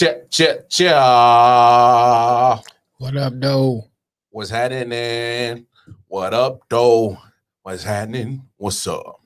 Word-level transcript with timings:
Check, 0.00 0.30
check, 0.30 0.70
check. 0.70 0.94
What 2.96 3.16
up, 3.18 3.34
though? 3.36 3.84
What's 4.30 4.48
happening? 4.48 5.66
What 6.08 6.32
up, 6.32 6.62
though? 6.70 7.18
What's 7.60 7.84
happening? 7.84 8.48
What's 8.56 8.86
up? 8.86 9.20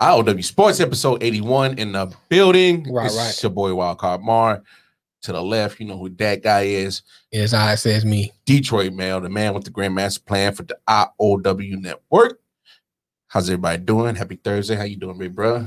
IOW 0.00 0.42
Sports 0.42 0.80
episode 0.80 1.22
81 1.22 1.78
in 1.78 1.92
the 1.92 2.12
building. 2.28 2.92
Right, 2.92 3.06
It's 3.06 3.16
right. 3.16 3.40
your 3.40 3.50
boy 3.50 3.70
Wildcard 3.70 4.22
Mar. 4.22 4.64
To 5.22 5.32
the 5.32 5.40
left, 5.40 5.78
you 5.78 5.86
know 5.86 5.96
who 5.96 6.08
that 6.08 6.42
guy 6.42 6.62
is. 6.62 7.02
It's 7.30 7.54
I 7.54 7.76
says 7.76 8.04
me. 8.04 8.32
Detroit 8.46 8.94
Mail, 8.94 9.20
the 9.20 9.28
man 9.30 9.54
with 9.54 9.62
the 9.62 9.70
Grandmaster 9.70 10.26
plan 10.26 10.54
for 10.54 10.64
the 10.64 10.76
IOW 10.88 11.80
network. 11.80 12.40
How's 13.28 13.48
everybody 13.48 13.78
doing? 13.78 14.16
Happy 14.16 14.40
Thursday. 14.42 14.74
How 14.74 14.82
you 14.82 14.96
doing, 14.96 15.18
big 15.18 15.36
bro? 15.36 15.66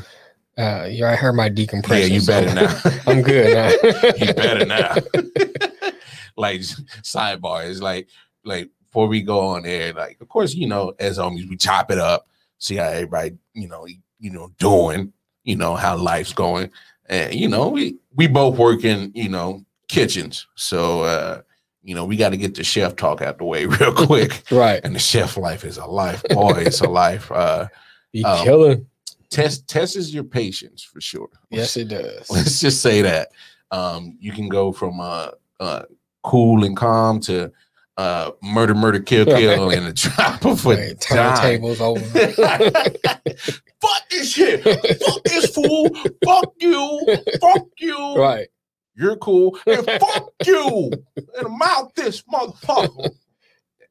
Uh, 0.58 0.88
you 0.90 1.04
already 1.04 1.18
heard 1.18 1.34
my 1.34 1.50
decompression. 1.50 2.10
Yeah, 2.10 2.14
you 2.16 2.20
so 2.20 2.32
better 2.32 2.54
now. 2.56 3.02
I'm 3.12 3.22
good 3.22 3.54
now. 3.54 3.70
you 4.26 4.34
better 4.34 4.66
now. 4.66 4.96
like 6.38 6.62
sidebar 6.62 7.68
is 7.68 7.82
like 7.82 8.08
like 8.44 8.70
before 8.84 9.08
we 9.08 9.22
go 9.22 9.40
on 9.40 9.64
there, 9.64 9.94
like 9.94 10.20
of 10.20 10.28
course, 10.30 10.54
you 10.54 10.68
know, 10.68 10.94
as 11.00 11.18
homies, 11.18 11.48
we 11.50 11.58
chop 11.58 11.92
it 11.92 12.00
up, 12.00 12.28
see 12.58 12.76
how 12.76 12.86
everybody, 12.86 13.38
you 13.54 13.68
know, 13.68 13.86
you 14.20 14.32
know, 14.32 14.52
doing, 14.58 15.14
you 15.44 15.56
know, 15.56 15.76
how 15.76 15.96
life's 15.96 16.34
going. 16.34 16.72
And 17.08 17.34
you 17.34 17.48
know, 17.48 17.70
we 17.70 17.98
we 18.16 18.28
both 18.28 18.58
work 18.58 18.84
in, 18.84 19.12
you 19.14 19.30
know, 19.30 19.64
kitchens. 19.88 20.48
So 20.56 21.02
uh, 21.02 21.42
you 21.84 21.94
know, 21.94 22.06
we 22.06 22.18
got 22.18 22.30
to 22.30 22.38
get 22.38 22.56
the 22.56 22.64
chef 22.64 22.96
talk 22.96 23.22
out 23.22 23.38
the 23.38 23.46
way 23.46 23.66
real 23.66 23.94
quick. 23.94 24.44
right. 24.52 24.82
and 24.84 24.96
the 24.96 25.00
chef 25.00 25.38
life 25.38 25.64
is 25.64 25.78
a 25.78 25.86
life. 25.86 26.24
Boy, 26.32 26.64
it's 26.66 26.82
a 26.82 26.90
life. 26.90 27.32
Uh 27.32 27.68
Be 28.12 28.24
Um, 28.24 28.44
killing. 28.44 28.88
Test 29.30 29.68
tests 29.68 30.14
your 30.14 30.24
patience 30.24 30.84
for 30.84 31.02
sure. 31.02 31.30
Yes, 31.50 31.78
it 31.78 31.90
does. 31.90 32.30
let's 32.30 32.60
just 32.60 32.82
say 32.82 33.02
that 33.02 33.30
um 33.72 34.16
you 34.20 34.32
can 34.32 34.48
go 34.50 34.72
from 34.72 35.00
uh 35.00 35.30
uh 35.60 35.84
cool 36.24 36.64
and 36.64 36.78
calm 36.78 37.20
to 37.20 37.52
uh 37.98 38.32
murder 38.42 38.74
murder 38.76 39.00
kill 39.00 39.26
kill 39.26 39.70
in 39.72 39.84
a 39.84 39.94
drop 39.94 40.46
of 40.46 40.66
a 40.66 40.70
Right, 40.70 41.00
dime. 41.10 41.62
Turntables 41.62 41.82
over. 41.82 42.00
fuck 43.82 44.10
this 44.10 44.32
shit 44.32 44.64
fuck 44.64 45.24
this 45.26 45.54
fool 45.54 45.90
fuck 46.24 46.54
you 46.60 47.18
fuck 47.42 47.66
you 47.80 48.16
right. 48.18 48.48
you're 48.96 49.16
cool 49.18 49.58
and 49.68 49.86
fuck 49.86 50.30
you 50.46 50.92
and 51.38 51.58
mouth 51.58 51.92
this 51.96 52.22
motherfucker 52.24 53.10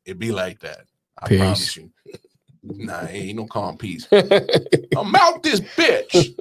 it'd 0.04 0.18
be 0.18 0.32
like 0.32 0.60
that 0.60 0.80
i 1.22 1.28
Peace. 1.28 1.38
promise 1.38 1.76
you 1.76 1.90
nah 2.66 3.06
ain't 3.08 3.36
no 3.36 3.46
calm 3.46 3.76
peace 3.76 4.06
i'm 4.12 5.14
out 5.14 5.42
this 5.42 5.60
bitch 5.60 6.34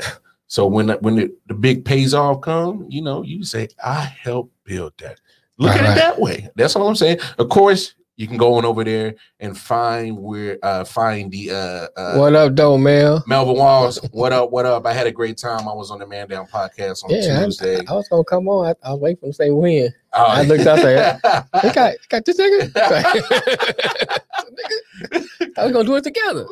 So 0.48 0.68
when 0.68 0.88
the, 0.88 0.94
when 0.98 1.16
the, 1.16 1.34
the 1.48 1.54
big 1.56 1.84
pays 1.86 2.14
off 2.14 2.42
come, 2.42 2.86
you 2.90 3.02
know, 3.02 3.24
you 3.24 3.44
say, 3.44 3.68
I 3.84 4.02
helped 4.02 4.54
build 4.64 4.94
that. 5.00 5.20
Look 5.58 5.72
Right, 5.72 5.80
at 5.82 5.84
right. 5.88 5.92
it 5.98 6.00
that 6.02 6.20
way. 6.20 6.50
That's 6.56 6.76
all 6.76 6.88
I'm 6.88 6.96
saying. 6.96 7.20
Of 7.40 7.50
course, 7.50 7.96
you 8.18 8.28
can 8.28 8.38
go 8.38 8.54
on 8.56 8.64
over 8.64 8.84
there 8.86 9.16
and 9.42 9.58
find 9.58 10.18
where 10.18 10.58
uh 10.64 10.86
find 10.86 11.30
the 11.32 11.52
uh, 11.52 11.88
uh 12.00 12.16
what 12.18 12.34
up, 12.34 12.56
though, 12.56 12.78
Mel? 12.78 13.22
Melvin 13.28 13.58
Walls. 13.58 13.98
What 14.12 14.32
up? 14.32 14.52
What 14.52 14.66
up? 14.66 14.86
I 14.86 14.94
had 14.94 15.06
a 15.08 15.12
great 15.12 15.38
time. 15.38 15.68
I 15.68 15.74
was 15.74 15.92
on 15.92 16.00
the 16.00 16.08
Man 16.08 16.30
Down 16.30 16.46
podcast 16.48 17.04
on 17.04 17.10
Yeah, 17.10 17.44
Tuesday. 17.44 17.78
I, 17.78 17.92
I 17.92 17.94
was 17.96 18.08
gonna 18.08 18.24
come 18.24 18.48
on. 18.48 18.68
I, 18.68 18.88
I 18.88 18.92
was 18.92 19.02
waiting 19.02 19.18
for 19.18 19.26
him 19.26 19.32
to 19.32 19.36
say 19.36 19.50
when. 19.52 19.94
Oh, 20.14 20.24
I 20.26 20.44
looked 20.44 20.66
out 20.66 20.78
there. 20.82 21.20
They 21.62 21.72
got, 21.74 21.96
got 22.08 22.24
this 22.24 22.40
nigga. 22.40 22.72
Nigga, 24.46 25.52
I 25.58 25.64
was 25.66 25.72
gonna 25.74 25.84
do 25.84 25.96
it 25.96 26.04
together. 26.04 26.46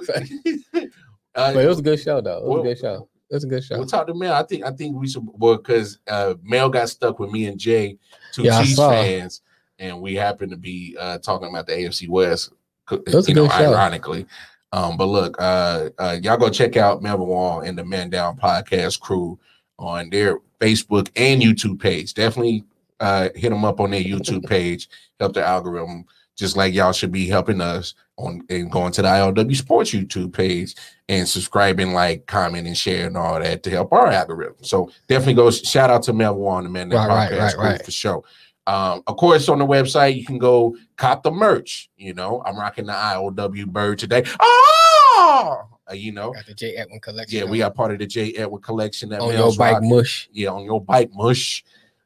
uh, 1.36 1.54
But 1.54 1.64
it 1.64 1.68
was 1.68 1.80
a 1.80 1.84
good 1.84 2.00
show, 2.00 2.20
though. 2.22 2.38
It 2.40 2.44
was 2.44 2.50
Well- 2.50 2.60
a 2.62 2.64
good 2.64 2.80
show. 2.80 3.08
Was 3.34 3.44
a 3.44 3.48
good 3.48 3.64
show. 3.64 3.78
We'll 3.78 3.88
talk 3.88 4.06
to 4.08 4.14
Mel. 4.14 4.36
I 4.36 4.44
think 4.44 4.64
I 4.64 4.70
think 4.70 4.96
we 4.96 5.08
should 5.08 5.28
well 5.34 5.58
because 5.58 5.98
uh 6.08 6.36
Mel 6.44 6.70
got 6.70 6.90
stuck 6.90 7.18
with 7.18 7.32
me 7.32 7.48
and 7.48 7.60
Jay, 7.60 7.98
two 8.32 8.44
Yeah, 8.44 8.62
Chiefs 8.62 8.78
fans, 8.78 9.42
and 9.80 10.00
we 10.00 10.14
happen 10.14 10.52
to 10.52 10.58
be 10.58 10.96
uh 11.00 11.18
talking 11.18 11.50
about 11.50 11.66
the 11.66 11.74
AFC 11.74 12.08
West. 12.08 12.52
a 12.92 13.00
You 13.28 13.34
know, 13.34 13.50
ironically. 13.50 14.28
Um, 14.72 14.98
but 14.98 15.06
look, 15.06 15.36
uh, 15.40 15.90
uh 15.98 16.20
y'all 16.22 16.38
go 16.38 16.50
check 16.50 16.78
out 16.78 17.02
Melvin 17.02 17.28
Wall 17.28 17.62
and 17.62 17.76
the 17.76 17.84
Man 17.84 18.12
Down 18.12 18.38
podcast 18.38 19.00
crew 19.00 19.40
on 19.80 20.12
their 20.12 20.38
Facebook 20.60 21.10
and 21.16 21.42
YouTube 21.42 21.82
page. 21.82 22.14
Definitely 22.14 22.66
uh 23.00 23.30
hit 23.34 23.50
them 23.50 23.66
up 23.66 23.80
on 23.80 23.90
their 23.90 24.04
YouTube 24.04 24.48
page, 24.48 24.90
help 25.20 25.34
the 25.34 25.44
algorithm, 25.44 26.06
just 26.36 26.58
like 26.58 26.74
y'all 26.74 26.92
should 26.92 27.12
be 27.12 27.28
helping 27.28 27.62
us 27.62 27.94
on 28.18 28.44
and 28.50 28.72
going 28.72 28.92
to 28.94 29.02
the 29.02 29.08
IOW 29.08 29.56
Sports 29.56 29.92
YouTube 29.92 30.34
page 30.34 30.76
and 31.10 31.28
subscribing, 31.28 31.94
like, 31.94 32.26
comment, 32.26 32.68
and 32.68 32.78
share 32.78 33.08
and 33.08 33.18
all 33.18 33.40
that 33.40 33.64
to 33.64 33.70
help 33.70 33.92
our 33.92 34.08
algorithm. 34.08 34.56
So 34.62 34.92
definitely 35.08 35.36
go 35.36 35.52
shout 35.52 35.90
out 35.90 36.04
to 36.04 36.12
and 36.12 36.20
the 36.66 36.70
Man 36.70 36.90
Down 36.90 37.08
Right, 37.08 37.32
right, 37.32 37.32
podcast 37.32 37.42
right, 37.42 37.56
crew 37.56 37.70
right. 37.70 37.86
for 37.86 37.92
sure. 37.92 38.24
Um, 38.66 39.04
of 39.08 39.18
course, 39.18 39.50
on 39.50 39.60
the 39.60 39.66
website, 39.66 40.16
you 40.16 40.26
can 40.26 40.38
go 40.38 40.76
cop 40.96 41.24
the 41.24 41.32
merch. 41.32 41.90
You 41.98 42.14
know, 42.14 42.42
I'm 42.46 42.58
rocking 42.58 42.86
the 42.86 42.94
IOW 42.94 43.68
bird 43.68 44.00
today. 44.00 44.24
Oh, 44.40 45.68
uh, 45.90 45.94
you 45.94 46.14
know, 46.14 46.32
Got 46.32 46.46
the 46.46 46.54
J. 46.54 46.76
Edwin 46.76 47.00
collection. 47.02 47.40
yeah, 47.40 47.46
we 47.46 47.62
are 47.62 47.72
part 47.72 47.92
of 47.92 48.00
the 48.00 48.06
J. 48.08 48.34
Edward 48.34 48.64
collection 48.64 49.10
that 49.10 49.20
on 49.20 49.34
your 49.34 49.54
bike 49.56 49.74
rocking. 49.74 49.90
mush. 49.90 50.30
Yeah, 50.32 50.50
on 50.50 50.64
your 50.64 50.82
bike 50.82 51.12
mush. 51.14 51.64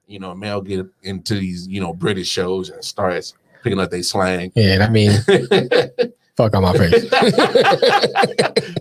You 0.07 0.19
know, 0.19 0.33
Mel 0.33 0.61
get 0.61 0.85
into 1.03 1.35
these, 1.35 1.67
you 1.67 1.81
know, 1.81 1.93
British 1.93 2.29
shows 2.29 2.69
and 2.69 2.83
starts 2.83 3.33
picking 3.67 3.79
up 3.79 3.91
their 3.91 4.03
slang. 4.03 4.51
Yeah, 4.55 4.85
I 4.87 4.89
mean, 4.89 5.11
fuck 6.37 6.55
on 6.55 6.63
my 6.63 6.73
face. 6.73 7.09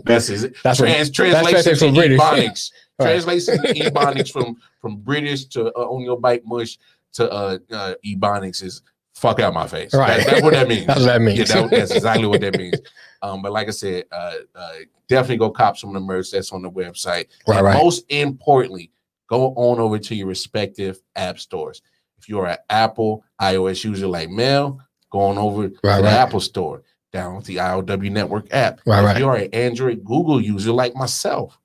That's 0.04 0.28
his 0.28 0.52
That's 0.62 0.78
trans 0.78 0.96
that's 0.96 1.10
translation 1.10 1.76
from 1.76 1.94
British. 1.94 2.20
Ebonics. 2.20 2.70
Right. 2.98 3.08
Translation 3.08 3.58
Ebonics 3.58 4.32
from 4.32 4.56
from 4.80 4.96
British 4.96 5.44
to 5.48 5.66
uh, 5.66 5.82
on 5.82 6.00
your 6.00 6.18
bike 6.18 6.44
mush 6.46 6.78
to 7.12 7.30
uh, 7.30 7.58
uh 7.70 7.94
Ebonics 8.02 8.62
is 8.62 8.80
fuck 9.14 9.38
out 9.38 9.52
my 9.52 9.66
face. 9.66 9.92
Right. 9.92 10.16
That- 10.16 10.26
that's 10.26 10.42
what 10.42 10.54
that 10.54 10.66
means. 10.66 10.86
That's 10.86 11.00
what 11.00 11.06
that 11.06 11.20
means. 11.20 11.38
Yeah, 11.50 11.60
that, 11.60 11.70
that's 11.72 11.90
exactly 11.90 12.26
what 12.26 12.40
that 12.40 12.56
means. 12.56 12.80
Um, 13.20 13.42
but 13.42 13.52
like 13.52 13.68
I 13.68 13.72
said, 13.72 14.04
uh, 14.10 14.36
uh, 14.54 14.72
definitely 15.08 15.36
go 15.36 15.50
cop 15.50 15.76
some 15.76 15.90
of 15.90 15.94
the 15.94 16.00
merch 16.00 16.30
that's 16.30 16.52
on 16.52 16.62
the 16.62 16.70
website. 16.70 17.26
Right, 17.46 17.62
right. 17.62 17.76
most 17.76 18.10
importantly, 18.10 18.90
go 19.28 19.48
on 19.56 19.78
over 19.78 19.98
to 19.98 20.14
your 20.14 20.28
respective 20.28 20.98
app 21.16 21.38
stores. 21.38 21.82
If 22.16 22.30
you're 22.30 22.46
an 22.46 22.56
Apple 22.70 23.24
iOS 23.40 23.84
user 23.84 24.06
like 24.06 24.30
Mel, 24.30 24.80
going 25.10 25.38
over 25.38 25.70
Right, 25.82 25.96
to 25.96 26.02
the. 26.02 26.08
Apple 26.08 26.40
Store, 26.40 26.82
download 27.12 27.44
the 27.44 27.56
IOW 27.56 28.10
Network 28.10 28.46
app. 28.52 28.80
Right, 28.86 29.00
if 29.00 29.04
right. 29.06 29.18
you're 29.18 29.34
an 29.36 29.50
Android 29.54 30.04
Google 30.04 30.40
user 30.40 30.72
like 30.72 30.94
myself, 30.94 31.58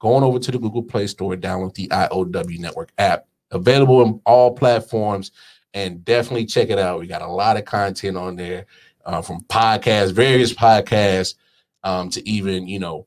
going 0.00 0.22
over 0.24 0.38
to 0.38 0.50
the 0.50 0.58
Google 0.58 0.82
Play 0.82 1.06
Store, 1.06 1.34
download 1.36 1.74
the 1.74 1.88
IOW 1.88 2.58
Network 2.58 2.90
app. 2.98 3.26
Available 3.50 4.02
in 4.02 4.20
all 4.26 4.54
platforms, 4.54 5.32
and 5.72 6.04
definitely 6.04 6.44
check 6.44 6.68
it 6.68 6.78
out. 6.78 7.00
We 7.00 7.06
got 7.06 7.22
a 7.22 7.26
lot 7.26 7.56
of 7.56 7.64
content 7.64 8.16
on 8.18 8.36
there, 8.36 8.66
uh, 9.06 9.22
from 9.22 9.40
podcasts, 9.44 10.12
various 10.12 10.52
podcasts, 10.52 11.34
um, 11.82 12.10
to 12.10 12.28
even 12.28 12.68
you 12.68 12.78
know, 12.78 13.06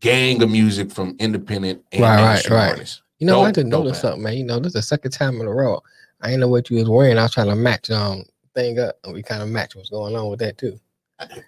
gang 0.00 0.40
of 0.44 0.50
music 0.50 0.92
from 0.92 1.16
independent 1.18 1.82
and 1.90 2.02
Right, 2.02 2.22
right, 2.44 2.50
right. 2.50 2.70
artists. 2.70 3.02
You 3.18 3.26
know, 3.26 3.42
I 3.42 3.50
Dope, 3.50 3.64
dope, 3.64 3.70
noticed 3.84 4.04
man. 4.04 4.12
something, 4.12 4.22
man. 4.22 4.34
You 4.36 4.44
know, 4.44 4.58
this 4.58 4.68
is 4.68 4.72
the 4.74 4.82
second 4.82 5.10
time 5.12 5.40
in 5.40 5.46
a 5.46 5.52
row. 5.52 5.82
I 6.24 6.30
ain't 6.30 6.40
know 6.40 6.48
what 6.48 6.70
you 6.70 6.78
was 6.78 6.88
wearing. 6.88 7.18
I 7.18 7.22
was 7.22 7.32
trying 7.32 7.48
to 7.48 7.54
match 7.54 7.90
um 7.90 8.24
thing 8.54 8.78
up, 8.80 8.96
and 9.04 9.12
we 9.14 9.22
kind 9.22 9.42
of 9.42 9.48
match 9.48 9.76
what's 9.76 9.90
going 9.90 10.16
on 10.16 10.30
with 10.30 10.40
that 10.40 10.58
too. 10.58 10.80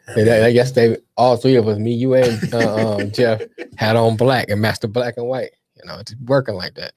And 0.06 0.55
guess 0.55 0.70
they 0.73 0.99
all 1.17 1.37
three 1.37 1.56
of 1.56 1.67
us, 1.67 1.78
me, 1.78 1.93
you, 1.93 2.14
and 2.14 2.55
uh, 2.55 2.96
um, 2.96 3.11
Jeff, 3.12 3.43
had 3.76 3.96
on 3.96 4.17
black 4.17 4.49
and 4.50 4.61
matched 4.61 4.82
the 4.82 4.88
black 4.88 5.17
and 5.17 5.26
white. 5.26 5.50
You 5.76 5.82
know, 5.90 5.99
it's 5.99 6.14
working 6.26 6.55
like 6.55 6.75
that. 6.75 6.93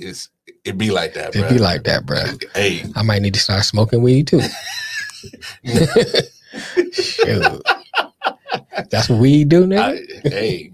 It's 0.00 0.28
it 0.64 0.78
be 0.78 0.90
like 0.90 1.14
that, 1.14 1.34
It 1.36 1.40
bro. 1.40 1.48
be 1.50 1.58
like 1.58 1.84
that, 1.84 2.06
bro. 2.06 2.22
Hey, 2.54 2.84
I 2.96 3.02
might 3.02 3.22
need 3.22 3.34
to 3.34 3.40
start 3.40 3.64
smoking 3.64 4.02
weed 4.02 4.26
too. 4.28 4.40
Shoot. 6.92 7.62
That's 8.90 9.08
what 9.08 9.20
we 9.20 9.44
do 9.44 9.66
now. 9.66 9.88
I, 9.88 10.00
hey, 10.24 10.72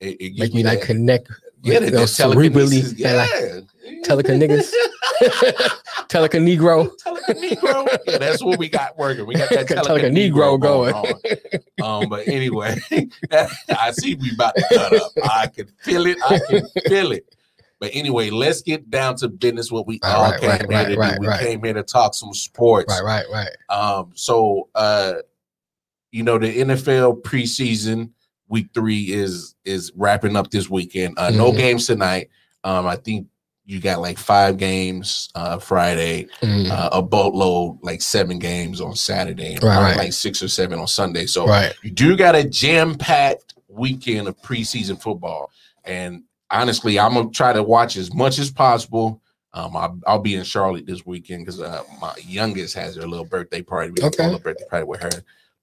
it, 0.00 0.16
it 0.20 0.38
Make 0.38 0.52
me 0.54 0.60
you 0.60 0.66
like 0.66 0.80
that- 0.80 0.86
connect. 0.86 1.30
Yeah, 1.66 1.74
with 1.80 1.84
that, 1.84 1.92
that 1.92 1.98
those 1.98 2.16
cerebrally- 2.16 2.96
telekinesis, 2.96 2.98
yeah. 2.98 3.60
Teleca 4.04 4.36
niggas. 4.38 4.72
Teleca 6.08 6.40
Negro. 6.40 6.90
Teleconegro. 7.04 7.98
yeah, 8.06 8.18
that's 8.18 8.42
what 8.42 8.58
we 8.58 8.68
got 8.68 8.96
working. 8.98 9.26
We 9.26 9.34
got 9.34 9.50
that 9.50 9.66
Got 9.68 9.84
Teleconegro 9.84 10.58
Teleconegro 10.58 10.60
going. 10.60 10.94
on. 10.94 12.02
Um, 12.02 12.08
but 12.08 12.26
anyway, 12.28 12.76
I 13.70 13.90
see 13.92 14.14
we 14.16 14.32
about 14.32 14.54
to 14.56 14.64
cut 14.72 14.94
up. 14.94 15.12
I 15.24 15.46
can 15.48 15.66
feel 15.82 16.06
it. 16.06 16.18
I 16.28 16.38
can 16.48 16.66
feel 16.88 17.12
it. 17.12 17.34
But 17.78 17.90
anyway, 17.92 18.30
let's 18.30 18.62
get 18.62 18.88
down 18.90 19.16
to 19.16 19.28
business. 19.28 19.70
What 19.70 19.86
we 19.86 20.00
Right, 20.02 20.12
all 20.14 20.30
right, 20.30 20.40
came 20.40 20.50
right, 20.50 20.60
here 20.88 20.98
right, 20.98 21.10
to 21.10 21.14
do. 21.16 21.20
we 21.20 21.26
right. 21.26 21.40
came 21.40 21.62
here 21.62 21.74
to 21.74 21.82
talk 21.82 22.14
some 22.14 22.32
sports. 22.32 22.92
Right, 23.02 23.24
right, 23.30 23.48
right. 23.70 23.76
Um, 23.76 24.12
so 24.14 24.68
uh, 24.74 25.14
you 26.12 26.22
know, 26.22 26.38
the 26.38 26.58
NFL 26.58 27.22
preseason 27.22 28.10
week 28.48 28.68
three 28.74 29.12
is 29.12 29.54
is 29.64 29.92
wrapping 29.96 30.36
up 30.36 30.50
this 30.50 30.68
weekend. 30.70 31.18
Uh, 31.18 31.30
no 31.30 31.52
Mhm. 31.52 31.56
games 31.56 31.86
tonight. 31.86 32.28
Um, 32.64 32.86
I 32.86 32.96
think 32.96 33.26
you 33.64 33.80
got 33.80 34.00
like 34.00 34.16
five 34.18 34.56
games 34.58 35.28
uh 35.34 35.58
Friday, 35.58 36.26
Mm, 36.40 36.70
uh, 36.70 36.90
a 36.92 37.02
boatload, 37.02 37.78
like 37.82 38.00
seven 38.00 38.38
games 38.38 38.80
on 38.80 38.94
Saturday, 38.94 39.54
and 39.54 39.62
Right, 39.62 39.82
right. 39.82 39.96
like 39.96 40.12
six 40.12 40.42
or 40.42 40.48
seven 40.48 40.78
on 40.78 40.86
Sunday. 40.86 41.26
So 41.26 41.46
right. 41.46 41.72
you 41.82 41.90
do 41.90 42.16
got 42.16 42.36
a 42.36 42.44
jam-packed 42.44 43.54
weekend 43.68 44.28
of 44.28 44.40
preseason 44.42 45.00
football. 45.00 45.50
And 45.84 46.22
honestly, 46.50 46.98
I'm 46.98 47.14
gonna 47.14 47.30
try 47.30 47.52
to 47.52 47.62
watch 47.62 47.96
as 47.96 48.14
much 48.14 48.38
as 48.38 48.50
possible. 48.50 49.20
Um, 49.52 49.74
I'll, 49.76 49.98
I'll 50.06 50.18
be 50.20 50.34
in 50.36 50.44
Charlotte 50.44 50.86
this 50.86 51.04
weekend 51.06 51.44
because 51.46 51.60
uh, 51.60 51.82
my 52.00 52.12
youngest 52.24 52.74
has 52.74 52.94
her 52.96 53.06
little 53.06 53.24
birthday 53.24 53.62
party. 53.62 53.90
We 53.90 54.04
Okay. 54.06 54.26
okay. 54.26 54.34
a 54.34 54.38
birthday 54.38 54.64
party 54.70 54.84
with 54.86 55.00
her. 55.02 55.10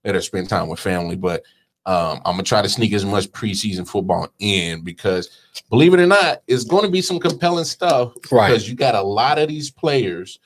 Let 0.04 0.16
her 0.16 0.22
spend 0.22 0.50
time 0.50 0.68
with 0.68 0.80
family. 0.80 1.16
But 1.16 1.44
um, 1.86 2.22
I'm 2.26 2.34
gonna 2.34 2.44
try 2.44 2.62
to 2.62 2.70
sneak 2.70 2.94
as 2.94 3.06
much 3.06 3.30
preseason 3.32 3.88
football 3.88 4.30
in 4.40 4.84
because, 4.84 5.30
believe 5.70 5.94
it 5.94 6.00
or 6.00 6.08
not, 6.08 6.42
it's 6.48 6.64
going 6.64 6.84
to 6.84 6.92
be 6.92 7.02
some 7.02 7.20
compelling 7.20 7.66
stuff. 7.66 8.14
Right. 8.32 8.50
Because 8.50 8.70
you 8.70 8.76
got 8.76 8.96
a 8.96 9.02
lot 9.02 9.38
of 9.38 9.50
these 9.50 9.70
players 9.70 10.40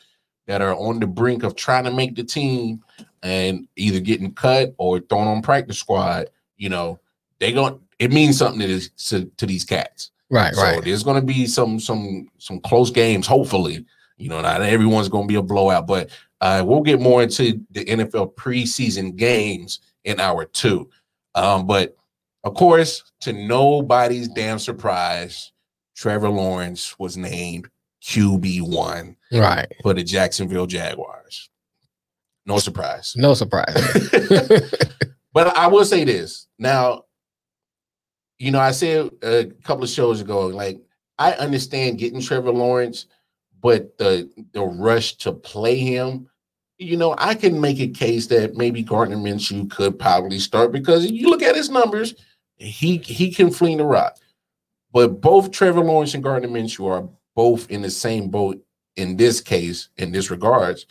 that 0.47 0.61
are 0.61 0.75
on 0.75 0.99
the 0.99 1.07
brink 1.07 1.43
of 1.43 1.55
trying 1.55 1.83
to 1.83 1.91
make 1.91 2.15
the 2.15 2.23
team 2.23 2.83
and 3.21 3.67
either 3.75 3.99
getting 3.99 4.33
cut 4.33 4.73
or 4.77 4.99
thrown 4.99 5.27
on 5.27 5.41
practice 5.41 5.77
squad. 5.77 6.29
You 6.57 6.69
know, 6.69 6.99
they 7.39 7.51
going 7.51 7.79
it 7.99 8.11
means 8.11 8.37
something 8.37 8.59
to 8.61 8.67
this 8.67 8.89
to, 9.09 9.25
to 9.37 9.45
these 9.45 9.63
cats. 9.63 10.11
Right, 10.29 10.53
So 10.53 10.61
right. 10.61 10.83
there's 10.83 11.03
going 11.03 11.19
to 11.19 11.25
be 11.25 11.45
some 11.45 11.79
some 11.79 12.29
some 12.37 12.59
close 12.61 12.91
games. 12.91 13.27
Hopefully, 13.27 13.85
you 14.17 14.29
know, 14.29 14.41
not 14.41 14.61
everyone's 14.61 15.09
going 15.09 15.27
to 15.27 15.31
be 15.31 15.35
a 15.37 15.41
blowout, 15.41 15.87
but 15.87 16.09
uh, 16.41 16.63
we'll 16.65 16.81
get 16.81 16.99
more 16.99 17.23
into 17.23 17.61
the 17.71 17.85
NFL 17.85 18.35
preseason 18.35 19.15
games 19.15 19.79
in 20.03 20.19
hour 20.19 20.45
two. 20.45 20.89
Um, 21.37 21.67
but 21.67 21.95
of 22.43 22.53
course, 22.55 23.03
to 23.21 23.33
nobody's 23.33 24.27
damn 24.27 24.59
surprise, 24.59 25.51
Trevor 25.95 26.29
Lawrence 26.29 26.97
was 26.99 27.15
named 27.17 27.69
QB 28.03 28.61
one 28.63 29.15
Right. 29.31 29.71
for 29.83 29.93
the 29.93 30.03
Jacksonville 30.03 30.67
Jaguars. 30.67 31.49
No 32.45 32.59
surprise. 32.59 33.13
No 33.15 33.33
surprise. 33.33 33.75
But 35.33 35.55
I 35.55 35.67
will 35.67 35.85
say 35.85 36.03
this. 36.03 36.47
Now, 36.57 37.03
you 38.39 38.49
know, 38.49 38.59
I 38.59 38.71
said 38.71 39.11
a 39.21 39.45
couple 39.63 39.83
of 39.83 39.89
shows 39.89 40.19
ago, 40.19 40.47
like 40.47 40.81
I 41.19 41.33
understand 41.33 41.99
getting 41.99 42.21
Trevor 42.21 42.51
Lawrence, 42.51 43.05
but 43.61 43.95
the 43.99 44.31
the 44.53 44.63
rush 44.63 45.13
to 45.17 45.33
play 45.33 45.77
him, 45.77 46.27
you 46.77 46.97
know, 46.97 47.15
I 47.17 47.33
can 47.35 47.59
make 47.59 47.79
a 47.79 47.87
case 47.87 48.27
that 48.27 48.55
maybe 48.55 48.83
Gardner 48.83 49.17
Minshew 49.17 49.69
could 49.69 49.97
probably 49.97 50.39
start 50.39 50.71
because 50.71 51.09
you 51.09 51.29
look 51.29 51.41
at 51.41 51.55
his 51.55 51.69
numbers, 51.69 52.15
he 52.57 52.97
he 52.97 53.31
can 53.33 53.51
fling 53.51 53.77
the 53.77 53.85
rock. 53.85 54.17
But 54.91 55.21
both 55.21 55.51
Trevor 55.51 55.81
Lawrence 55.83 56.13
and 56.13 56.23
Gardner 56.23 56.49
Minshew 56.49 56.87
are 56.89 57.09
both 57.35 57.69
in 57.69 57.81
the 57.81 57.89
same 57.89 58.29
boat 58.29 58.63
in 58.95 59.15
this 59.17 59.41
case, 59.41 59.89
in 59.97 60.11
this 60.11 60.31
regards, 60.31 60.85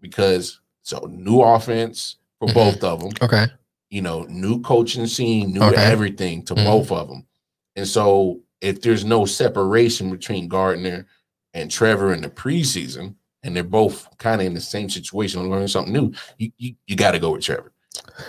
because 0.00 0.60
so 0.82 1.08
new 1.10 1.40
offense 1.40 2.16
for 2.38 2.48
Mhm. 2.48 2.54
both 2.54 2.84
of 2.84 3.00
them 3.00 3.12
okay. 3.22 3.46
you 3.90 4.02
know, 4.02 4.22
new 4.24 4.60
coaching 4.60 5.06
scene, 5.06 5.52
new 5.52 5.62
Okay. 5.62 5.82
everything 5.82 6.42
to 6.44 6.54
Mhm. 6.54 6.64
both 6.64 6.92
of 6.92 7.08
them. 7.08 7.24
And 7.74 7.86
so 7.86 8.40
if 8.60 8.80
there's 8.82 9.04
no 9.04 9.24
separation 9.24 10.10
between 10.10 10.46
Gardner 10.48 11.06
and 11.54 11.70
Trevor 11.70 12.12
in 12.12 12.20
the 12.22 12.28
preseason, 12.30 13.14
and 13.42 13.54
they're 13.54 13.64
both 13.64 14.08
kind 14.18 14.40
of 14.40 14.46
in 14.46 14.54
the 14.54 14.60
same 14.60 14.90
situation 14.90 15.40
and 15.40 15.50
learning 15.50 15.68
something 15.68 15.92
new, 15.92 16.12
you 16.38 16.50
you, 16.58 16.74
you 16.86 16.96
got 16.96 17.12
to 17.12 17.18
go 17.18 17.32
with 17.32 17.42
Trevor. 17.42 17.72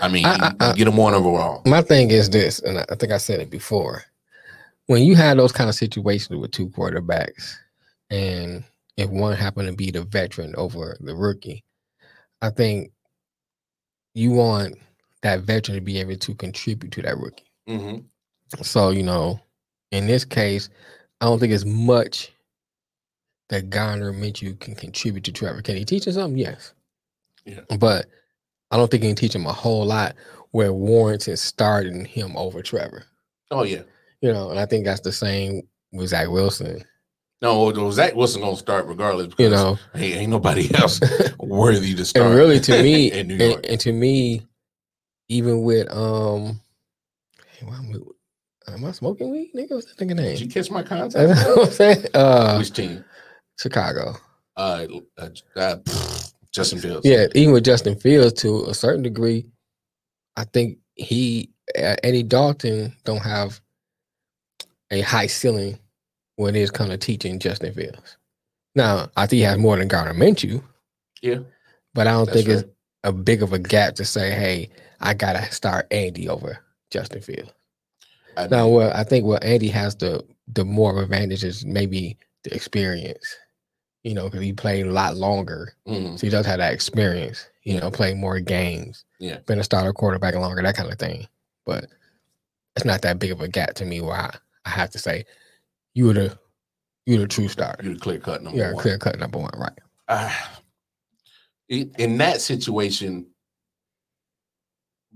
I 0.01 0.07
mean, 0.07 0.25
I- 0.25 0.53
I- 0.59 0.73
get 0.73 0.87
him 0.87 0.97
one 0.97 1.13
overall. 1.13 1.61
My 1.65 1.81
thing 1.81 2.11
is 2.11 2.29
this, 2.29 2.59
and 2.59 2.79
I 2.79 2.95
think 2.95 3.11
I 3.11 3.17
said 3.17 3.39
it 3.39 3.49
before. 3.49 4.03
When 4.87 5.03
you 5.03 5.15
have 5.15 5.37
those 5.37 5.51
kind 5.51 5.69
of 5.69 5.75
situations 5.75 6.39
with 6.39 6.51
two 6.51 6.69
quarterbacks, 6.69 7.53
and 8.09 8.63
if 8.97 9.09
one 9.09 9.35
happened 9.35 9.67
to 9.69 9.75
be 9.75 9.91
the 9.91 10.03
veteran 10.03 10.55
over 10.57 10.97
the 10.99 11.15
rookie, 11.15 11.63
I 12.41 12.49
think 12.49 12.91
you 14.15 14.31
want 14.31 14.75
that 15.21 15.41
veteran 15.41 15.75
to 15.77 15.81
be 15.81 15.99
able 15.99 16.15
to 16.15 16.35
contribute 16.35 16.91
to 16.93 17.01
that 17.03 17.17
rookie. 17.17 17.51
Mhm. 17.67 18.05
So, 18.63 18.89
you 18.89 19.03
know, 19.03 19.39
in 19.91 20.07
this 20.07 20.25
case, 20.25 20.69
I 21.21 21.25
don't 21.25 21.39
think 21.39 21.53
it's 21.53 21.65
much 21.65 22.31
that 23.49 23.69
Gardner 23.69 24.13
Minshew 24.13 24.59
can 24.59 24.75
contribute 24.75 25.23
to 25.25 25.31
Trevor. 25.31 25.61
Can 25.61 25.75
he 25.75 25.85
teach 25.85 26.05
him 26.05 26.13
something? 26.13 26.37
Yes. 26.37 26.73
Yeah. 27.45 27.61
But 27.79 28.05
I 28.71 28.77
don't 28.77 28.89
think 28.89 29.03
he 29.03 29.09
can 29.09 29.15
teach 29.15 29.35
him 29.35 29.45
a 29.47 29.53
whole 29.53 29.85
lot 29.85 30.15
where 30.51 30.73
warrants 30.73 31.27
is 31.27 31.41
starting 31.41 32.05
him 32.05 32.35
over 32.37 32.61
Trevor. 32.61 33.03
Oh 33.51 33.63
yeah. 33.63 33.81
You 34.21 34.33
know, 34.33 34.49
and 34.51 34.59
I 34.59 34.65
think 34.65 34.85
that's 34.85 35.01
the 35.01 35.11
same 35.11 35.61
with 35.91 36.09
Zach 36.09 36.29
Wilson. 36.29 36.83
No, 37.41 37.91
Zach 37.91 38.15
Wilson 38.15 38.41
gonna 38.41 38.57
start 38.57 38.85
regardless. 38.85 39.27
Because, 39.27 39.43
You 39.43 39.49
know, 39.49 39.79
hey, 39.95 40.13
ain't 40.13 40.29
nobody 40.31 40.69
else 40.75 40.99
worthy 41.39 41.95
to 41.95 42.05
start. 42.05 42.27
and 42.27 42.35
really 42.35 42.59
to 42.59 42.83
me, 42.83 43.11
and, 43.19 43.31
and 43.31 43.79
to 43.79 43.91
me, 43.93 44.45
even 45.29 45.63
with 45.63 45.87
um, 45.91 46.59
hey, 47.47 47.65
why 47.65 47.77
am, 47.77 47.93
I, 48.67 48.73
am 48.73 48.85
I 48.85 48.91
smoking 48.91 49.31
weed? 49.31 49.51
Nigga, 49.55 49.71
what's 49.71 49.93
that 49.93 50.05
nigga 50.05 50.17
Did 50.17 50.41
you 50.41 50.49
catch 50.49 50.69
my 50.69 50.83
contact? 50.83 51.29
what 51.47 51.67
I'm 51.67 51.71
saying? 51.71 52.05
Uh, 52.13 52.57
Which 52.57 52.73
team? 52.73 53.05
Chicago. 53.59 54.15
Uh, 54.55 54.87
uh, 55.17 55.29
uh 55.55 55.75
pfft, 55.77 56.33
Justin 56.51 56.79
Fields. 56.79 57.05
Yeah, 57.05 57.27
even 57.35 57.53
with 57.53 57.65
Justin 57.65 57.95
Fields 57.95 58.41
to 58.41 58.65
a 58.65 58.73
certain 58.73 59.03
degree, 59.03 59.45
I 60.35 60.45
think 60.45 60.79
he 60.95 61.49
uh, 61.77 61.95
Andy 62.03 62.23
Dalton 62.23 62.95
don't 63.03 63.21
have 63.21 63.61
a 64.91 65.01
high 65.01 65.27
ceiling 65.27 65.77
when 66.37 66.55
it 66.55 66.61
is 66.61 66.71
kind 66.71 66.91
of 66.91 66.99
teaching 66.99 67.37
Justin 67.39 67.73
Fields. 67.73 68.17
Now, 68.75 69.09
I 69.17 69.27
think 69.27 69.37
he 69.39 69.43
has 69.43 69.57
more 69.57 69.77
than 69.77 69.87
Gardner 69.87 70.13
Minshew, 70.13 70.63
Yeah. 71.21 71.39
but 71.93 72.07
I 72.07 72.11
don't 72.11 72.25
That's 72.25 72.37
think 72.45 72.49
it's 72.49 72.69
a 73.03 73.11
big 73.11 73.43
of 73.43 73.53
a 73.53 73.59
gap 73.59 73.95
to 73.95 74.05
say, 74.05 74.31
"Hey, 74.31 74.69
I 74.99 75.13
gotta 75.13 75.51
start 75.51 75.87
Andy 75.91 76.27
over 76.29 76.59
Justin 76.91 77.21
Fields." 77.21 77.51
I 78.37 78.47
Now, 78.47 78.67
well, 78.67 78.91
I 78.93 79.03
think 79.03 79.25
what 79.25 79.43
Andy 79.43 79.67
has 79.67 79.95
the 79.95 80.25
the 80.53 80.65
more 80.65 81.01
advantage 81.01 81.43
is 81.43 81.65
maybe 81.65 82.17
the 82.43 82.53
experience, 82.55 83.35
you 84.03 84.13
know, 84.13 84.25
because 84.25 84.41
he 84.41 84.53
played 84.53 84.85
a 84.85 84.91
lot 84.91 85.17
longer 85.17 85.73
mhm. 85.87 86.17
so 86.17 86.25
he 86.25 86.31
does 86.31 86.45
have 86.45 86.59
that 86.59 86.73
experience, 86.73 87.47
you 87.63 87.79
know, 87.79 87.91
playing 87.91 88.19
more 88.19 88.39
games. 88.39 89.05
Yeah. 89.19 89.39
Been 89.45 89.59
a 89.59 89.63
starter 89.63 89.93
quarterback 89.93 90.35
longer, 90.35 90.61
that 90.61 90.75
kind 90.77 90.91
of 90.91 90.97
thing. 90.97 91.27
But 91.65 91.87
it's 92.75 92.85
not 92.85 93.01
that 93.01 93.19
big 93.19 93.31
of 93.31 93.41
a 93.41 93.47
gap 93.47 93.73
to 93.75 93.85
me 93.85 94.01
where 94.01 94.15
I, 94.15 94.35
I 94.65 94.69
have 94.69 94.89
to 94.91 94.99
say 94.99 95.25
you 95.93 96.05
were 96.05 96.13
the 96.13 96.37
you 97.05 97.15
were 97.15 97.21
the 97.21 97.27
true 97.27 97.47
starter. 97.47 97.83
you're 97.83 97.95
the 97.95 97.99
clear 97.99 98.19
cut 98.19 98.41
number 98.43 98.63
a 98.63 98.73
one. 98.73 98.81
clear 98.81 98.97
cut 98.97 99.19
number 99.19 99.37
one, 99.37 99.51
right? 99.57 100.31
In 101.67 101.91
in 101.97 102.17
that 102.17 102.41
situation, 102.41 103.27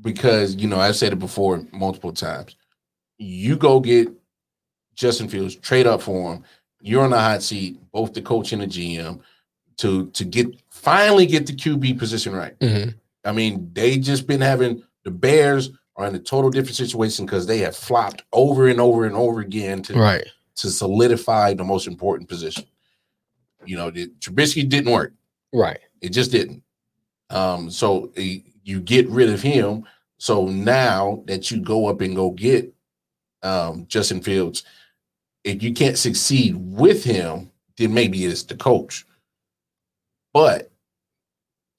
because 0.02 0.56
you 0.56 0.68
know 0.68 0.80
I've 0.80 0.96
said 0.96 1.13
it 1.13 1.20
before 1.20 1.66
multiple 1.72 2.12
times, 2.13 2.56
you 3.18 3.56
go 3.56 3.80
get 3.80 4.10
Justin 4.96 5.28
Fields, 5.28 5.56
trade 5.56 5.88
up 5.88 6.02
for 6.02 6.34
him. 6.34 6.44
You're 6.84 7.04
on 7.04 7.12
the 7.12 7.20
hot 7.20 7.42
seat, 7.42 7.80
both 7.92 8.13
the 8.13 8.22
coach 8.22 8.52
and 8.52 8.62
the 8.62 8.68
GM, 8.68 9.20
to 9.78 10.08
to 10.12 10.24
get 10.25 10.48
finally 10.70 11.25
get 11.25 11.48
the 11.48 11.54
QB 11.54 11.98
position 11.98 12.34
right. 12.34 12.56
hmm 12.62 12.90
I 13.25 13.32
mean, 13.32 13.70
they 13.72 13.98
just 13.98 14.28
been 14.28 14.42
having 14.42 14.84
the 15.06 15.12
Bears 15.12 15.72
are 15.96 16.08
in 16.08 16.16
a 16.16 16.20
total 16.20 16.50
different 16.50 16.75
situation 16.75 17.25
because 17.25 17.48
they 17.48 17.60
have 17.60 17.74
flopped 17.75 18.24
over 18.34 18.68
and 18.68 18.82
over 18.82 19.06
and 19.06 19.16
over 19.16 19.40
again 19.40 19.82
to 19.84 19.94
Right. 19.98 20.28
to 20.56 20.70
solidify 20.70 21.54
the 21.54 21.63
most 21.63 21.88
important 21.88 22.28
position. 22.28 22.66
You 23.66 23.78
know, 23.78 23.90
the, 23.92 24.08
Trubisky 24.20 24.68
didn't 24.68 24.92
work. 24.92 25.13
Right. 25.54 25.80
It 26.02 26.10
just 26.10 26.32
didn't. 26.32 26.63
Um, 27.30 27.70
so 27.72 28.12
eh, 28.18 28.40
you 28.63 28.82
get 28.82 29.08
rid 29.10 29.30
of 29.30 29.42
him. 29.42 29.86
So 30.18 30.48
now 30.48 31.24
that 31.28 31.50
you 31.50 31.62
go 31.62 31.88
up 31.88 32.02
and 32.02 32.16
go 32.16 32.32
get 32.32 32.74
um, 33.42 33.86
Justin 33.88 34.22
Fields, 34.22 34.63
if 35.44 35.62
you 35.62 35.74
can't 35.74 35.98
succeed 35.98 36.56
with 36.56 37.04
him, 37.04 37.52
then 37.78 37.94
maybe 37.94 38.26
it's 38.26 38.44
the 38.44 38.56
coach. 38.56 39.06
But 40.34 40.72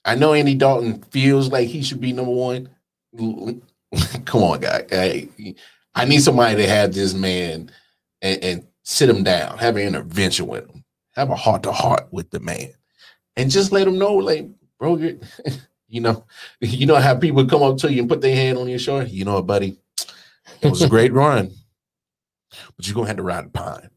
I 0.03 0.15
know 0.15 0.33
Andy 0.33 0.55
Dalton 0.55 1.01
feels 1.11 1.51
like 1.51 1.67
he 1.67 1.81
should 1.81 1.99
be 1.99 2.13
number 2.13 2.31
one. 2.31 2.69
Come 4.25 4.43
on, 4.43 4.59
guy. 4.59 4.85
I, 4.91 5.29
I 5.95 6.05
need 6.05 6.21
somebody 6.21 6.57
to 6.57 6.69
have 6.69 6.93
this 6.93 7.13
man 7.13 7.71
and, 8.21 8.43
and 8.43 8.67
sit 8.83 9.09
him 9.09 9.23
down, 9.23 9.57
have 9.57 9.77
an 9.77 9.87
intervention 9.87 10.47
with 10.47 10.69
him, 10.69 10.83
have 11.15 11.31
a 11.31 11.35
heart 11.35 11.63
to 11.63 11.71
heart 11.71 12.07
with 12.11 12.29
the 12.29 12.39
man, 12.39 12.71
and 13.35 13.49
just 13.49 13.71
let 13.71 13.87
him 13.87 13.97
know, 13.97 14.13
like, 14.13 14.47
bro, 14.79 14.95
you 15.87 16.01
know, 16.01 16.25
you 16.59 16.85
know 16.85 16.95
how 16.95 17.15
people 17.15 17.45
come 17.45 17.63
up 17.63 17.77
to 17.77 17.91
you 17.91 18.01
and 18.01 18.09
put 18.09 18.21
their 18.21 18.35
hand 18.35 18.57
on 18.57 18.69
your 18.69 18.79
shoulder. 18.79 19.05
You 19.05 19.25
know 19.25 19.35
what, 19.35 19.47
buddy? 19.47 19.77
It 20.61 20.69
was 20.69 20.81
a 20.81 20.89
great 20.89 21.13
run, 21.13 21.51
but 22.75 22.87
you're 22.87 22.95
gonna 22.95 23.07
have 23.07 23.17
to 23.17 23.23
ride 23.23 23.45
the 23.45 23.49
pine. 23.49 23.89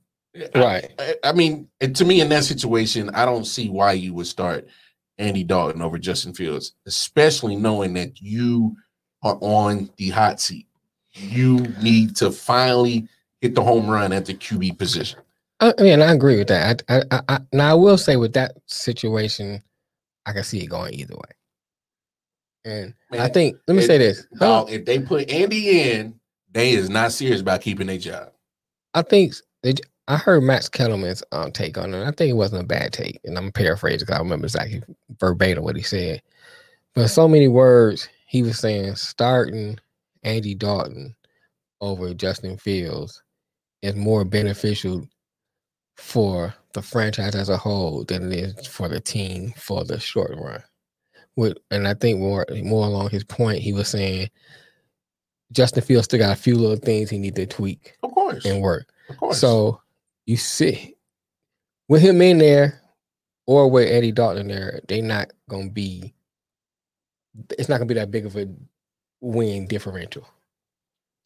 Right. 0.54 0.92
I, 0.98 1.14
I 1.24 1.32
mean, 1.32 1.68
to 1.80 2.04
me, 2.04 2.20
in 2.20 2.28
that 2.28 2.44
situation, 2.44 3.10
I 3.10 3.24
don't 3.24 3.44
see 3.44 3.68
why 3.68 3.92
you 3.92 4.14
would 4.14 4.26
start 4.26 4.68
Andy 5.18 5.42
Dalton 5.44 5.82
over 5.82 5.98
Justin 5.98 6.34
Fields, 6.34 6.74
especially 6.86 7.56
knowing 7.56 7.94
that 7.94 8.20
you 8.20 8.76
are 9.22 9.38
on 9.40 9.90
the 9.96 10.10
hot 10.10 10.40
seat. 10.40 10.66
You 11.12 11.58
need 11.82 12.14
to 12.16 12.30
finally 12.30 13.08
hit 13.40 13.54
the 13.54 13.62
home 13.62 13.88
run 13.88 14.12
at 14.12 14.26
the 14.26 14.34
QB 14.34 14.78
position. 14.78 15.20
I 15.60 15.72
mean, 15.80 16.00
I 16.00 16.12
agree 16.12 16.38
with 16.38 16.48
that. 16.48 16.82
I, 16.88 17.02
I, 17.10 17.20
I, 17.28 17.38
now 17.52 17.70
I 17.70 17.74
will 17.74 17.98
say 17.98 18.16
with 18.16 18.34
that 18.34 18.52
situation, 18.66 19.60
I 20.24 20.32
can 20.32 20.44
see 20.44 20.62
it 20.62 20.68
going 20.68 20.94
either 20.94 21.16
way. 21.16 21.34
And 22.64 22.94
I 23.12 23.28
think 23.28 23.56
let 23.66 23.76
me 23.76 23.82
say 23.82 23.98
this. 23.98 24.26
Dog, 24.38 24.70
if 24.70 24.84
they 24.84 24.98
put 24.98 25.30
Andy 25.30 25.90
in, 25.90 26.20
they 26.52 26.72
is 26.72 26.90
not 26.90 27.12
serious 27.12 27.40
about 27.40 27.62
keeping 27.62 27.86
their 27.86 27.98
job. 27.98 28.32
I 28.98 29.02
think 29.02 29.34
I 30.08 30.16
heard 30.16 30.42
Max 30.42 30.68
Kellerman's 30.68 31.22
um, 31.32 31.52
take 31.52 31.78
on 31.78 31.94
it. 31.94 32.02
I 32.02 32.10
think 32.10 32.30
it 32.30 32.36
wasn't 32.36 32.62
a 32.62 32.66
bad 32.66 32.92
take, 32.92 33.20
and 33.24 33.38
I'm 33.38 33.52
paraphrasing 33.52 34.00
because 34.00 34.16
I 34.16 34.18
remember 34.18 34.46
exactly 34.46 34.82
verbatim 35.20 35.64
what 35.64 35.76
he 35.76 35.82
said. 35.82 36.22
But 36.94 37.08
so 37.08 37.28
many 37.28 37.46
words, 37.46 38.08
he 38.26 38.42
was 38.42 38.58
saying 38.58 38.96
starting 38.96 39.78
Andy 40.24 40.54
Dalton 40.54 41.14
over 41.80 42.12
Justin 42.14 42.56
Fields 42.56 43.22
is 43.82 43.94
more 43.94 44.24
beneficial 44.24 45.06
for 45.96 46.54
the 46.72 46.82
franchise 46.82 47.34
as 47.34 47.48
a 47.48 47.56
whole 47.56 48.04
than 48.04 48.32
it 48.32 48.38
is 48.38 48.66
for 48.66 48.88
the 48.88 49.00
team 49.00 49.52
for 49.56 49.84
the 49.84 50.00
short 50.00 50.32
run. 50.36 50.62
With, 51.36 51.58
and 51.70 51.86
I 51.86 51.94
think 51.94 52.18
more 52.18 52.46
more 52.64 52.86
along 52.86 53.10
his 53.10 53.24
point, 53.24 53.60
he 53.60 53.72
was 53.72 53.88
saying 53.88 54.28
Justin 55.52 55.82
Fields 55.82 56.04
still 56.06 56.18
got 56.18 56.32
a 56.32 56.40
few 56.40 56.56
little 56.56 56.76
things 56.76 57.08
he 57.10 57.18
need 57.18 57.34
to 57.36 57.46
tweak 57.46 57.96
Of 58.02 58.12
course. 58.12 58.44
and 58.44 58.60
work. 58.60 58.88
Of 59.08 59.16
course. 59.16 59.38
So 59.38 59.80
you 60.26 60.36
see, 60.36 60.94
with 61.88 62.02
him 62.02 62.20
in 62.20 62.38
there 62.38 62.80
or 63.46 63.70
with 63.70 63.90
Andy 63.90 64.12
Dalton 64.12 64.48
there, 64.48 64.80
they 64.88 65.00
not 65.00 65.30
gonna 65.48 65.70
be. 65.70 66.14
It's 67.58 67.68
not 67.68 67.76
gonna 67.78 67.86
be 67.86 67.94
that 67.94 68.10
big 68.10 68.26
of 68.26 68.36
a 68.36 68.46
win 69.20 69.66
differential. 69.66 70.26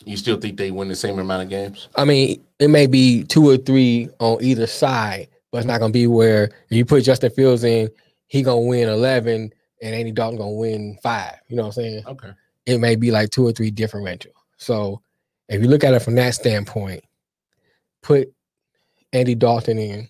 you 0.04 0.16
still 0.16 0.36
think 0.38 0.56
they 0.56 0.70
win 0.70 0.88
the 0.88 0.96
same 0.96 1.18
amount 1.18 1.42
of 1.44 1.48
games? 1.48 1.88
I 1.96 2.04
mean, 2.04 2.42
it 2.58 2.68
may 2.68 2.86
be 2.86 3.24
two 3.24 3.48
or 3.48 3.56
three 3.56 4.08
on 4.18 4.38
either 4.42 4.66
side, 4.66 5.28
but 5.50 5.58
it's 5.58 5.66
not 5.66 5.80
gonna 5.80 5.92
be 5.92 6.06
where 6.06 6.44
if 6.44 6.76
you 6.76 6.84
put 6.84 7.04
Justin 7.04 7.30
Fields 7.30 7.64
in, 7.64 7.90
he 8.28 8.42
gonna 8.42 8.60
win 8.60 8.88
eleven 8.88 9.52
and 9.82 9.94
Andy 9.94 10.12
Dalton 10.12 10.38
gonna 10.38 10.52
win 10.52 10.96
five. 11.02 11.36
You 11.48 11.56
know 11.56 11.62
what 11.62 11.68
I'm 11.68 11.72
saying? 11.82 12.02
Okay. 12.06 12.30
It 12.66 12.78
may 12.78 12.96
be 12.96 13.10
like 13.10 13.30
two 13.30 13.46
or 13.46 13.52
three 13.52 13.70
differential. 13.70 14.32
So 14.56 15.02
if 15.48 15.60
you 15.60 15.68
look 15.68 15.84
at 15.84 15.94
it 15.94 16.00
from 16.02 16.14
that 16.16 16.34
standpoint, 16.34 17.04
put 18.02 18.32
Andy 19.12 19.34
Dalton 19.34 19.78
in, 19.78 20.08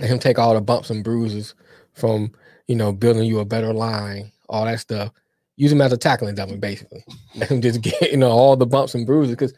let 0.00 0.10
him 0.10 0.18
take 0.18 0.38
all 0.38 0.54
the 0.54 0.60
bumps 0.60 0.90
and 0.90 1.02
bruises 1.04 1.54
from 1.94 2.32
you 2.68 2.76
know 2.76 2.92
building 2.92 3.24
you 3.24 3.40
a 3.40 3.44
better 3.44 3.72
line, 3.72 4.30
all 4.48 4.64
that 4.64 4.80
stuff. 4.80 5.10
Use 5.58 5.72
him 5.72 5.80
as 5.80 5.92
a 5.92 5.96
tackling 5.96 6.34
dummy, 6.34 6.58
basically. 6.58 7.02
Let 7.36 7.50
him 7.50 7.62
just 7.62 7.80
get 7.80 8.10
you 8.10 8.18
know 8.18 8.28
all 8.30 8.56
the 8.56 8.66
bumps 8.66 8.94
and 8.94 9.06
bruises 9.06 9.34
because 9.34 9.54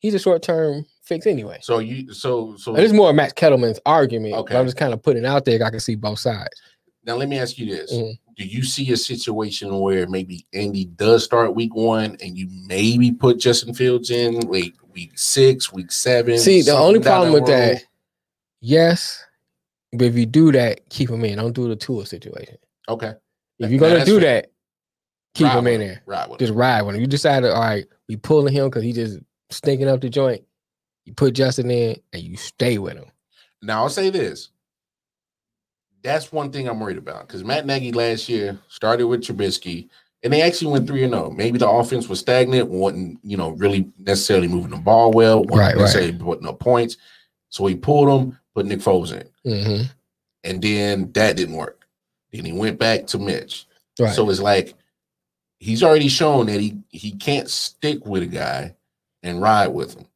he's 0.00 0.14
a 0.14 0.18
short 0.18 0.42
term 0.42 0.84
fix 1.04 1.26
anyway. 1.26 1.58
So 1.62 1.78
you 1.78 2.12
so 2.12 2.56
so 2.56 2.74
And 2.74 2.82
it's 2.84 2.92
more 2.92 3.12
Max 3.12 3.32
Kellerman's 3.34 3.78
argument. 3.86 4.32
but 4.34 4.40
Okay. 4.40 4.56
I'm 4.56 4.64
just 4.66 4.76
kind 4.76 4.92
of 4.92 5.00
putting 5.02 5.22
it 5.22 5.26
out 5.26 5.44
there. 5.44 5.62
I 5.64 5.70
can 5.70 5.78
see 5.80 5.94
both 5.94 6.18
sides. 6.18 6.60
now 7.04 7.14
let 7.14 7.28
me 7.28 7.38
ask 7.38 7.56
you 7.56 7.66
this. 7.66 7.92
Mhm. 7.92 8.18
Do 8.38 8.46
you 8.46 8.62
see 8.62 8.92
a 8.92 8.96
situation 8.96 9.80
where 9.80 10.06
maybe 10.06 10.46
Andy 10.52 10.84
does 10.84 11.24
start 11.24 11.56
week 11.56 11.74
one 11.74 12.16
and 12.22 12.38
you 12.38 12.46
maybe 12.68 13.10
put 13.10 13.40
Justin 13.40 13.74
Fields 13.74 14.12
in 14.12 14.46
week 14.46 14.76
week 14.94 15.18
six, 15.18 15.72
week 15.72 15.90
seven? 15.90 16.38
See, 16.38 16.62
the 16.62 16.76
only 16.76 17.00
problem 17.00 17.32
with 17.32 17.46
that, 17.46 17.82
yes, 18.60 19.24
but 19.92 20.02
if 20.02 20.16
you 20.16 20.24
do 20.24 20.52
that, 20.52 20.88
keep 20.88 21.10
him 21.10 21.24
in. 21.24 21.38
Don't 21.38 21.52
do 21.52 21.66
the 21.66 21.74
Tua 21.74 22.06
situation. 22.06 22.58
Okay. 22.88 23.14
If 23.58 23.72
you're 23.72 23.80
gonna 23.80 24.04
do 24.04 24.20
fair. 24.20 24.42
that, 24.42 24.52
keep 25.34 25.48
Ride 25.48 25.58
him 25.58 25.66
in 25.66 25.80
there. 25.80 26.02
Right 26.06 26.30
with 26.30 26.38
Just 26.38 26.54
ride 26.54 26.82
with 26.82 26.94
him. 26.94 27.00
You 27.00 27.08
decided, 27.08 27.50
all 27.50 27.60
right, 27.60 27.86
we 28.08 28.14
pulling 28.14 28.54
him 28.54 28.66
because 28.66 28.84
he 28.84 28.92
just 28.92 29.18
stinking 29.50 29.88
up 29.88 30.00
the 30.00 30.10
joint. 30.10 30.44
You 31.06 31.12
put 31.12 31.34
Justin 31.34 31.72
in 31.72 31.96
and 32.12 32.22
you 32.22 32.36
stay 32.36 32.78
with 32.78 32.98
him. 32.98 33.10
Now 33.62 33.82
I'll 33.82 33.88
say 33.88 34.10
this. 34.10 34.50
That's 36.02 36.32
one 36.32 36.50
thing 36.52 36.68
I'm 36.68 36.80
worried 36.80 36.98
about 36.98 37.26
because 37.26 37.44
Matt 37.44 37.66
Nagy 37.66 37.92
last 37.92 38.28
year 38.28 38.58
started 38.68 39.06
with 39.06 39.22
Trubisky 39.22 39.88
and 40.22 40.32
they 40.32 40.42
actually 40.42 40.72
went 40.72 40.86
three 40.86 41.04
and 41.04 41.12
zero. 41.12 41.30
Maybe 41.30 41.58
the 41.58 41.68
offense 41.68 42.08
was 42.08 42.20
stagnant, 42.20 42.68
wasn't 42.68 43.18
you 43.22 43.36
know 43.36 43.50
really 43.50 43.90
necessarily 43.98 44.48
moving 44.48 44.70
the 44.70 44.76
ball 44.76 45.10
well, 45.12 45.38
wasn't 45.44 45.58
Right, 45.58 45.74
right. 45.74 45.80
necessarily 45.80 46.12
putting 46.12 46.46
up 46.46 46.58
points. 46.60 46.96
So 47.50 47.66
he 47.66 47.74
pulled 47.74 48.08
him, 48.08 48.38
put 48.54 48.66
Nick 48.66 48.80
Foles 48.80 49.12
in, 49.12 49.28
hmm 49.44 49.82
and 50.44 50.62
then 50.62 51.10
that 51.12 51.36
didn't 51.36 51.56
work. 51.56 51.86
Then 52.32 52.44
he 52.44 52.52
went 52.52 52.78
back 52.78 53.06
to 53.08 53.18
Mitch. 53.18 53.66
Right. 53.98 54.14
So 54.14 54.28
it's 54.30 54.40
like 54.40 54.74
he's 55.58 55.82
already 55.82 56.08
shown 56.08 56.46
that 56.46 56.60
he 56.60 56.76
he 56.90 57.12
can't 57.12 57.48
stick 57.50 58.06
with 58.06 58.22
a 58.22 58.26
guy 58.26 58.76
and 59.22 59.42
ride 59.42 59.68
with 59.68 59.94
him. 59.94 60.06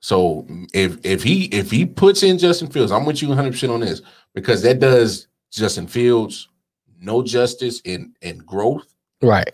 So 0.00 0.46
if 0.72 0.98
if 1.04 1.22
he 1.22 1.44
if 1.46 1.70
he 1.70 1.84
puts 1.84 2.22
in 2.22 2.38
Justin 2.38 2.68
Fields, 2.68 2.92
I'm 2.92 3.04
with 3.04 3.20
you 3.22 3.28
100 3.28 3.52
percent 3.52 3.72
on 3.72 3.80
this 3.80 4.02
because 4.36 4.62
that 4.62 4.78
does 4.78 5.26
Justin 5.50 5.88
Fields 5.88 6.48
no 7.00 7.22
justice 7.22 7.80
in 7.84 8.12
in 8.22 8.38
growth. 8.38 8.94
right. 9.22 9.50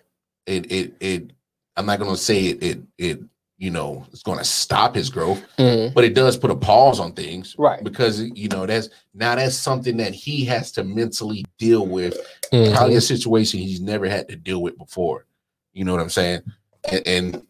It 0.47 0.71
it 0.71 0.95
it. 1.01 1.31
I'm 1.77 1.87
not 1.87 1.99
gonna 2.01 2.17
say 2.17 2.47
it 2.47 2.63
it 2.63 2.81
it 2.99 3.21
you 3.59 3.71
know 3.71 4.05
it's 4.13 4.23
gonna 4.25 4.45
stop 4.45 4.95
his 4.97 5.09
growth, 5.09 5.41
Mhm. 5.59 5.95
but 5.95 6.05
it 6.05 6.15
does 6.15 6.37
put 6.37 6.51
a 6.51 6.57
pause 6.57 6.99
on 7.01 7.13
things 7.13 7.55
Right. 7.59 7.83
because 7.83 8.21
you 8.21 8.49
know 8.49 8.67
that's 8.67 8.89
now 9.15 9.37
that's 9.37 9.55
something 9.57 9.97
that 9.99 10.13
he 10.15 10.45
has 10.47 10.73
to 10.73 10.85
mentally 10.85 11.45
deal 11.59 11.87
with 11.87 12.17
Mhm. 12.53 12.75
probably 12.75 12.97
a 12.97 13.01
situation 13.01 13.61
he's 13.61 13.81
never 13.81 14.09
had 14.09 14.29
to 14.29 14.37
deal 14.37 14.61
with 14.61 14.77
before. 14.77 15.27
You 15.73 15.85
know 15.85 15.93
what 15.93 16.03
I'm 16.03 16.11
saying? 16.11 16.43
And, 16.91 17.07
and 17.07 17.47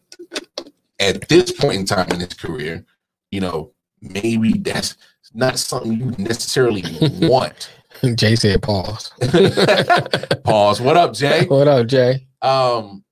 at 0.99 1.27
this 1.29 1.51
point 1.51 1.79
in 1.79 1.85
time 1.85 2.09
in 2.11 2.19
his 2.19 2.33
career, 2.35 2.85
you 3.31 3.41
know, 3.41 3.71
maybe 4.01 4.53
that's 4.59 4.95
not 5.33 5.57
something 5.59 5.93
you 5.93 6.05
necessarily 6.17 6.83
want. 7.27 7.71
Jay 8.15 8.35
said 8.35 8.61
pause. 8.61 9.11
Pause. 10.43 10.81
What 10.81 10.97
up, 10.97 11.13
Jay? 11.13 11.45
what 11.45 11.67
up, 11.69 11.87
Jay? 11.87 12.27
Um, 12.41 13.03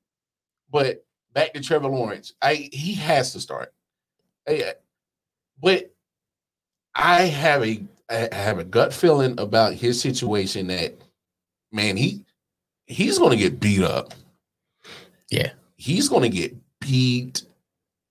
but 0.70 1.06
back 1.34 1.54
to 1.54 1.62
Trevor 1.62 1.88
Lawrence. 1.88 2.34
I 2.42 2.70
he 2.74 2.94
has 2.96 3.32
to 3.34 3.40
start. 3.40 3.74
I- 4.48 4.74
but 5.62 5.94
I 6.96 7.22
have 7.24 7.64
a 7.64 7.82
I 8.10 8.28
have 8.34 8.60
a 8.60 8.64
gut 8.66 8.94
feeling 8.94 9.40
about 9.40 9.74
his 9.76 10.02
situation 10.02 10.68
that 10.68 10.96
man, 11.72 11.96
he 11.96 12.26
he's 12.88 13.18
gonna 13.18 13.38
get 13.38 13.60
beat 13.60 13.84
up. 13.84 14.14
Yeah. 15.30 15.52
He's 15.78 16.10
gonna 16.10 16.30
get 16.30 16.54
beat 16.82 17.44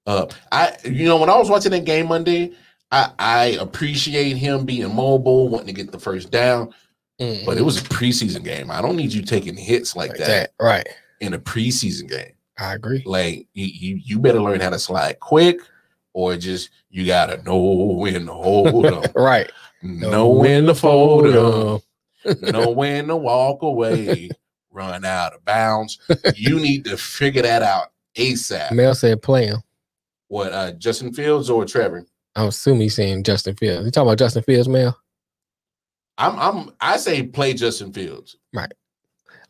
up. 0.07 0.33
I 0.51 0.77
you 0.85 1.05
know, 1.07 1.19
when 1.19 1.29
I 1.29 1.37
was 1.37 1.51
watching 1.51 1.73
that 1.73 1.85
game 1.85 2.07
Monday, 2.07 2.53
I, 2.93 3.11
I 3.19 3.45
appreciate 3.61 4.37
him 4.37 4.65
being 4.65 4.95
mobile, 4.95 5.49
wanting 5.49 5.69
to 5.69 5.73
get 5.73 5.93
the 5.93 5.99
first 5.99 6.31
down, 6.31 6.75
Mhm. 7.21 7.45
but 7.47 7.57
it 7.57 7.63
was 7.63 7.79
a 7.79 7.85
preseason 7.85 8.43
game. 8.43 8.71
I 8.71 8.83
don't 8.83 8.97
need 8.97 9.13
you 9.13 9.23
taking 9.23 9.57
hits 9.57 9.95
like, 9.95 10.11
like 10.11 10.19
that, 10.19 10.27
that. 10.27 10.51
Right. 10.65 10.89
in 11.21 11.35
a 11.35 11.39
preseason 11.39 12.09
game. 12.09 12.33
I 12.59 12.75
agree. 12.75 13.03
Like 13.07 13.47
you, 13.55 13.67
you, 13.67 14.01
you 14.05 14.19
better 14.19 14.41
learn 14.43 14.61
how 14.61 14.71
to 14.71 14.79
slide 14.79 15.21
quick, 15.21 15.61
or 16.13 16.37
just 16.37 16.71
you 16.91 17.07
gotta 17.07 17.43
know 17.45 17.59
when 17.59 18.27
to 18.27 18.33
hold 18.33 18.85
them, 18.85 19.03
Right. 19.15 19.51
know 19.83 20.29
when 20.31 20.67
to 20.67 20.75
fold 20.75 21.27
them, 21.27 21.81
them. 22.43 22.53
know 22.53 22.71
when 22.71 23.07
to 23.09 23.17
walk 23.17 23.63
away, 23.63 24.29
run 24.73 25.05
out 25.05 25.33
of 25.35 25.45
bounds. 25.45 25.99
You 26.35 26.57
need 26.61 26.85
to 26.87 26.97
figure 26.97 27.43
that 27.43 27.63
out 27.63 27.93
ASAP. 28.17 28.73
Mel 28.73 28.95
said 28.95 29.23
play 29.23 29.47
him. 29.47 29.63
What 30.29 30.53
uh 30.53 30.73
Justin 30.73 31.13
Fields 31.15 31.49
or 31.49 31.65
Trevor? 31.65 32.05
I'm 32.37 32.49
assuming 32.49 32.83
he's 32.83 32.95
saying 32.95 33.25
Justin 33.25 33.57
Fields. 33.57 33.85
You 33.85 33.91
talking 33.91 34.09
about 34.09 34.19
Justin 34.19 34.43
Fields, 34.43 34.69
Mel? 34.69 34.97
I'm 36.19 36.39
I'm 36.39 36.73
I 36.81 36.97
say 36.97 37.23
play 37.25 37.55
Justin 37.55 37.93
Fields. 37.93 38.37
Right. 38.53 38.73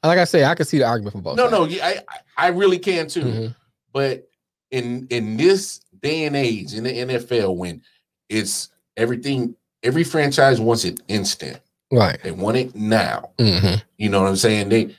Like 0.03 0.19
I 0.19 0.25
say, 0.25 0.45
I 0.45 0.55
can 0.55 0.65
see 0.67 0.79
the 0.79 0.85
argument 0.87 1.13
for 1.15 1.21
both. 1.23 1.37
No, 1.37 1.45
sides. 1.45 1.53
no, 1.53 1.65
yeah, 1.67 2.01
I 2.09 2.19
I 2.37 2.49
really 2.49 2.79
can 2.79 3.07
too. 3.09 3.23
Mhm. 3.25 3.55
But 3.93 4.29
in 4.71 5.07
in 5.11 5.37
this 5.37 5.81
day 6.01 6.25
and 6.25 6.37
age 6.37 6.73
in 6.75 6.85
the 6.85 6.91
NFL, 6.91 7.57
when 7.57 7.83
it's 8.29 8.71
everything, 8.97 9.55
every 9.83 10.05
franchise 10.05 10.61
wants 10.61 10.85
it 10.85 11.01
instant. 11.09 11.61
Right. 11.93 12.23
They 12.23 12.31
want 12.31 12.57
it 12.57 12.75
now. 12.77 13.31
hmm 13.39 13.75
You 13.99 14.09
know 14.09 14.23
what 14.23 14.29
I'm 14.29 14.37
saying? 14.37 14.69
They 14.69 14.97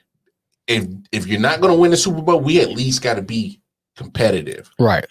if 0.68 0.88
if 1.12 1.26
you're 1.26 1.40
not 1.40 1.62
going 1.62 1.74
to 1.74 1.80
win 1.80 1.92
the 1.92 1.98
Super 1.98 2.22
Bowl, 2.22 2.42
we 2.42 2.60
at 2.62 2.70
least 2.72 3.02
got 3.02 3.16
to 3.16 3.22
be 3.22 3.60
competitive. 3.96 4.70
Right. 4.78 5.06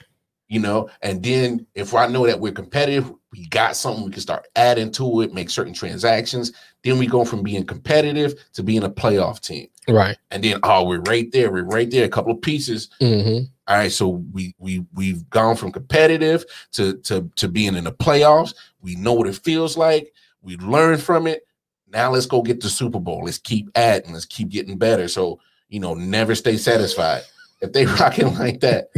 You 0.50 0.58
know, 0.58 0.90
and 1.02 1.22
then 1.22 1.64
if 1.76 1.94
I 1.94 2.08
know 2.08 2.26
that 2.26 2.40
we're 2.40 2.50
competitive, 2.50 3.12
we 3.30 3.46
got 3.46 3.76
something 3.76 4.04
we 4.04 4.10
can 4.10 4.20
start 4.20 4.48
adding 4.56 4.90
to 4.92 5.20
it, 5.20 5.32
make 5.32 5.48
certain 5.48 5.72
transactions. 5.72 6.50
Then 6.82 6.98
we 6.98 7.06
go 7.06 7.24
from 7.24 7.44
being 7.44 7.64
competitive 7.64 8.34
to 8.54 8.64
being 8.64 8.82
a 8.82 8.90
playoff 8.90 9.40
team. 9.40 9.68
Right. 9.88 10.18
And 10.32 10.42
then 10.42 10.58
oh, 10.64 10.84
we're 10.84 11.02
right 11.02 11.30
there. 11.30 11.52
We're 11.52 11.62
right 11.62 11.88
there. 11.88 12.04
A 12.04 12.08
couple 12.08 12.32
of 12.32 12.42
pieces. 12.42 12.90
hmm 12.98 13.42
All 13.68 13.76
right, 13.76 13.92
so 13.92 14.08
we 14.32 14.56
we 14.58 14.84
we've 14.92 15.28
gone 15.30 15.54
from 15.54 15.70
competitive 15.70 16.44
to 16.72 16.96
to 17.02 17.30
to 17.36 17.46
being 17.46 17.76
in 17.76 17.84
the 17.84 17.92
playoffs. 17.92 18.54
We 18.80 18.96
know 18.96 19.12
what 19.12 19.28
it 19.28 19.36
feels 19.36 19.76
like. 19.76 20.12
We 20.42 20.56
learned 20.56 21.00
from 21.00 21.28
it. 21.28 21.46
Now 21.86 22.10
let's 22.10 22.26
go 22.26 22.42
get 22.42 22.60
the 22.60 22.68
Super 22.68 22.98
Bowl. 22.98 23.22
Let's 23.24 23.38
keep 23.38 23.70
adding. 23.76 24.12
Let's 24.12 24.24
keep 24.24 24.48
getting 24.48 24.78
better. 24.78 25.06
So 25.06 25.38
you 25.68 25.78
know, 25.78 25.94
never 25.94 26.34
stay 26.34 26.56
satisfied. 26.56 27.22
If 27.60 27.72
they 27.72 27.86
rocking 28.00 28.34
like 28.34 28.58
that, 28.60 28.88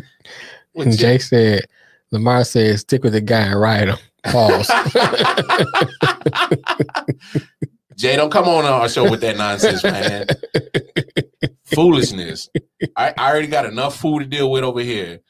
And 0.75 0.87
what's 0.87 0.97
Jay 0.97 1.19
said, 1.19 1.67
Lamar 2.11 2.45
said, 2.45 2.81
stick 2.81 3.05
with 3.05 3.13
the 3.13 3.21
guy 3.21 3.43
and 3.43 3.61
ride 3.61 3.89
him. 3.89 3.99
Pause. 4.25 4.69
Jay, 7.97 8.17
don't 8.17 8.31
come 8.31 8.49
on 8.49 8.65
our 8.65 8.89
show 8.89 9.11
with 9.11 9.21
that 9.21 9.37
nonsense, 9.37 9.83
man. 9.83 10.27
Foolishness. 11.65 12.49
I, 12.97 13.13
I 13.17 13.31
already 13.31 13.49
got 13.49 13.67
enough 13.67 13.97
food 13.97 14.21
to 14.21 14.27
deal 14.27 14.51
with 14.51 14.65
over 14.65 14.81
here. 14.81 15.21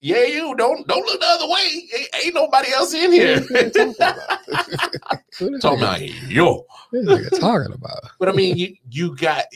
Yeah, 0.00 0.24
you 0.24 0.54
don't 0.54 0.86
don't 0.86 1.06
look 1.06 1.18
the 1.18 1.26
other 1.26 1.48
way. 1.48 1.88
Ain't, 1.96 2.08
ain't 2.26 2.34
nobody 2.34 2.70
else 2.74 2.92
in 2.92 3.10
here. 3.10 3.40
Talking 5.60 5.78
about 5.78 6.02
yo. 6.28 6.66
this 6.92 7.06
nigga 7.06 7.40
talking 7.40 7.72
about? 7.72 8.00
But 8.18 8.28
I 8.28 8.32
mean, 8.32 8.58
you 8.58 8.76
you 8.90 9.16
got 9.16 9.46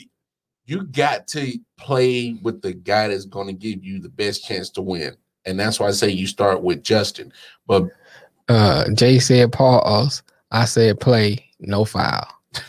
you 0.69 0.85
got 0.85 1.27
to 1.29 1.59
play 1.79 2.35
with 2.43 2.61
the 2.63 2.75
guy 2.75 3.09
that's 3.09 3.25
going 3.25 3.47
to 3.47 3.53
give 3.55 3.83
you 3.83 3.99
the 3.99 4.09
best 4.11 4.45
chance 4.45 4.69
to 4.71 4.83
win, 4.83 5.17
and 5.47 5.59
that's 5.59 5.81
why 5.81 5.89
I 5.89 5.93
say 5.93 6.11
you 6.11 6.27
start 6.27 6.63
with 6.63 6.83
Justin. 6.85 7.33
But 7.67 7.85
Uh, 8.49 8.85
Jay 8.95 9.19
said 9.19 9.51
pause. 9.53 10.23
I 10.51 10.65
said 10.67 11.01
play, 11.01 11.45
no 11.61 11.85
foul. 11.85 12.27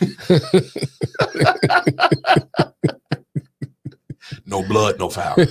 no 4.46 4.62
blood, 4.66 4.98
no 4.98 5.08
foul. 5.10 5.36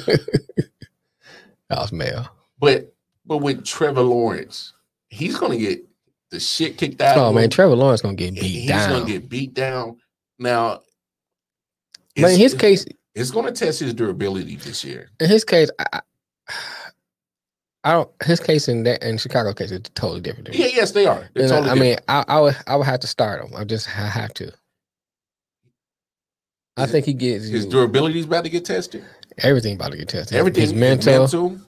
That 1.69 1.81
was 1.81 1.91
Mel. 1.91 2.27
but 2.59 2.91
but 3.27 3.37
with 3.39 3.63
Trevor 3.63 4.01
Lawrence, 4.01 4.73
he's 5.09 5.37
going 5.37 5.51
to 5.51 5.57
get 5.59 5.85
the 6.31 6.39
shit 6.39 6.79
kicked 6.79 6.99
out. 6.99 7.15
Oh 7.15 7.27
of 7.29 7.35
man, 7.35 7.43
him. 7.43 7.49
Trevor 7.51 7.75
Lawrence 7.75 8.01
gonna 8.01 8.15
get 8.15 8.33
beat 8.33 8.41
he's 8.41 8.67
down. 8.69 8.79
He's 8.79 8.87
going 8.87 9.05
to 9.05 9.11
get 9.11 9.29
beat 9.29 9.53
down. 9.53 9.97
Now, 10.39 10.81
but 12.21 12.31
in 12.31 12.39
his 12.39 12.53
case, 12.53 12.85
it's 13.15 13.31
going 13.31 13.45
to 13.45 13.51
test 13.51 13.79
his 13.79 13.93
durability 13.93 14.55
this 14.55 14.83
year. 14.83 15.09
in 15.19 15.29
his 15.29 15.43
case, 15.43 15.69
I, 15.79 16.01
I- 17.83 17.93
don't. 17.93 18.09
His 18.23 18.39
case 18.39 18.67
in 18.67 18.83
that 18.83 19.01
in 19.03 19.17
Chicago 19.17 19.53
case 19.53 19.71
is 19.71 19.81
totally 19.95 20.21
different. 20.21 20.53
Yeah, 20.53 20.67
yes, 20.67 20.91
they 20.91 21.05
are. 21.05 21.29
Totally 21.35 21.69
I 21.69 21.75
mean, 21.75 21.97
I, 22.07 22.25
I 22.27 22.39
would 22.39 22.57
I 22.67 22.75
would 22.75 22.85
have 22.85 22.99
to 23.01 23.07
start 23.07 23.43
him. 23.43 23.55
I 23.55 23.63
just 23.63 23.87
I 23.87 24.07
have 24.07 24.33
to. 24.35 24.51
I 26.77 26.85
think 26.85 27.05
he 27.05 27.13
gets 27.13 27.47
his 27.47 27.65
durability 27.65 28.19
is 28.19 28.25
about 28.25 28.43
to 28.45 28.49
get 28.49 28.65
tested. 28.65 29.03
everything 29.39 29.75
about 29.75 29.91
to 29.91 29.97
get 29.97 30.09
tested. 30.09 30.37
Everything 30.37 30.61
his 30.61 30.71
his 30.71 30.79
mental. 30.79 31.19
mental. 31.19 31.65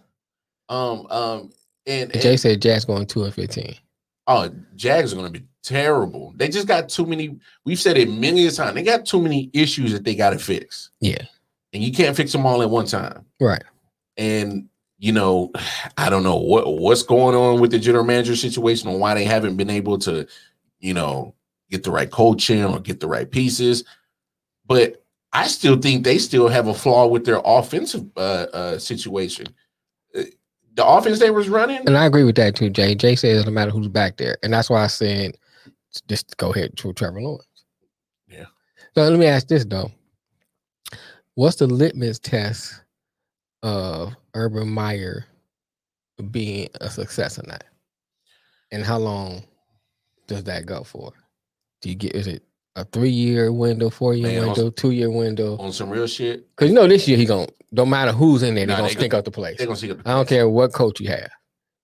Um, 0.70 1.08
um, 1.10 1.52
and, 1.86 2.12
and 2.14 2.22
Jay 2.22 2.38
said 2.38 2.62
Jags 2.62 2.86
going 2.86 3.06
two 3.06 3.24
and 3.24 3.34
fifteen. 3.34 3.76
Oh, 4.32 4.50
Jags 4.76 5.14
are 5.14 5.16
going 5.18 5.32
to 5.32 5.40
be 5.40 5.46
terrible. 5.64 6.34
They 6.36 6.48
just 6.50 6.68
got 6.68 6.90
too 6.90 7.06
many. 7.06 7.38
We've 7.66 7.80
said 7.80 7.98
it 7.98 8.10
many 8.10 8.48
a 8.48 8.52
time. 8.52 8.76
They 8.76 8.84
got 8.84 9.06
too 9.06 9.22
many 9.22 9.50
issues 9.54 9.92
that 9.92 10.04
they 10.04 10.16
got 10.16 10.32
to 10.32 10.40
fix, 10.40 10.90
Yeah, 11.00 11.24
and 11.74 11.84
you 11.84 11.92
can't 11.92 12.16
fix 12.16 12.32
them 12.32 12.46
all 12.46 12.62
at 12.62 12.70
one 12.70 12.86
time. 12.86 13.26
right. 13.40 13.64
And 14.18 14.68
you 15.00 15.12
know, 15.12 15.52
I 15.98 16.10
don't 16.10 16.24
know 16.24 16.38
what 16.38 16.78
what's 16.78 17.04
going 17.04 17.36
on 17.36 17.60
with 17.60 17.72
the 17.72 17.80
general 17.80 18.04
manager 18.04 18.36
situation 18.36 18.90
and 18.90 19.00
why 19.00 19.14
they 19.16 19.24
haven't 19.24 19.58
been 19.58 19.70
able 19.70 19.98
to, 20.00 20.28
you 20.80 20.94
know, 20.94 21.34
get 21.70 21.84
the 21.84 21.92
right 21.92 22.12
coaching 22.12 22.64
or 22.64 22.80
get 22.80 23.00
the 23.00 23.08
right 23.08 23.30
pieces. 23.30 23.84
But 24.68 25.04
I 25.34 25.48
still 25.48 25.78
think 25.78 26.04
they 26.04 26.18
still 26.18 26.50
have 26.50 26.68
a 26.68 26.74
flaw 26.74 27.08
with 27.08 27.26
their 27.26 27.42
offensive 27.44 28.06
uh, 28.18 28.48
uh, 28.54 28.78
situation. 28.78 29.48
The 30.76 30.86
offense 30.86 31.20
they 31.20 31.32
was 31.32 31.50
running, 31.50 31.80
And 31.86 31.98
I 31.98 32.06
agree 32.06 32.24
with 32.24 32.36
that 32.36 32.56
too, 32.56 32.70
Jay. 32.70 32.96
Jay 32.96 33.16
says 33.16 33.34
it 33.34 33.40
doesn't 33.40 33.54
matter 33.54 33.72
who's 33.72 33.90
back 33.90 34.18
there, 34.18 34.38
and 34.42 34.54
that's 34.54 34.70
why 34.70 34.84
I 34.84 34.88
said 34.88 35.38
just 36.08 36.38
go 36.38 36.52
ahead 36.52 36.78
to 36.78 36.94
Trevor 36.94 37.22
Lawrence. 37.22 37.46
Yeah. 38.28 38.46
So 38.96 39.04
let 39.04 39.20
me 39.20 39.26
ask 39.26 39.48
this 39.48 39.66
though: 39.66 39.92
What's 41.36 41.58
the 41.58 41.68
litmus 41.68 42.20
test 42.20 42.82
of 43.64 44.14
Urban 44.34 44.70
Meyer 44.70 45.26
being 46.32 46.70
a 46.80 46.90
success 46.90 47.38
or 47.38 47.44
not? 47.48 47.64
And 48.72 48.86
how 48.86 48.98
long 48.98 49.44
does 50.28 50.46
that 50.46 50.66
go 50.66 50.84
for? 50.84 51.12
Do 51.82 51.90
you 51.90 51.96
get 51.96 52.16
is 52.16 52.28
it 52.28 52.44
a 52.78 52.86
three 52.86 53.10
year 53.10 53.52
window, 53.52 53.90
four 53.90 54.14
year 54.14 54.46
window, 54.46 54.70
two 54.70 54.92
year 54.92 55.12
window? 55.12 55.58
on 55.58 55.74
some 55.74 55.90
real 55.90 56.08
shit, 56.08 56.50
Because 56.56 56.70
you 56.70 56.76
know 56.76 56.88
this 56.88 57.08
year 57.08 57.18
he 57.18 57.26
going 57.26 57.50
don't 57.74 57.90
matter 57.90 58.12
who's 58.12 58.44
in 58.44 58.56
there, 58.56 58.66
they're 58.66 58.76
Nah, 58.76 58.82
gonna 58.82 58.90
they 58.90 58.96
stink 58.96 59.12
gon- 59.12 59.20
up 59.20 59.26
the 59.26 59.32
place. 59.32 59.58
they're 59.58 59.68
gonna 59.68 59.78
see. 59.78 59.88
the 59.88 60.02
I 60.06 60.14
don't 60.14 60.28
care 60.28 60.48
what 60.50 60.74
coach 60.74 61.00
you 61.00 61.08
have, 61.10 61.30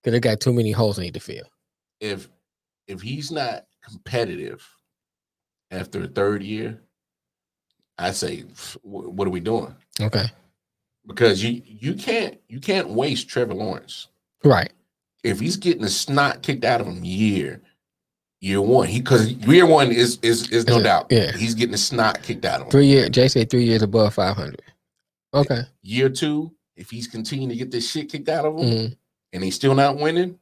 because 0.04 0.14
they 0.14 0.20
got 0.20 0.40
too 0.40 0.54
many 0.54 0.72
holes 0.72 0.98
they 0.98 1.04
need 1.04 1.14
to 1.14 1.20
fill. 1.20 1.46
if 2.00 2.28
if 2.88 3.02
he's 3.02 3.32
not 3.32 3.66
competitive 3.84 4.68
after 5.72 6.04
a 6.04 6.08
third 6.08 6.44
year. 6.44 6.82
I 8.00 8.12
say, 8.12 8.42
what 8.84 9.28
are 9.28 9.32
we 9.32 9.40
doing? 9.40 9.74
Okay. 10.00 10.26
Because 11.08 11.44
you 11.44 11.64
you 11.66 11.96
can't 11.96 12.38
you 12.48 12.60
can't 12.60 12.90
waste 12.90 13.28
Trevor 13.28 13.56
Lawrence. 13.56 14.08
Right. 14.44 14.72
if 15.24 15.40
he's 15.40 15.58
getting 15.58 15.82
the 15.82 15.90
snot 15.90 16.44
kicked 16.44 16.64
out 16.64 16.80
of 16.80 16.86
him 16.88 17.04
year 17.04 17.60
year 18.40 18.62
one, 18.62 18.88
he 18.88 19.00
because 19.02 19.32
year 19.32 19.66
one 19.66 19.92
is 19.92 20.20
is 20.22 20.48
is 20.52 20.68
no 20.68 20.80
doubt. 20.84 21.08
yeah. 21.10 21.32
he's 21.36 21.56
getting 21.56 21.72
the 21.72 21.78
snot 21.80 22.22
kicked 22.22 22.46
out 22.46 22.60
of 22.62 22.68
him. 22.68 22.72
Three 22.72 22.86
year 22.86 23.10
Jay 23.10 23.28
said 23.30 23.50
three 23.50 23.64
years 23.64 23.82
above 23.82 24.14
five 24.14 24.36
hundred. 24.36 24.62
Okay. 25.34 25.62
Year 25.82 26.10
two, 26.10 26.54
if 26.76 26.90
he's 26.90 27.08
continuing 27.08 27.50
to 27.50 27.56
get 27.56 27.72
this 27.72 27.90
shit 27.90 28.10
kicked 28.12 28.30
out 28.30 28.46
of 28.46 28.58
him 28.58 28.66
Mhm. 28.66 28.98
and 29.34 29.44
he's 29.44 29.56
still 29.56 29.76
not 29.76 29.98
winning, 29.98 30.40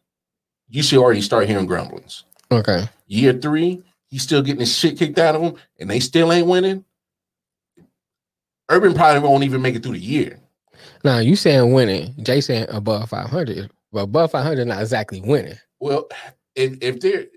you 0.69 0.83
should 0.83 0.99
already 0.99 1.21
start 1.21 1.47
hearing 1.47 1.65
grumblings. 1.65 2.23
Okay. 2.51 2.87
Year 3.07 3.33
three, 3.33 3.83
he's 4.07 4.23
still 4.23 4.41
getting 4.41 4.59
his 4.61 4.75
shit 4.75 4.97
kicked 4.97 5.17
out 5.19 5.35
of 5.35 5.41
him 5.41 5.55
and 5.79 5.89
they 5.89 5.99
still 5.99 6.31
ain't 6.31 6.47
winning. 6.47 6.85
Urban 8.69 8.93
probably 8.93 9.27
won't 9.27 9.43
even 9.43 9.61
make 9.61 9.75
it 9.75 9.83
through 9.83 9.93
the 9.93 9.99
year. 9.99 10.39
Now 11.03 11.19
you 11.19 11.35
saying 11.35 11.71
winning, 11.71 12.15
Jay 12.23 12.41
saying 12.41 12.65
above 12.69 13.09
five 13.09 13.29
hundred, 13.29 13.71
but 13.91 14.01
above 14.01 14.31
five 14.31 14.43
hundred 14.43 14.67
not 14.67 14.81
exactly 14.81 15.21
winning. 15.21 15.57
Well, 15.79 16.07
if, 16.55 16.77
if 16.81 16.99
they're, 16.99 17.27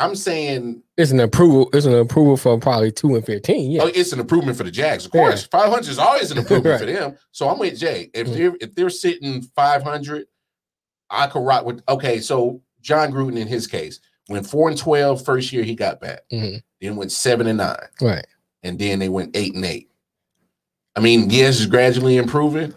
I'm 0.00 0.16
saying 0.16 0.82
It's 0.96 1.10
an 1.12 1.20
approval. 1.20 1.68
It's 1.72 1.86
an 1.86 1.94
approval 1.94 2.36
for 2.36 2.58
probably 2.58 2.90
two 2.90 3.14
and 3.14 3.24
fifteen. 3.24 3.70
Yeah. 3.70 3.82
Oh, 3.84 3.86
it's 3.94 4.12
an 4.12 4.18
improvement 4.20 4.56
for 4.56 4.64
the 4.64 4.70
Jags, 4.70 5.04
of 5.06 5.12
Yeah. 5.14 5.20
course. 5.20 5.44
Five 5.46 5.68
hundred 5.70 5.90
is 5.90 5.98
always 5.98 6.30
an 6.30 6.38
improvement 6.38 6.80
for 6.80 6.86
them. 6.86 7.16
So 7.32 7.48
I'm 7.48 7.58
with 7.58 7.78
Jay. 7.78 8.10
If 8.14 8.26
Mhm. 8.26 8.32
they're 8.34 8.56
if 8.60 8.74
they're 8.74 8.90
sitting 8.90 9.42
five 9.54 9.82
hundred, 9.82 10.26
I 11.10 11.26
could 11.26 11.44
rock 11.44 11.64
with. 11.66 11.82
Okay, 11.88 12.20
so 12.20 12.62
Jon 12.80 13.12
Gruden 13.12 13.38
in 13.38 13.46
his 13.46 13.66
case 13.66 14.00
went 14.28 14.46
four 14.46 14.68
and 14.70 14.78
12 14.78 15.24
first 15.24 15.52
year 15.52 15.64
he 15.64 15.74
got 15.74 16.00
back, 16.00 16.22
Mhm. 16.32 16.62
then 16.80 16.96
went 16.96 17.12
seven 17.12 17.46
and 17.46 17.58
nine, 17.58 17.76
Right. 18.00 18.24
and 18.62 18.78
then 18.78 19.00
they 19.00 19.08
went 19.10 19.36
eight 19.36 19.54
and 19.54 19.64
eight. 19.66 19.90
I 20.96 21.00
mean, 21.00 21.28
yes, 21.30 21.56
it's 21.58 21.66
gradually 21.66 22.16
improving, 22.16 22.72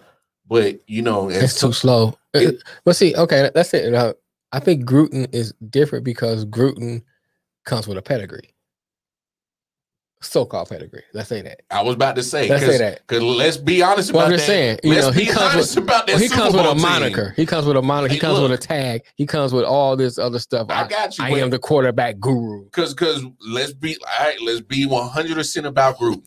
but 0.48 0.80
you 0.88 1.02
know, 1.04 1.30
It's 1.30 1.44
it's 1.54 1.60
too 1.62 1.72
slow. 1.72 2.18
It- 2.34 2.62
but 2.84 2.96
see, 2.96 3.16
okay, 3.16 3.50
that's 3.54 3.74
it. 3.74 3.94
I 4.52 4.60
think 4.60 4.84
Gruden 4.86 5.34
is 5.34 5.54
different 5.70 6.04
because 6.06 6.46
Gruden 6.46 7.02
comes 7.66 7.88
with 7.88 7.98
a 7.98 8.02
pedigree, 8.02 8.50
so-called 10.22 10.70
pedigree. 10.70 11.04
Let's 11.14 11.28
say 11.28 11.42
that. 11.42 11.62
I 11.70 11.82
was 11.82 11.96
about 11.96 12.16
to 12.16 12.24
say 12.24 12.48
Let's 12.48 12.62
say 12.62 12.68
because 12.68 12.80
that. 12.80 13.02
because 13.08 13.24
let's 13.24 13.58
be 13.58 13.82
honest 13.82 14.14
Well, 14.14 14.22
about 14.24 14.32
I'm 14.34 14.38
that. 14.38 14.46
saying, 14.46 14.80
you 14.84 14.92
let's 14.94 15.06
know, 15.08 15.12
he 15.12 15.26
be 15.26 15.32
comes 15.32 15.54
honest 15.54 15.76
with- 15.76 15.84
about 15.84 16.08
that. 16.08 16.14
Well, 16.14 16.22
he 16.22 16.28
Super 16.30 16.42
comes 16.42 16.54
with 16.54 16.64
Bowl 16.64 16.72
a 16.72 16.76
team. 16.76 16.82
moniker. 16.82 17.34
He 17.36 17.46
comes 17.46 17.66
with 17.66 17.76
a 17.78 17.82
moniker. 17.82 18.14
He 18.14 18.16
Hey, 18.18 18.22
comes 18.22 18.40
with 18.40 18.52
a 18.54 18.58
tag. 18.58 19.02
He 19.16 19.26
comes 19.26 19.52
with 19.54 19.66
all 19.66 19.98
this 19.98 20.18
other 20.18 20.40
stuff. 20.40 20.68
I 20.70 20.84
I, 20.84 20.88
got 20.88 21.18
you. 21.18 21.26
I 21.26 21.30
am 21.32 21.50
the 21.50 21.60
quarterback 21.60 22.20
guru. 22.20 22.70
Cause 22.70 22.94
cause 22.94 23.24
let's 23.46 23.74
be 23.74 23.98
all 24.20 24.26
right, 24.26 24.42
let's 24.42 24.62
be 24.62 24.86
100 24.86 25.36
percent 25.36 25.66
about 25.66 25.98
Gruden. 25.98 26.24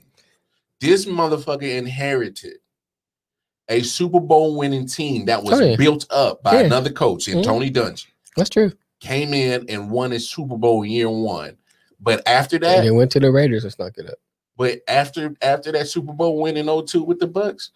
This 0.81 1.07
motherfucker 1.07 1.62
inherited 1.79 2.59
a 3.68 3.81
Super 3.81 4.20
Bowl 4.20 4.57
winning 4.57 4.87
team 4.87 5.25
that 5.25 5.42
was 5.42 5.59
Oh, 5.59 5.64
yeah. 5.64 5.77
built 5.77 6.05
up 6.11 6.42
by 6.42 6.53
Yeah. 6.61 6.66
another 6.66 6.90
coach 6.90 7.29
in 7.29 7.38
Mhm. 7.38 7.44
Tony 7.44 7.70
Dungy. 7.70 8.07
That's 8.37 8.51
true. 8.51 8.72
Came 9.01 9.35
in 9.35 9.67
and 9.69 9.91
won 9.91 10.11
his 10.11 10.29
Super 10.29 10.57
Bowl 10.57 10.85
year 10.85 11.11
one. 11.11 11.57
But 12.01 12.27
after 12.27 12.57
And 12.57 12.65
that, 12.65 12.83
then 12.83 12.95
went 12.95 13.11
to 13.13 13.21
the 13.21 13.31
Raiders 13.31 13.65
and 13.65 13.73
snuck 13.73 13.99
it 13.99 14.07
up. 14.09 14.17
but 14.57 14.81
after 14.89 15.35
after 15.43 15.73
that 15.73 15.89
Super 15.89 16.13
Bowl 16.13 16.41
win 16.41 16.57
in 16.57 16.67
02 16.67 17.03
with 17.03 17.19
the 17.21 17.29
Bucs, 17.29 17.71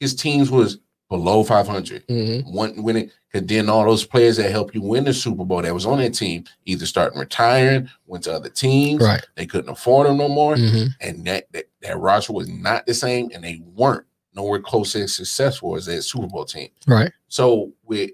his 0.00 0.14
teams 0.14 0.50
was 0.50 0.78
below 1.08 1.44
500. 1.44 2.02
hmm 2.08 2.40
One 2.50 2.82
winning, 2.82 3.10
because 3.32 3.46
then 3.46 3.68
all 3.70 3.84
those 3.84 4.04
players 4.04 4.36
that 4.38 4.50
help 4.50 4.74
you 4.74 4.82
win 4.82 5.04
the 5.04 5.14
Super 5.14 5.44
Bowl 5.44 5.62
that 5.62 5.72
was 5.72 5.86
on 5.86 5.98
that 5.98 6.14
team 6.14 6.44
either 6.64 6.84
starting 6.84 7.18
retiring, 7.20 7.88
went 8.06 8.24
to 8.24 8.32
other 8.34 8.48
teams, 8.50 9.02
Right. 9.02 9.24
they 9.36 9.46
couldn't 9.46 9.70
afford 9.70 10.08
them 10.08 10.18
no 10.18 10.28
more, 10.28 10.56
hmm 10.56 10.86
and 11.00 11.24
that, 11.26 11.50
that 11.52 11.66
that 11.82 11.98
roster 11.98 12.32
was 12.34 12.48
not 12.48 12.84
the 12.86 12.94
same, 12.94 13.30
and 13.32 13.42
they 13.44 13.62
weren't 13.74 14.04
nowhere 14.34 14.60
close 14.60 14.94
as 14.96 15.14
successful 15.14 15.74
as 15.76 15.86
that 15.86 16.02
Super 16.02 16.26
Bowl 16.26 16.44
team. 16.44 16.68
Right. 16.86 17.12
So 17.28 17.72
with 17.84 18.10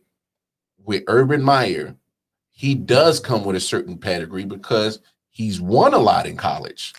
with 0.85 1.05
Urban 1.07 1.43
Meyer, 1.43 1.95
he 2.63 2.77
does 2.77 3.19
come 3.19 3.43
with 3.45 3.57
a 3.57 3.61
certain 3.61 3.99
pedigree 3.99 4.45
because 4.45 5.01
he's 5.33 5.61
won 5.61 5.95
a 5.95 5.99
lot 5.99 6.27
in 6.27 6.37
college. 6.37 6.95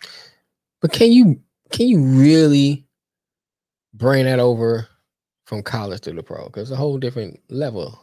But 0.81 0.91
can 0.91 1.09
you 1.09 1.39
can 1.71 1.87
you 1.87 2.01
really 2.03 2.85
bring 3.93 4.25
that 4.25 4.39
over 4.39 4.89
from 5.45 5.63
college 5.63 6.01
to 6.01 6.11
the 6.11 6.21
pro? 6.21 6.43
Because 6.47 6.63
it's 6.63 6.71
a 6.71 6.75
whole 6.75 6.97
different 6.97 7.39
level. 7.49 7.97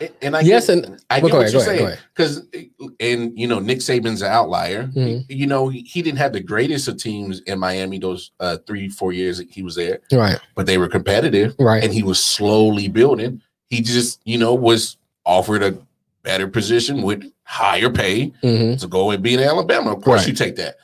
And- 0.00 0.10
And 0.22 0.36
I 0.36 0.40
Yes, 0.40 0.68
get, 0.68 0.86
and- 0.86 1.00
I 1.10 1.16
get 1.20 1.22
what 1.24 1.32
ahead, 1.42 1.52
you're 1.52 1.62
go 1.64 1.70
ahead, 1.70 1.78
go 2.14 2.24
saying 2.24 2.68
because 2.80 2.88
and 2.98 3.38
you 3.38 3.46
know 3.46 3.58
Nick 3.58 3.80
Saban's 3.80 4.22
an 4.22 4.32
outlier. 4.32 4.84
Mhm. 4.96 5.26
You 5.28 5.46
know 5.46 5.68
he, 5.68 5.80
he 5.82 6.00
didn't 6.00 6.16
have 6.18 6.32
the 6.32 6.40
greatest 6.40 6.88
of 6.88 6.96
teams 6.96 7.40
in 7.40 7.58
Miami 7.58 7.98
those 7.98 8.30
uh, 8.40 8.56
three 8.66 8.88
four 8.88 9.12
years 9.12 9.36
that 9.36 9.50
he 9.50 9.62
was 9.62 9.74
there, 9.74 10.00
Right. 10.10 10.38
but 10.54 10.64
they 10.64 10.78
were 10.78 10.88
competitive 10.88 11.54
Right. 11.58 11.84
and 11.84 11.92
he 11.92 12.02
was 12.02 12.24
slowly 12.24 12.88
building. 12.88 13.42
He 13.68 13.82
just 13.82 14.18
you 14.24 14.38
know 14.38 14.54
was 14.54 14.96
offered 15.26 15.62
a 15.62 15.76
better 16.22 16.46
position 16.48 17.02
with 17.02 17.24
higher 17.44 17.90
pay 17.90 18.32
hmm 18.42 18.76
to 18.76 18.86
go 18.86 19.10
and 19.10 19.22
be 19.22 19.34
in 19.34 19.40
Alabama. 19.40 19.92
Of 19.92 20.02
course, 20.02 20.20
Right. 20.22 20.28
you 20.28 20.34
take 20.34 20.56
that. 20.56 20.76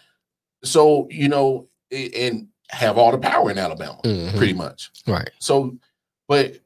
So 0.65 1.07
you 1.11 1.29
know 1.29 1.69
and 1.91 2.49
have 2.71 2.99
all 2.99 3.11
the 3.13 3.19
power 3.19 3.51
in 3.51 3.57
Alabama, 3.59 3.99
Mhm. 4.05 4.37
pretty 4.37 4.53
much. 4.53 4.91
Right. 5.07 5.31
So, 5.39 5.79
but 6.27 6.59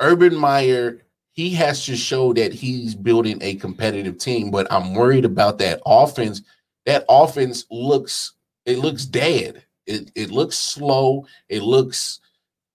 Urban 0.00 0.36
Meyer, 0.36 1.02
he 1.32 1.50
has 1.50 1.84
to 1.86 1.96
show 1.96 2.32
that 2.34 2.52
he's 2.52 2.94
building 2.94 3.38
a 3.42 3.56
competitive 3.56 4.18
team. 4.18 4.52
But 4.52 4.70
I'm 4.70 4.94
worried 4.94 5.24
about 5.24 5.58
that 5.58 5.80
offense. 5.84 6.42
That 6.86 7.04
offense 7.08 7.64
looks 7.70 8.32
it 8.66 8.78
looks 8.78 9.04
dead. 9.06 9.62
It 9.86 10.10
it 10.14 10.30
looks 10.30 10.56
slow. 10.58 11.26
It 11.48 11.62
looks 11.62 12.20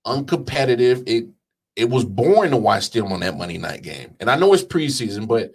uncompetitive. 0.06 1.04
It 1.08 1.28
it 1.76 1.90
was 1.90 2.06
boring 2.06 2.52
to 2.52 2.58
watch 2.58 2.92
them 2.92 3.12
on 3.12 3.20
that 3.22 3.38
Monday 3.38 3.58
night 3.58 3.82
game. 3.82 4.16
And 4.20 4.30
I 4.30 4.36
know 4.36 4.54
it's 4.54 4.64
preseason, 4.64 5.28
but 5.28 5.52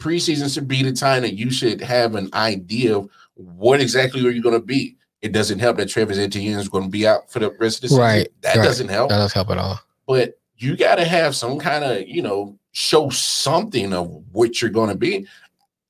preseason 0.00 0.52
should 0.52 0.68
be 0.68 0.82
the 0.82 0.92
time 0.92 1.22
that 1.22 1.34
you 1.34 1.50
should 1.50 1.80
have 1.80 2.14
an 2.14 2.28
idea 2.34 2.96
of 2.98 3.08
what 3.34 3.80
exactly 3.80 4.26
are 4.26 4.30
you 4.30 4.42
going 4.42 4.58
to 4.58 4.64
be. 4.64 4.96
It 5.22 5.32
doesn't 5.32 5.58
help 5.58 5.78
that 5.78 5.88
Travis 5.88 6.18
Etienne 6.18 6.58
is 6.58 6.68
going 6.68 6.84
to 6.84 6.90
be 6.90 7.06
out 7.06 7.30
for 7.30 7.38
the 7.38 7.50
rest 7.52 7.78
of 7.78 7.82
the 7.82 7.88
season. 7.88 8.02
Right, 8.02 8.28
That 8.42 8.56
right. 8.56 8.64
doesn't 8.64 8.88
help 8.88 9.08
That 9.08 9.16
doesn't 9.18 9.34
help 9.34 9.50
at 9.50 9.58
all. 9.58 9.80
but 10.06 10.38
you 10.56 10.76
got 10.76 10.96
to 10.96 11.04
have 11.04 11.34
some 11.34 11.58
kind 11.58 11.82
of 11.82 12.06
you 12.06 12.20
know 12.22 12.56
show 12.72 13.08
something 13.08 13.92
of 13.92 14.08
what 14.32 14.60
you're 14.60 14.70
going 14.70 14.88
to 14.88 14.94
be 14.96 15.26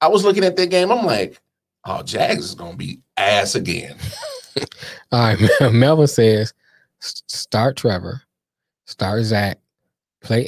i 0.00 0.08
was 0.08 0.24
looking 0.24 0.42
at 0.44 0.56
that 0.56 0.70
game 0.70 0.90
i'm 0.90 1.04
like 1.04 1.40
oh 1.84 2.02
jags 2.02 2.44
is 2.44 2.54
going 2.54 2.72
to 2.72 2.76
be 2.78 3.00
ass 3.16 3.54
again 3.54 3.94
All 5.12 5.20
right. 5.34 5.50
Melvin 5.72 6.06
says 6.06 6.54
start 7.00 7.76
Trevor, 7.76 8.22
start 8.86 9.22
Zach, 9.24 9.58
play 10.24 10.46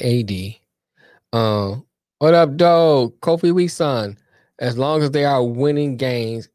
AD. 1.33 1.39
Um, 1.39 1.85
what 2.19 2.33
up, 2.33 2.57
dog? 2.57 3.13
Kofi 3.21 3.53
Wee 3.53 3.67
son. 3.67 4.17
As 4.59 4.77
long 4.77 5.03
as 5.03 5.11
they 5.11 5.23
are 5.23 5.43
winning 5.43 5.97
games 5.97 6.49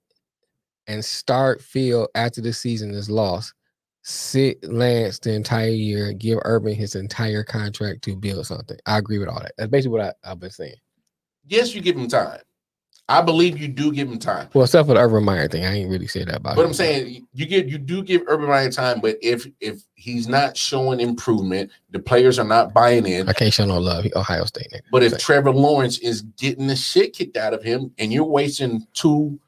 and 0.88 1.04
start 1.04 1.62
Field 1.62 2.08
after 2.16 2.40
the 2.40 2.52
season 2.52 2.90
is 2.90 3.08
lost, 3.08 3.54
sit 4.02 4.62
Lance 4.68 5.20
the 5.20 5.32
entire 5.32 5.68
year, 5.68 6.12
give 6.12 6.40
Urban 6.42 6.74
his 6.74 6.96
entire 6.96 7.44
contract 7.44 8.02
to 8.02 8.16
build 8.16 8.44
something. 8.44 8.76
I 8.86 8.98
agree 8.98 9.18
with 9.18 9.28
all 9.28 9.38
that. 9.38 9.52
That's 9.56 9.70
basically 9.70 9.98
what 9.98 10.16
I, 10.24 10.30
I've 10.30 10.40
been 10.40 10.50
saying. 10.50 10.74
yes 11.46 11.74
you 11.74 11.80
give 11.80 11.96
him 11.96 12.08
time 12.08 12.40
i 13.08 13.20
believe 13.20 13.58
you 13.58 13.68
do 13.68 13.92
give 13.92 14.08
him 14.10 14.18
time 14.18 14.48
Well, 14.54 14.64
except 14.64 14.88
for 14.88 14.94
the 14.94 15.00
Urban 15.00 15.24
Meyer 15.24 15.48
thing, 15.48 15.64
I 15.64 15.74
ain't 15.74 15.90
really 15.90 16.06
say 16.06 16.24
that 16.24 16.36
about 16.36 16.56
but 16.56 16.62
him. 16.62 16.68
i'm 16.68 16.74
saying 16.74 17.26
you 17.34 17.46
give 17.46 17.68
you 17.68 17.78
do 17.78 18.02
give 18.02 18.22
urban 18.28 18.48
meyer 18.48 18.70
time 18.70 19.00
but 19.00 19.16
if 19.22 19.46
if 19.60 19.82
he's 19.94 20.28
not 20.28 20.56
showing 20.56 21.00
improvement 21.00 21.70
the 21.90 21.98
players 21.98 22.38
are 22.38 22.44
not 22.46 22.72
buying 22.72 23.06
in 23.06 23.28
I 23.28 23.32
can't 23.32 23.52
show 23.52 23.64
no 23.66 23.78
love. 23.78 24.06
Ohio 24.16 24.44
State 24.44 24.68
nigga. 24.72 24.80
but 24.90 25.02
if 25.02 25.18
trevor 25.18 25.50
lawrence 25.52 25.98
is 25.98 26.22
getting 26.38 26.66
the 26.66 26.76
shit 26.76 27.12
kicked 27.12 27.36
out 27.36 27.54
of 27.54 27.62
him 27.62 27.92
and 27.98 28.12
you're 28.12 28.24
wasting 28.24 28.86
two 28.94 29.38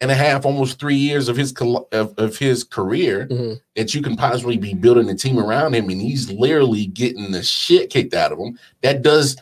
and 0.00 0.12
a 0.12 0.14
half 0.14 0.46
almost 0.46 0.78
three 0.78 0.94
years 0.94 1.28
of 1.28 1.36
his 1.36 1.52
of, 1.92 2.14
of 2.18 2.38
his 2.38 2.62
career 2.62 3.26
Mhm. 3.30 3.60
that 3.74 3.94
you 3.94 4.00
can 4.02 4.16
possibly 4.16 4.56
be 4.56 4.72
building 4.72 5.08
a 5.10 5.14
team 5.14 5.38
around 5.40 5.74
him 5.74 5.88
and 5.90 6.00
he's 6.00 6.30
literally 6.30 6.86
getting 6.86 7.32
the 7.32 7.42
shit 7.42 7.90
kicked 7.90 8.14
out 8.14 8.30
of 8.30 8.38
him. 8.38 8.56
That 8.82 9.02
does 9.02 9.36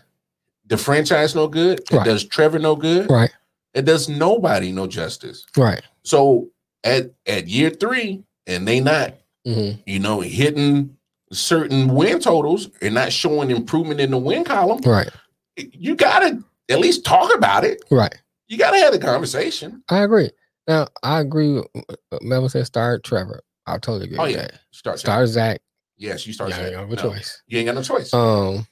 the 0.68 0.76
franchise 0.76 1.34
no 1.34 1.46
good. 1.48 1.80
It 1.80 1.92
Right. 1.92 2.04
does 2.04 2.24
Trevor 2.24 2.58
no 2.58 2.76
good. 2.76 3.10
Right, 3.10 3.30
It 3.74 3.84
does 3.84 4.08
nobody 4.08 4.72
no 4.72 4.86
justice. 4.86 5.44
right. 5.56 5.82
So 6.04 6.48
at 6.84 7.10
at 7.26 7.48
year 7.48 7.70
three, 7.70 8.22
and 8.46 8.66
they 8.66 8.80
not, 8.80 9.14
hmm 9.44 9.72
you 9.86 9.98
know, 10.00 10.20
hitting 10.20 10.96
certain 11.32 11.88
win 11.94 12.20
totals 12.20 12.68
and 12.80 12.94
not 12.94 13.12
showing 13.12 13.50
improvement 13.50 14.00
in 14.00 14.10
the 14.10 14.18
win 14.18 14.44
column, 14.44 14.80
Right, 14.82 15.08
you 15.56 15.94
gotta 15.96 16.42
at 16.68 16.80
least 16.80 17.04
talk 17.04 17.34
about 17.34 17.64
it. 17.64 17.84
right. 17.90 18.14
You 18.48 18.56
gotta 18.58 18.78
have 18.78 18.92
the 18.92 18.98
conversation. 18.98 19.82
I 19.88 20.02
agree. 20.04 20.30
Now 20.68 20.88
I 21.02 21.20
agree. 21.20 21.54
With 21.54 22.22
Melvin 22.22 22.48
said 22.50 22.66
start 22.66 23.02
Trevor. 23.04 23.42
I 23.66 23.78
totally 23.78 24.04
agree 24.06 24.18
Oh 24.18 24.24
yeah. 24.26 24.36
that. 24.42 24.60
Start. 24.70 24.98
Start 25.00 25.26
Zach. 25.28 25.60
Yes, 25.96 26.26
you 26.26 26.32
start. 26.32 26.50
Yeah, 26.50 26.66
you 26.68 26.76
Zach. 26.76 26.86
a 26.90 26.94
No, 26.94 27.02
choice. 27.10 27.42
You 27.48 27.58
ain't 27.58 27.66
got 27.66 27.74
no 27.74 27.82
choice. 27.82 28.12
Um, 28.14 28.66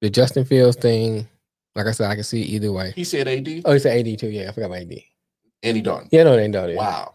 the 0.00 0.10
Justin 0.10 0.44
Fields 0.44 0.76
thing, 0.76 1.28
like 1.74 1.86
I 1.86 1.92
said, 1.92 2.10
I 2.10 2.14
can 2.14 2.24
see 2.24 2.42
it 2.42 2.46
either 2.46 2.72
way. 2.72 2.92
he 2.94 3.04
said 3.04 3.28
AD. 3.28 3.62
Oh, 3.64 3.72
he 3.72 3.78
said 3.78 4.06
AD 4.06 4.18
too. 4.18 4.28
Yeah, 4.28 4.48
I 4.48 4.52
forgot 4.52 4.66
about 4.66 4.78
AD. 4.78 4.98
Andy 5.62 5.80
Dalton. 5.82 6.08
Yeah, 6.10 6.24
no, 6.24 6.46
know 6.46 6.66
that. 6.66 6.76
Wow. 6.76 7.14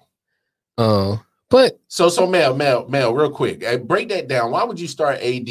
Um, 0.78 1.22
but 1.50 1.80
So 1.88 2.10
so 2.10 2.28
Mel, 2.28 2.56
Mel, 2.56 2.88
Mel, 2.88 3.14
real 3.14 3.32
quick. 3.32 3.64
uh, 3.64 3.78
break 3.78 4.10
that 4.10 4.28
down. 4.28 4.52
Why 4.52 4.64
would 4.64 4.80
you 4.80 4.88
start 4.88 5.20
AD 5.20 5.48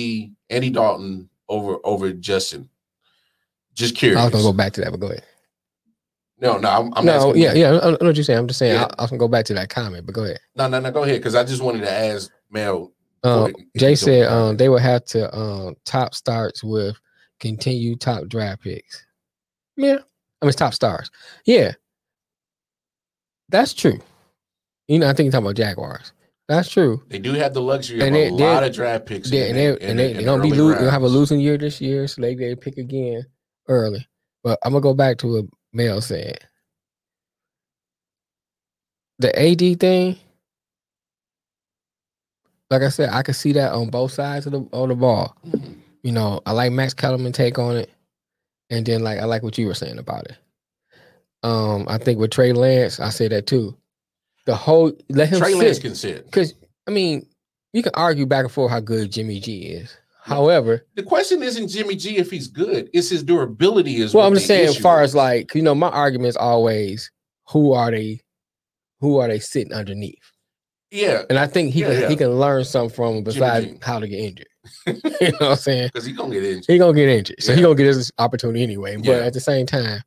Andy 0.50 0.70
Dalton 0.70 1.28
over 1.48 1.78
over 1.84 2.12
Justin? 2.12 2.68
Just 3.74 3.96
curious. 3.96 4.20
I 4.20 4.24
was 4.24 4.32
gonna 4.32 4.44
go 4.44 4.52
back 4.52 4.72
to 4.74 4.80
that. 4.82 4.90
But 4.90 5.00
go 5.00 5.06
ahead. 5.08 5.24
No, 6.40 6.58
no, 6.58 6.68
I'm, 6.68 6.92
I'm 6.94 7.04
no, 7.06 7.34
yeah, 7.34 7.54
you. 7.54 7.60
yeah. 7.60 7.78
I, 7.82 7.90
know 7.90 7.96
what 8.00 8.16
you're 8.16 8.24
saying. 8.24 8.38
I'm 8.38 8.48
just 8.48 8.58
saying. 8.58 8.74
Yeah. 8.74 8.88
I, 8.98 9.04
I 9.04 9.06
gonna 9.06 9.18
go 9.18 9.28
back 9.28 9.44
to 9.46 9.54
that 9.54 9.70
comment, 9.70 10.04
but 10.04 10.14
go 10.14 10.24
ahead. 10.24 10.40
No, 10.56 10.68
no, 10.68 10.80
no, 10.80 10.90
go 10.90 11.04
ahead. 11.04 11.18
Because 11.18 11.34
I 11.34 11.44
just 11.44 11.62
wanted 11.62 11.80
to 11.80 11.90
ask 11.90 12.30
Mel. 12.50 12.92
Um, 13.22 13.54
Jay 13.76 13.94
said 13.94 14.26
um, 14.26 14.56
they 14.56 14.68
would 14.68 14.82
have 14.82 15.04
to 15.06 15.34
um, 15.34 15.76
top 15.84 16.14
starts 16.14 16.62
with 16.62 16.96
continued 17.40 18.00
top 18.00 18.26
draft 18.28 18.62
picks. 18.62 19.04
Yeah, 19.76 19.92
I 19.94 20.44
mean 20.44 20.48
it's 20.48 20.56
top 20.56 20.74
stars. 20.74 21.10
Yeah, 21.46 21.72
that's 23.48 23.74
true. 23.74 23.98
You 24.88 24.98
know, 24.98 25.08
I 25.08 25.12
think 25.14 25.26
you're 25.26 25.32
talking 25.32 25.46
about 25.46 25.56
Jaguars. 25.56 26.12
That's 26.46 26.68
true. 26.68 27.02
they 27.08 27.18
do 27.18 27.32
have 27.32 27.54
the 27.54 27.62
luxury 27.62 28.00
and 28.02 28.08
of 28.08 28.12
they- 28.14 28.28
a 28.28 28.32
lot 28.32 28.62
of 28.64 28.74
draft 28.74 29.06
picks. 29.06 29.30
They, 29.30 29.48
and 29.48 29.56
they, 29.58 29.68
and 29.68 29.98
the- 29.98 30.02
they, 30.02 30.10
in 30.10 30.16
they 30.18 30.24
don't 30.24 30.42
be 30.42 30.50
early 30.52 30.58
lo- 30.60 30.74
they'll 30.78 30.90
have 30.90 31.02
a 31.02 31.08
losing 31.08 31.40
year 31.40 31.56
this 31.56 31.80
year, 31.80 32.06
so 32.06 32.20
they 32.20 32.34
they 32.34 32.54
pick 32.54 32.76
again 32.76 33.24
early. 33.68 34.06
But 34.42 34.58
I'm 34.62 34.72
gonna 34.72 34.82
go 34.82 34.92
back 34.92 35.16
to 35.18 35.32
what 35.32 35.44
Mel 35.72 36.02
said. 36.02 36.38
The 39.20 39.30
AD 39.40 39.80
thing, 39.80 40.18
like 42.70 42.82
I 42.82 42.88
said, 42.90 43.08
I 43.10 43.22
can 43.22 43.32
see 43.34 43.52
that 43.52 43.72
on 43.72 43.88
both 43.88 44.12
sides 44.12 44.44
of 44.46 44.52
the 44.52 44.68
of 44.72 44.88
the 44.90 44.94
ball. 44.94 45.34
Mhm. 45.46 45.76
You 46.04 46.12
know, 46.12 46.40
I 46.46 46.52
like 46.52 46.70
Max 46.70 46.94
Kellerman 46.94 47.32
take 47.32 47.58
on 47.58 47.76
it, 47.76 47.90
and 48.70 48.84
then 48.86 49.02
like 49.02 49.18
I 49.18 49.24
like 49.24 49.42
what 49.42 49.58
you 49.58 49.66
were 49.66 49.74
saying 49.74 49.98
about 49.98 50.26
it. 50.26 50.36
Um, 51.42 51.86
I 51.88 51.98
think 51.98 52.18
with 52.20 52.30
Trey 52.30 52.52
Lance, 52.52 53.00
I 53.00 53.08
say 53.08 53.26
that 53.28 53.46
too. 53.46 53.76
The 54.46 54.54
whole 54.54 54.92
let 55.08 55.30
him 55.30 55.40
Trey 55.40 55.52
sit. 55.52 55.58
Lance 55.58 55.78
can 55.78 55.94
sit. 55.94 56.26
Because 56.26 56.54
I 56.86 56.90
mean, 56.90 57.26
you 57.72 57.82
can 57.82 57.92
argue 57.94 58.26
back 58.26 58.44
and 58.44 58.52
forth 58.52 58.70
how 58.70 58.80
good 58.80 59.10
Jimmy 59.10 59.40
G 59.40 59.62
is. 59.62 59.96
However, 60.22 60.86
The 60.94 61.02
question 61.02 61.42
isn't 61.42 61.68
Jimmy 61.68 61.96
G 61.96 62.18
if 62.18 62.30
he's 62.30 62.48
good; 62.48 62.90
it's 62.92 63.08
his 63.08 63.22
durability. 63.22 63.96
Is 63.96 64.12
well, 64.14 64.26
I'm 64.26 64.34
just 64.34 64.46
saying, 64.46 64.68
as 64.68 64.76
far 64.78 65.02
is. 65.02 65.10
as 65.10 65.14
like 65.14 65.54
you 65.54 65.62
know, 65.62 65.74
my 65.74 65.88
argument 65.88 66.28
is 66.28 66.36
always 66.36 67.10
who 67.48 67.72
are 67.72 67.90
they, 67.90 68.20
who 69.00 69.18
are 69.18 69.28
they 69.28 69.38
sitting 69.38 69.72
underneath, 69.72 70.32
yeah, 70.90 71.22
and 71.30 71.38
I 71.38 71.46
think 71.46 71.72
he 71.72 71.80
Yeah, 71.80 71.86
can 71.92 72.00
yeah. 72.00 72.08
he 72.10 72.16
can 72.16 72.38
learn 72.38 72.64
something 72.64 72.94
from 72.94 73.14
them 73.16 73.24
besides 73.24 73.66
how 73.82 74.00
to 74.00 74.08
get 74.08 74.18
injured. 74.20 74.46
you 74.86 74.92
know 74.94 75.30
what 75.38 75.42
I'm 75.42 75.56
saying? 75.56 75.88
because 75.92 76.06
he's 76.06 76.16
gonna 76.16 76.32
get 76.34 76.44
injured. 76.44 76.64
He 76.66 76.78
gonna 76.78 76.92
get 76.94 77.08
injured, 77.08 77.42
so 77.42 77.52
Yeah. 77.52 77.62
gonna 77.62 77.74
get 77.74 77.86
his 77.86 78.10
opportunity 78.18 78.62
anyway. 78.62 78.96
But 78.96 79.06
Yeah. 79.06 79.16
at 79.26 79.32
the 79.32 79.40
same 79.40 79.66
time, 79.66 80.00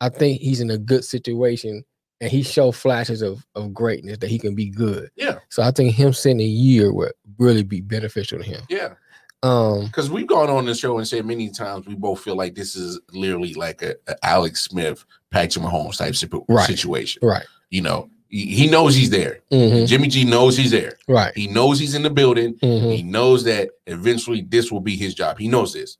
I 0.00 0.08
think 0.08 0.40
he's 0.40 0.60
in 0.60 0.70
a 0.70 0.78
good 0.78 1.04
situation, 1.04 1.84
and 2.20 2.30
he 2.30 2.42
show 2.42 2.72
flashes 2.72 3.22
of 3.22 3.44
of 3.54 3.72
greatness 3.72 4.18
that 4.18 4.28
he 4.30 4.38
can 4.38 4.54
be 4.54 4.68
good. 4.70 5.10
Yeah, 5.16 5.38
So 5.50 5.62
I 5.62 5.70
think 5.70 5.94
him 5.94 6.12
sitting 6.12 6.40
a 6.40 6.44
year 6.44 6.92
would 6.92 7.12
really 7.38 7.62
be 7.62 7.80
beneficial 7.80 8.38
to 8.38 8.44
him. 8.44 8.62
yeah. 8.68 8.94
Um, 9.42 9.84
Because 9.86 10.10
we've 10.10 10.26
gone 10.26 10.48
on 10.48 10.64
the 10.64 10.74
show 10.74 10.96
and 10.96 11.06
said 11.06 11.26
many 11.26 11.50
times 11.50 11.86
we 11.86 11.94
both 11.94 12.20
feel 12.22 12.34
like 12.34 12.54
this 12.54 12.74
is 12.76 12.98
literally 13.12 13.52
like 13.52 13.82
a, 13.82 13.94
a 14.06 14.16
Alex 14.24 14.62
Smith, 14.62 15.04
Patrick 15.30 15.62
Mahomes 15.64 15.98
type 15.98 16.14
situation. 16.16 17.20
right. 17.22 17.44
You 17.70 17.82
know, 17.82 18.08
He, 18.28 18.66
knows 18.66 18.96
he's 18.96 19.10
there. 19.10 19.40
Mhm. 19.52 19.86
Jimmy 19.86 20.08
G 20.08 20.24
knows 20.24 20.56
he's 20.56 20.72
there. 20.72 20.94
Right. 21.06 21.32
He 21.36 21.46
knows 21.46 21.78
he's 21.78 21.94
in 21.94 22.02
the 22.02 22.10
building. 22.10 22.54
Mhm. 22.54 22.96
He 22.96 23.02
knows 23.02 23.44
that 23.44 23.70
eventually 23.86 24.42
this 24.42 24.72
will 24.72 24.80
be 24.80 24.96
his 24.96 25.14
job. 25.14 25.38
He 25.38 25.46
knows 25.46 25.72
this. 25.72 25.98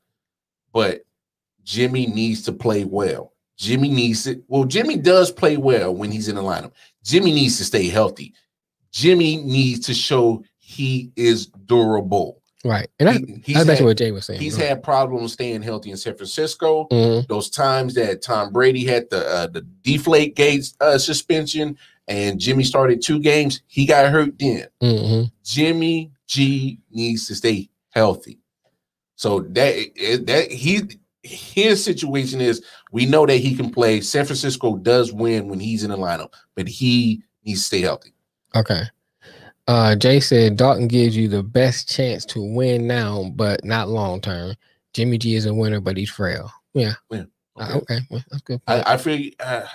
But 0.73 1.01
Jimmy 1.63 2.07
needs 2.07 2.41
to 2.43 2.51
play 2.51 2.83
well. 2.83 3.31
Jimmy 3.57 3.87
needs 3.89 4.23
to, 4.25 4.43
well, 4.49 4.65
Jimmy 4.65 4.97
does 4.97 5.31
play 5.31 5.55
well 5.55 5.95
when 5.95 6.11
he's 6.11 6.27
in 6.27 6.35
the 6.35 6.41
lineup. 6.41 6.71
Jimmy 7.03 7.31
needs 7.31 7.57
to 7.57 7.63
stay 7.63 7.87
healthy. 7.87 8.33
Jimmy 8.91 9.37
needs 9.37 9.85
to 9.87 9.93
show 9.93 10.43
he 10.57 11.11
is 11.15 11.47
durable. 11.65 12.41
Right. 12.65 12.89
And 12.99 13.07
that, 13.07 13.15
He- 13.21 13.41
he's 13.45 13.55
that's 13.55 13.67
basically 13.67 13.75
had, 13.75 13.85
what 13.85 13.97
Jay 13.97 14.11
was 14.11 14.25
saying. 14.25 14.41
he's 14.41 14.57
right. 14.57 14.69
had 14.69 14.83
problems 14.83 15.33
staying 15.33 15.61
healthy 15.61 15.91
in 15.91 15.97
San 15.97 16.15
Francisco. 16.15 16.87
Mhm. 16.91 17.27
Those 17.27 17.49
times 17.49 17.93
that 17.93 18.21
Tom 18.23 18.51
Brady 18.51 18.83
had 18.83 19.09
the 19.09 19.25
uh, 19.25 19.47
the 19.47 19.61
deflate 19.83 20.35
gates 20.35 20.73
uh, 20.81 20.97
suspension 20.97 21.77
and 22.07 22.39
Jimmy 22.39 22.63
started 22.63 23.01
two 23.01 23.19
games, 23.19 23.61
he 23.67 23.85
got 23.85 24.11
hurt 24.11 24.37
then. 24.39 24.67
Mhm. 24.81 25.31
Jimmy 25.43 26.11
G 26.27 26.79
needs 26.91 27.27
to 27.27 27.35
stay 27.35 27.69
healthy. 27.91 28.39
So 29.15 29.41
that 29.41 30.21
that 30.25 30.51
he 30.51 30.81
his 31.23 31.83
situation 31.83 32.41
is 32.41 32.63
we 32.91 33.05
know 33.05 33.25
that 33.25 33.37
he 33.37 33.55
can 33.55 33.71
play. 33.71 34.01
San 34.01 34.25
Francisco 34.25 34.75
does 34.77 35.11
win 35.11 35.47
when 35.47 35.59
he's 35.59 35.83
in 35.83 35.89
the 35.89 35.97
lineup, 35.97 36.33
but 36.55 36.67
he 36.67 37.23
needs 37.43 37.61
to 37.61 37.65
stay 37.65 37.81
healthy. 37.81 38.13
Okay. 38.55 38.83
Uh, 39.67 39.95
Jay 39.95 40.19
said 40.19 40.57
Dalton 40.57 40.87
gives 40.87 41.17
you 41.17 41.27
the 41.27 41.41
best 41.41 41.89
chance 41.89 42.23
to 42.25 42.41
win 42.43 42.85
now, 42.85 43.31
but 43.35 43.65
not 43.65 43.89
long 43.89 44.21
term. 44.21 44.55
Jimmy 44.93 45.17
G 45.17 45.35
is 45.35 45.47
a 45.47 45.53
winner, 45.53 45.79
but 45.81 45.97
he's 45.97 46.09
frail. 46.11 46.51
Yeah. 46.73 46.93
Yeah. 47.09 47.23
Uh, 47.55 47.63
Okay. 47.77 47.77
okay. 47.77 47.99
Well, 48.11 48.23
that's 48.29 48.43
good. 48.43 48.61
I, 48.67 48.93
I 48.93 48.97
feel 48.97 49.31
uh, 49.39 49.65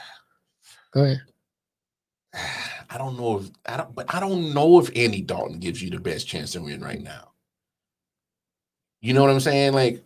Go 0.93 1.05
ahead. 1.05 1.23
I 2.93 2.99
don't 2.99 3.17
know 3.17 3.39
if 3.39 3.51
I 3.67 3.77
don't, 3.77 3.95
but 3.95 4.13
I 4.13 4.21
don't 4.21 4.53
know 4.53 4.81
if 4.81 4.91
Andy 4.97 5.23
Dalton 5.23 5.61
gives 5.61 5.83
you 5.83 5.91
the 5.91 6.01
best 6.01 6.27
chance 6.27 6.53
to 6.53 6.61
win 6.61 6.81
right 6.81 7.01
now. 7.01 7.31
You 9.01 9.15
know 9.15 9.23
what 9.23 9.31
I'm 9.31 9.41
saying? 9.41 9.73
Like 9.73 10.05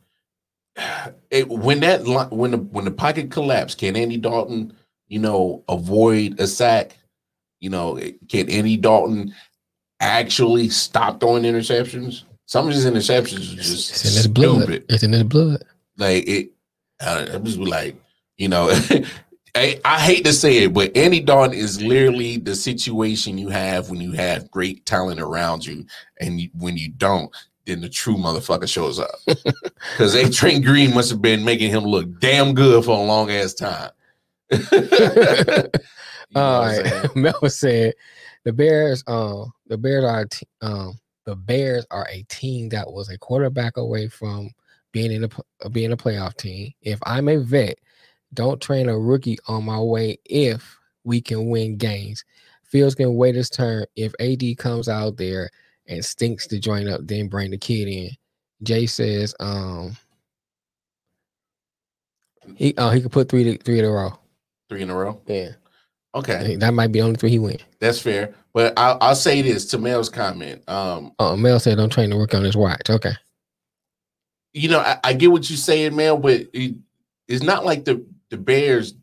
it, 1.30 1.48
when 1.48 1.80
that 1.80 2.04
when 2.30 2.50
the 2.52 2.58
when 2.58 2.84
the 2.84 2.90
pocket 2.90 3.30
collapsed, 3.30 3.78
can 3.78 3.96
Andy 3.96 4.16
Dalton, 4.16 4.76
you 5.08 5.18
know, 5.18 5.64
avoid 5.68 6.40
a 6.40 6.46
sack? 6.46 6.96
You 7.60 7.70
know, 7.70 7.98
can 8.28 8.50
Andy 8.50 8.76
Dalton 8.76 9.34
actually 10.00 10.68
stop 10.68 11.20
throwing 11.20 11.44
interceptions? 11.44 12.24
Some 12.46 12.68
of 12.68 12.74
his 12.74 12.84
interceptions 12.84 13.54
are 13.54 13.56
just 13.56 13.90
it's 13.90 14.04
in 14.04 14.12
his 14.12 14.28
blood. 14.28 14.84
It's 14.88 15.02
in 15.02 15.12
his 15.12 15.24
blood. 15.24 15.64
like 15.96 16.28
it 16.28 16.50
uh, 17.00 17.26
I'm 17.32 17.44
just 17.44 17.58
like 17.58 17.96
you 18.36 18.48
know 18.48 18.68
I, 19.56 19.80
I 19.84 20.00
hate 20.00 20.24
to 20.24 20.32
say 20.32 20.64
it 20.64 20.72
but 20.72 20.96
Andy 20.96 21.20
Dalton 21.20 21.56
is 21.56 21.80
literally 21.80 22.38
the 22.38 22.56
situation 22.56 23.38
you 23.38 23.48
have 23.48 23.90
when 23.90 24.00
you 24.00 24.12
have 24.12 24.50
great 24.50 24.84
talent 24.84 25.20
around 25.20 25.64
you 25.64 25.86
and 26.20 26.40
you, 26.40 26.50
when 26.54 26.76
you 26.76 26.90
don't 26.90 27.34
then 27.66 27.80
the 27.80 27.88
true 27.88 28.16
motherfucker 28.16 28.68
shows 28.68 28.98
up 28.98 29.14
because 29.26 30.14
A.J. 30.14 30.60
Green 30.60 30.92
must 30.92 31.08
have 31.10 31.22
been 31.22 31.44
making 31.44 31.70
him 31.70 31.84
look 31.84 32.18
damn 32.18 32.52
good 32.52 32.84
for 32.84 32.98
a 32.98 33.02
long 33.02 33.30
ass 33.30 33.54
time 33.54 33.90
You 36.34 36.40
know 36.40 36.46
All 36.46 36.70
saying? 36.70 37.10
Mel 37.14 37.48
said 37.48 37.94
the 38.44 38.52
Bears, 38.52 39.04
um, 39.06 39.52
the 39.66 39.78
Bears 39.78 40.04
are 40.04 40.24
te- 40.26 40.48
um 40.62 40.98
the 41.26 41.36
Bears 41.36 41.86
are 41.90 42.06
a 42.10 42.22
team 42.24 42.68
that 42.70 42.90
was 42.90 43.08
a 43.08 43.18
quarterback 43.18 43.76
away 43.76 44.08
from 44.08 44.50
being 44.92 45.12
in 45.12 45.28
a 45.62 45.70
being 45.70 45.92
a 45.92 45.96
playoff 45.96 46.36
team. 46.36 46.72
If 46.82 46.98
I'm 47.04 47.28
a 47.28 47.38
vet, 47.38 47.78
don't 48.34 48.60
train 48.60 48.88
a 48.88 48.98
rookie 48.98 49.38
on 49.48 49.64
my 49.64 49.78
way 49.80 50.18
if 50.26 50.76
we 51.04 51.20
can 51.20 51.48
win 51.48 51.76
games. 51.76 52.24
Fields 52.64 52.94
can 52.94 53.14
wait 53.16 53.34
his 53.34 53.50
turn. 53.50 53.84
If 53.96 54.14
AD 54.20 54.42
comes 54.58 54.88
out 54.88 55.16
there 55.16 55.50
and 55.86 56.04
stinks 56.04 56.46
to 56.48 56.58
join 56.58 56.88
up, 56.88 57.00
then 57.04 57.28
bring 57.28 57.50
the 57.50 57.58
kid 57.58 57.88
in. 57.88 58.10
Jay 58.62 58.86
says, 58.86 59.34
um, 59.40 59.96
he 62.56 62.74
uh, 62.76 62.90
he 62.90 63.00
could 63.00 63.12
put 63.12 63.28
three 63.28 63.44
to, 63.44 63.58
three 63.58 63.78
in 63.78 63.84
a 63.84 63.90
row. 63.90 64.18
three 64.68 64.82
in 64.82 64.90
a 64.90 64.94
row 64.94 65.20
Yeah, 65.26 65.52
okay 66.14 66.56
that 66.56 66.74
might 66.74 66.88
be 66.92 67.00
the 67.00 67.04
only 67.06 67.16
three 67.16 67.30
he 67.30 67.38
win. 67.38 67.58
that's 67.80 68.00
fair 68.00 68.34
but 68.52 68.72
I'll, 68.78 68.98
I'll 69.00 69.16
say 69.16 69.40
this 69.42 69.64
to 69.66 69.78
Mel's 69.78 70.08
comment 70.10 70.62
um 70.68 71.12
Uh, 71.18 71.36
Mel 71.36 71.58
said, 71.58 71.76
"Don't 71.78 71.90
train 71.90 72.10
to 72.10 72.16
work 72.16 72.34
on 72.34 72.44
his 72.44 72.56
watch." 72.56 72.88
Okay, 72.90 73.12
you 74.52 74.68
know, 74.68 74.80
I, 74.80 74.98
I 75.02 75.12
get 75.14 75.32
what 75.32 75.48
you're 75.50 75.56
saying, 75.56 75.96
man, 75.96 76.20
but 76.20 76.42
it, 76.52 76.74
it's 77.28 77.42
not 77.42 77.64
like 77.64 77.84
the 77.84 78.04
the 78.36 78.42
Bears. 78.42 78.94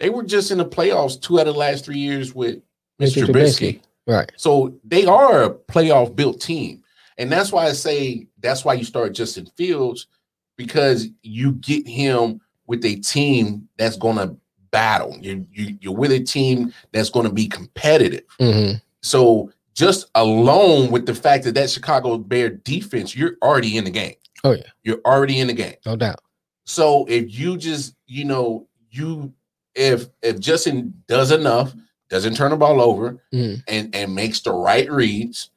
They 0.00 0.10
were 0.10 0.24
just 0.24 0.50
in 0.50 0.58
the 0.58 0.66
playoffs 0.66 1.20
two 1.20 1.40
out 1.40 1.46
of 1.46 1.54
the 1.54 1.60
last 1.60 1.84
three 1.84 1.98
years 1.98 2.34
with 2.34 2.56
Mr. 3.00 3.24
Mr. 3.24 3.26
Trubisky. 3.26 3.80
Right? 4.06 4.30
So 4.36 4.74
they 4.84 5.06
are 5.06 5.44
a 5.44 5.50
playoff 5.50 6.14
built 6.14 6.40
team. 6.40 6.82
And 7.16 7.30
that's 7.30 7.52
why 7.52 7.66
I 7.66 7.72
say 7.72 8.26
that's 8.40 8.64
why 8.64 8.74
you 8.74 8.84
start 8.84 9.14
Justin 9.14 9.46
Fields 9.56 10.08
because 10.56 11.08
you 11.22 11.52
get 11.52 11.86
him 11.86 12.40
with 12.66 12.84
a 12.84 12.96
team 12.96 13.68
that's 13.76 13.96
going 13.96 14.16
to 14.16 14.36
battle. 14.70 15.16
You, 15.20 15.46
you, 15.52 15.78
you're 15.80 15.94
with 15.94 16.12
a 16.12 16.20
team 16.20 16.72
that's 16.92 17.10
going 17.10 17.26
to 17.26 17.32
be 17.32 17.46
competitive. 17.46 18.24
Mm-hmm. 18.40 18.78
So 19.02 19.52
just 19.74 20.10
alone 20.14 20.90
with 20.90 21.06
the 21.06 21.14
fact 21.14 21.44
that 21.44 21.54
that 21.54 21.70
Chicago 21.70 22.18
Bear 22.18 22.50
defense, 22.50 23.14
you're 23.14 23.36
already 23.42 23.76
in 23.76 23.84
the 23.84 23.90
game. 23.90 24.14
Oh, 24.42 24.52
yeah. 24.52 24.62
You're 24.82 25.00
already 25.04 25.40
in 25.40 25.46
the 25.46 25.52
game. 25.52 25.74
No 25.86 25.96
doubt. 25.96 26.20
So 26.64 27.06
if 27.08 27.38
you 27.38 27.56
just, 27.56 27.93
you 28.06 28.24
know, 28.24 28.66
you 28.90 29.32
if 29.74 30.06
if 30.22 30.38
Justin 30.40 31.02
does 31.08 31.30
enough, 31.32 31.74
doesn't 32.10 32.36
turn 32.36 32.50
the 32.50 32.56
ball 32.56 32.80
over, 32.80 33.18
Mhm. 33.32 33.62
and 33.68 33.94
and 33.94 34.14
makes 34.14 34.40
the 34.40 34.52
right 34.52 34.90
reads, 34.90 35.50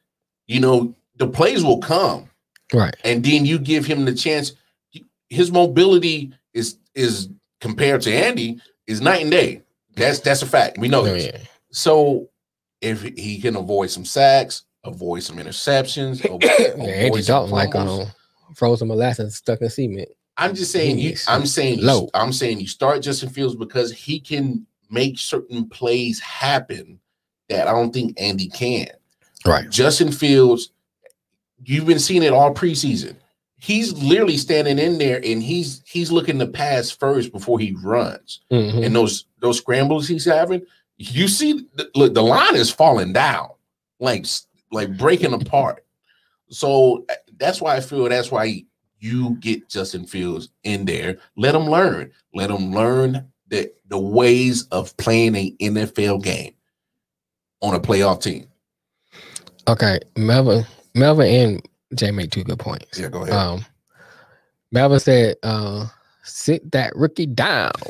you 0.47 0.59
know, 0.59 0.95
the 1.17 1.27
plays 1.27 1.63
will 1.63 1.79
come, 1.79 2.29
Right. 2.73 2.95
and 3.03 3.23
then 3.23 3.45
you 3.45 3.59
give 3.59 3.85
him 3.85 4.05
the 4.05 4.13
chance. 4.13 4.53
His 5.29 5.51
mobility 5.51 6.31
is 6.53 6.77
is 6.95 7.29
compared 7.61 8.01
to 8.03 8.13
Andy 8.13 8.59
is 8.87 9.01
night 9.01 9.21
and 9.23 9.31
day. 9.31 9.61
That's 9.95 10.19
that's 10.19 10.41
a 10.41 10.45
fact. 10.45 10.77
We 10.77 10.87
know 10.87 11.05
Oh, 11.05 11.13
yeah. 11.13 11.37
So 11.71 12.29
if 12.81 13.01
he 13.01 13.39
can 13.41 13.55
avoid 13.55 13.89
some 13.91 14.05
sacks, 14.05 14.63
avoid 14.83 15.23
some 15.23 15.37
interceptions, 15.37 16.21
avo- 16.21 16.43
yeah. 16.77 16.83
Andy 16.83 17.21
Dalton 17.23 17.51
like 17.51 17.75
um 17.75 18.07
frozen 18.55 18.87
molasses 18.87 19.35
stuck 19.35 19.61
in 19.61 19.69
cement. 19.69 20.09
I'm 20.37 20.53
just 20.55 20.71
saying 20.71 20.99
you. 20.99 21.15
I'm 21.27 21.45
saying 21.45 21.79
you. 21.79 22.09
I'm 22.13 22.31
saying 22.31 22.59
you 22.59 22.67
start 22.67 23.01
Justin 23.01 23.29
Fields 23.29 23.55
because 23.55 23.91
he 23.91 24.19
can 24.19 24.65
make 24.89 25.17
certain 25.17 25.67
plays 25.67 26.19
happen 26.19 26.99
that 27.49 27.67
I 27.67 27.71
don't 27.71 27.93
think 27.93 28.19
Andy 28.19 28.47
can. 28.49 28.87
Right. 29.45 29.69
Justin 29.69 30.11
Fields, 30.11 30.71
you've 31.63 31.85
been 31.85 31.99
seeing 31.99 32.23
it 32.23 32.33
all 32.33 32.53
preseason. 32.53 33.15
He's 33.59 33.93
literally 33.93 34.37
standing 34.37 34.77
in 34.77 34.99
there 34.99 35.19
and 35.23 35.41
he's 35.41 35.81
he's 35.85 36.11
looking 36.11 36.37
to 36.39 36.45
pass 36.45 36.91
first 36.91 37.31
before 37.31 37.57
he 37.57 37.75
runs. 37.83 38.41
Mhm. 38.51 38.85
And 38.85 38.95
those 38.95 39.25
those 39.39 39.57
scrambles 39.57 40.07
he's 40.07 40.25
having, 40.25 40.61
you 40.97 41.27
see, 41.27 41.67
the, 41.75 41.89
look, 41.95 42.13
the 42.13 42.21
line 42.21 42.55
is 42.55 42.69
falling 42.69 43.13
down, 43.13 43.49
like 43.99 44.27
like 44.71 44.95
breaking 44.97 45.33
apart. 45.33 45.83
So 46.49 47.05
that's 47.37 47.59
why 47.59 47.75
I 47.75 47.79
feel 47.79 48.07
that's 48.07 48.31
why 48.31 48.63
you 48.99 49.35
get 49.39 49.69
Justin 49.69 50.05
Fields 50.05 50.49
in 50.63 50.85
there. 50.85 51.17
Let 51.35 51.55
him 51.55 51.69
learn. 51.69 52.11
Let 52.33 52.49
him 52.49 52.73
learn 52.73 53.27
the 53.47 53.71
the 53.87 53.99
ways 53.99 54.63
of 54.71 54.95
playing 54.97 55.35
a 55.35 55.55
NFL 55.61 56.23
game 56.23 56.53
on 57.61 57.73
a 57.75 57.79
playoff 57.79 58.21
team. 58.21 58.47
Okay. 59.67 59.99
Melvin, 60.17 60.65
Melvin, 60.95 61.27
and 61.27 61.69
Jay 61.95 62.11
made 62.11 62.31
two 62.31 62.43
good 62.43 62.59
points. 62.59 62.97
Yeah, 62.99 63.09
go 63.09 63.23
ahead. 63.23 63.33
Um, 63.33 63.65
Melvin 64.71 64.99
said, 64.99 65.35
uh, 65.43 65.87
"Sit 66.23 66.71
that 66.71 66.95
rookie 66.95 67.25
down. 67.25 67.71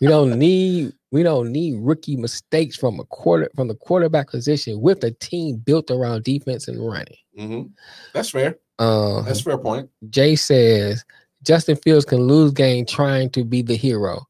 we 0.00 0.06
don't 0.08 0.38
need 0.38 0.92
we 1.12 1.22
don't 1.22 1.50
need 1.50 1.80
rookie 1.80 2.16
mistakes 2.16 2.76
from 2.76 2.98
a 3.00 3.04
quarter 3.04 3.50
from 3.54 3.68
the 3.68 3.74
quarterback 3.74 4.30
position 4.30 4.80
with 4.80 5.02
a 5.04 5.10
team 5.12 5.56
built 5.56 5.90
around 5.90 6.24
defense 6.24 6.66
and 6.68 6.84
running." 6.84 7.16
Mhm. 7.38 7.70
That's 8.12 8.30
fair. 8.30 8.56
Uh, 8.80 9.22
That's 9.22 9.40
a 9.40 9.42
fair 9.44 9.58
point. 9.58 9.90
Jay 10.08 10.34
says 10.36 11.04
Justin 11.44 11.76
Fields 11.76 12.04
can 12.04 12.18
lose 12.20 12.50
game 12.52 12.86
trying 12.86 13.30
to 13.30 13.44
be 13.44 13.62
the 13.62 13.76
hero. 13.76 14.26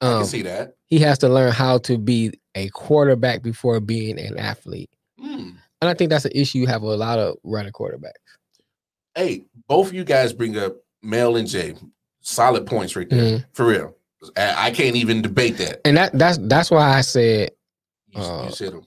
I 0.00 0.06
Um, 0.06 0.18
can 0.20 0.26
see 0.26 0.42
that. 0.42 0.76
he 0.86 0.98
has 1.00 1.18
to 1.18 1.28
learn 1.28 1.52
how 1.52 1.78
to 1.78 1.98
be 1.98 2.32
a 2.54 2.68
quarterback 2.70 3.42
before 3.42 3.80
being 3.80 4.18
an 4.18 4.38
athlete. 4.38 4.90
Hmm. 5.18 5.50
And 5.82 5.88
I 5.90 5.94
think 5.94 6.10
that's 6.10 6.24
an 6.24 6.32
issue 6.34 6.58
you 6.58 6.66
have 6.68 6.82
with 6.82 6.94
a 6.94 6.96
lot 6.96 7.18
of 7.18 7.36
running 7.42 7.72
quarterbacks. 7.72 8.12
Hey, 9.14 9.44
both 9.68 9.88
of 9.88 9.94
you 9.94 10.04
guys 10.04 10.32
bring 10.32 10.56
up 10.56 10.76
Mel 11.02 11.36
and 11.36 11.48
Jay. 11.48 11.74
Solid 12.20 12.66
points 12.66 12.94
right 12.96 13.08
there. 13.10 13.38
Mhm. 13.40 13.44
For 13.52 13.66
real. 13.66 13.96
I, 14.36 14.66
I 14.66 14.70
can't 14.70 14.94
even 14.96 15.22
debate 15.22 15.56
that. 15.58 15.80
And 15.84 15.96
that 15.96 16.16
that's 16.16 16.38
that's 16.42 16.70
why 16.70 16.96
I 16.96 17.00
said 17.00 17.50
You, 18.10 18.20
Uh, 18.22 18.44
you 18.46 18.52
said 18.52 18.72
them. 18.74 18.86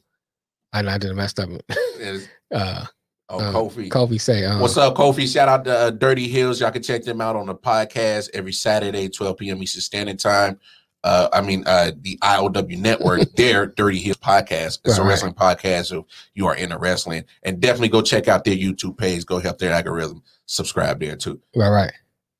I 0.72 0.82
know 0.84 0.90
I 0.92 0.98
didn't 1.00 1.18
mess 1.18 1.34
up. 1.38 1.50
Uh 2.54 2.86
Oh, 3.34 3.40
uh, 3.40 3.52
Kofi. 3.52 3.90
Kofi 3.90 4.22
say 4.22 4.46
uh, 4.46 4.60
What's 4.60 4.78
up, 4.78 4.94
Kofi? 4.96 5.32
Shout 5.32 5.50
out 5.50 5.66
to 5.66 5.76
uh, 5.76 5.90
Dirty 5.90 6.28
Hills. 6.28 6.62
Y'all 6.62 6.70
can 6.72 6.84
check 6.84 7.04
them 7.04 7.20
out 7.20 7.36
on 7.36 7.48
the 7.48 7.56
podcast 7.56 8.30
every 8.34 8.54
Saturday, 8.54 9.10
12 9.10 9.38
p.m. 9.38 9.64
Eastern 9.64 9.82
Standard 9.82 10.20
Time. 10.20 10.60
uh, 11.04 11.30
I 11.34 11.42
mean, 11.42 11.64
uh, 11.66 11.92
the 12.00 12.18
IOW 12.22 12.78
network, 12.78 13.32
their 13.36 13.66
Dirty 13.66 13.98
Hills 13.98 14.18
podcast. 14.18 14.80
It's 14.86 15.00
a 15.00 15.04
wrestling 15.04 15.34
podcast. 15.34 15.86
So 15.88 16.06
you 16.36 16.46
are 16.46 16.56
into 16.56 16.78
wrestling, 16.78 17.24
and 17.42 17.60
definitely 17.60 17.90
go 17.90 18.02
check 18.04 18.28
out 18.28 18.44
their 18.46 18.56
YouTube 18.56 18.98
page. 19.00 19.26
Go 19.26 19.40
help 19.40 19.58
their 19.58 19.74
algorithm. 19.74 20.22
Subscribe 20.46 21.00
there 21.00 21.16
too. 21.16 21.42
Right, 21.56 21.70
right. 21.70 21.92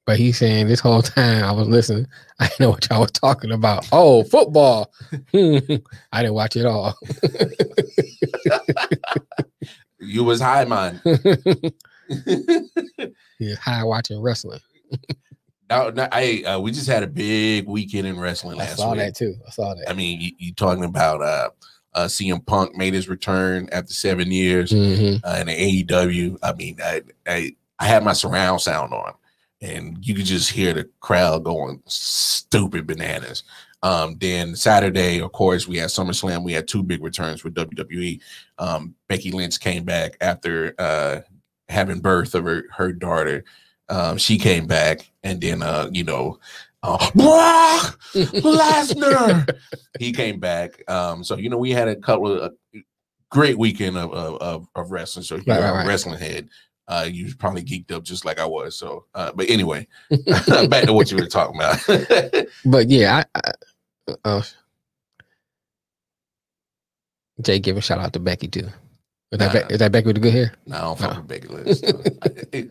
But 0.06 0.18
he's 0.20 0.38
saying 0.38 0.68
this 0.68 0.82
whole 0.82 1.02
time 1.02 1.44
I 1.44 1.52
was 1.54 1.68
listening, 1.70 2.06
I 2.40 2.48
didn't 2.50 2.60
know 2.60 2.70
what 2.70 2.88
y'all 2.90 3.02
was 3.02 3.12
talking 3.12 3.52
about. 3.52 3.88
Oh, 3.92 4.24
football. 4.26 4.94
I 5.34 6.22
didn't 6.22 6.34
watch 6.34 6.56
it 6.56 6.66
all. 6.68 6.96
You 10.04 10.24
was 10.24 10.42
high, 10.42 10.66
man. 10.66 11.02
He's 13.40 13.58
high 13.60 13.84
watching 13.84 14.22
wrestling. 14.22 14.60
Now, 15.70 15.90
now, 15.90 16.08
I 16.12 16.44
uh, 16.44 16.60
we 16.60 16.72
just 16.72 16.88
had 16.88 17.04
a 17.04 17.08
big 17.08 17.68
weekend 17.68 18.08
in 18.08 18.20
wrestling 18.20 18.60
I 18.60 18.66
last 18.66 18.78
week. 18.78 18.86
I 18.88 18.90
saw 18.90 18.96
that 18.96 19.16
too. 19.16 19.36
I 19.48 19.50
saw 19.52 19.74
that. 19.74 19.90
I 19.90 19.94
mean, 19.94 20.22
you, 20.22 20.32
you 20.38 20.54
talking 20.54 20.84
about 20.84 21.22
uh, 21.22 21.50
uh, 21.94 22.06
CM 22.06 22.46
Punk 22.46 22.76
made 22.76 22.94
his 22.94 23.08
return 23.10 23.70
after 23.72 23.94
seven 23.94 24.32
years. 24.32 24.72
Mhm. 24.72 25.22
uh, 25.24 25.38
in 25.40 25.48
the 25.48 25.84
AEW. 25.86 26.38
I 26.44 26.54
mean, 26.54 26.78
I, 26.84 27.02
I 27.28 27.56
I 27.80 27.86
had 27.86 28.04
my 28.04 28.14
surround 28.14 28.62
sound 28.62 28.94
on, 28.94 29.14
and 29.62 29.98
you 30.06 30.14
could 30.14 30.26
just 30.26 30.52
hear 30.52 30.74
the 30.74 30.90
crowd 31.00 31.44
going 31.44 31.82
stupid 31.88 32.86
bananas. 32.86 33.44
Um, 33.84 34.16
then 34.20 34.56
Saturday, 34.56 35.20
of 35.22 35.34
course, 35.34 35.68
we 35.68 35.78
had 35.78 35.90
SummerSlam. 35.90 36.44
We 36.44 36.54
had 36.54 36.68
two 36.68 36.82
big 36.82 37.04
returns 37.04 37.42
for 37.42 37.50
WWE. 37.50 38.20
Um, 38.58 38.96
Becky 39.10 39.32
Lynch 39.32 39.60
came 39.60 39.84
back 39.84 40.18
after 40.22 40.74
uh, 40.80 41.20
having 41.68 42.00
birth 42.00 42.34
of 42.34 42.46
her, 42.46 42.64
her 42.76 42.94
daughter. 42.94 43.44
Um, 43.90 44.18
she 44.18 44.38
came 44.38 44.66
back, 44.66 45.12
and 45.24 45.42
then 45.42 45.62
uh, 45.62 45.90
you 45.92 46.06
know, 46.06 46.40
uh, 46.82 46.98
Brock 47.14 48.00
Lesnar. 48.14 49.50
he 50.00 50.14
came 50.14 50.40
back. 50.40 50.90
Um, 50.90 51.24
so 51.24 51.36
you 51.36 51.50
know, 51.50 51.58
we 51.58 51.72
had 51.72 51.90
a 51.90 51.96
couple 51.98 52.32
of 52.32 52.42
uh, 52.42 52.80
great 53.30 53.58
weekend 53.58 53.98
of 53.98 54.14
of, 54.14 54.68
of, 54.76 54.92
wrestling. 54.92 55.24
So 55.24 55.36
if 55.36 55.46
you're 55.46 55.58
Right, 55.58 55.64
right, 55.64 55.70
a 55.72 55.74
right. 55.74 55.88
wrestling 55.88 56.20
head, 56.20 56.48
uh, 56.88 57.08
you 57.10 57.26
was 57.26 57.36
probably 57.36 57.64
geeked 57.64 57.92
up 57.92 58.04
just 58.04 58.26
like 58.26 58.40
I 58.40 58.46
was. 58.46 58.78
So, 58.78 59.06
uh, 59.14 59.32
but 59.34 59.50
anyway, 59.50 59.88
back 60.70 60.86
to 60.86 60.94
what 60.94 61.12
you 61.12 61.18
were 61.18 61.28
talking 61.28 61.56
about. 61.56 61.80
But 62.66 62.90
yeah, 62.90 63.24
I, 63.36 63.40
I 63.40 63.52
uh, 64.26 64.42
Jay 67.42 67.60
giving 67.60 67.82
shout 67.82 68.00
out 68.00 68.14
to 68.14 68.20
Becky 68.20 68.48
too. 68.48 68.68
Is 69.32 69.40
that, 69.40 69.54
Nah. 69.54 69.68
Be- 69.68 69.74
is 69.74 69.80
that 69.80 69.92
Becky 69.92 70.08
with 70.08 70.16
the 70.18 70.22
good 70.22 70.34
hair? 70.34 70.54
no, 70.66 70.78
I 70.78 70.82
don't 70.82 71.00
fuck 71.00 71.12
No. 71.14 71.18
with 71.22 71.28
Becky 71.28 71.48
Lynch. 71.48 72.70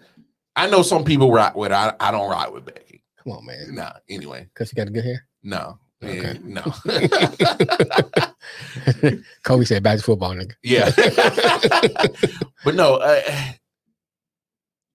I 0.55 0.69
know 0.71 0.83
some 0.83 1.05
people 1.05 1.33
rock 1.33 1.57
with. 1.57 1.73
I 1.73 1.95
I 1.99 2.11
don't 2.11 2.31
rock 2.31 2.53
with 2.53 2.67
Becky. 2.67 3.03
Come 3.23 3.33
on, 3.33 3.47
man. 3.47 3.75
Nah. 3.75 3.93
Anyway, 4.09 4.49
Because 4.53 4.69
she 4.69 4.77
got 4.77 4.85
the 4.87 4.93
good 4.93 5.05
hair. 5.05 5.27
no. 5.43 5.79
Okay. 6.05 6.33
Yeah, 6.35 6.39
no. 6.43 6.63
Kobe 9.45 9.65
said 9.65 9.85
back 9.85 9.99
to 9.99 10.03
football, 10.05 10.35
nigga. 10.35 10.53
Yeah. 10.65 10.91
but 12.65 12.75
no, 12.75 12.97
uh, 12.97 13.21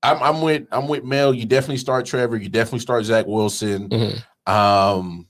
I'm 0.03 0.21
I'm 0.21 0.41
with 0.41 0.67
I'm 0.69 0.89
with 0.89 1.05
Mel. 1.05 1.33
You 1.33 1.45
definitely 1.45 1.77
start 1.77 2.05
Trevor. 2.07 2.35
You 2.35 2.49
definitely 2.49 2.79
start 2.79 3.05
Zach 3.05 3.25
Wilson. 3.25 3.87
Mhm. 3.89 4.21
Um, 4.51 5.29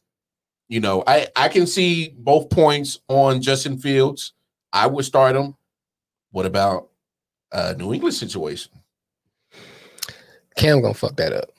you 0.70 0.80
know, 0.80 1.04
I 1.08 1.28
I 1.36 1.48
can 1.50 1.68
see 1.68 2.14
both 2.18 2.50
points 2.50 3.00
on 3.08 3.42
Justin 3.42 3.78
Fields. 3.78 4.34
I 4.74 4.88
would 4.88 5.06
start 5.06 5.36
him. 5.36 5.56
What 6.32 6.46
about 6.46 6.90
uh 7.52 7.74
New 7.78 7.94
England 7.94 8.16
situation? 8.16 8.72
Cam 10.58 10.82
gonna 10.82 10.94
fuck 10.94 11.16
that 11.18 11.34
up. 11.34 11.50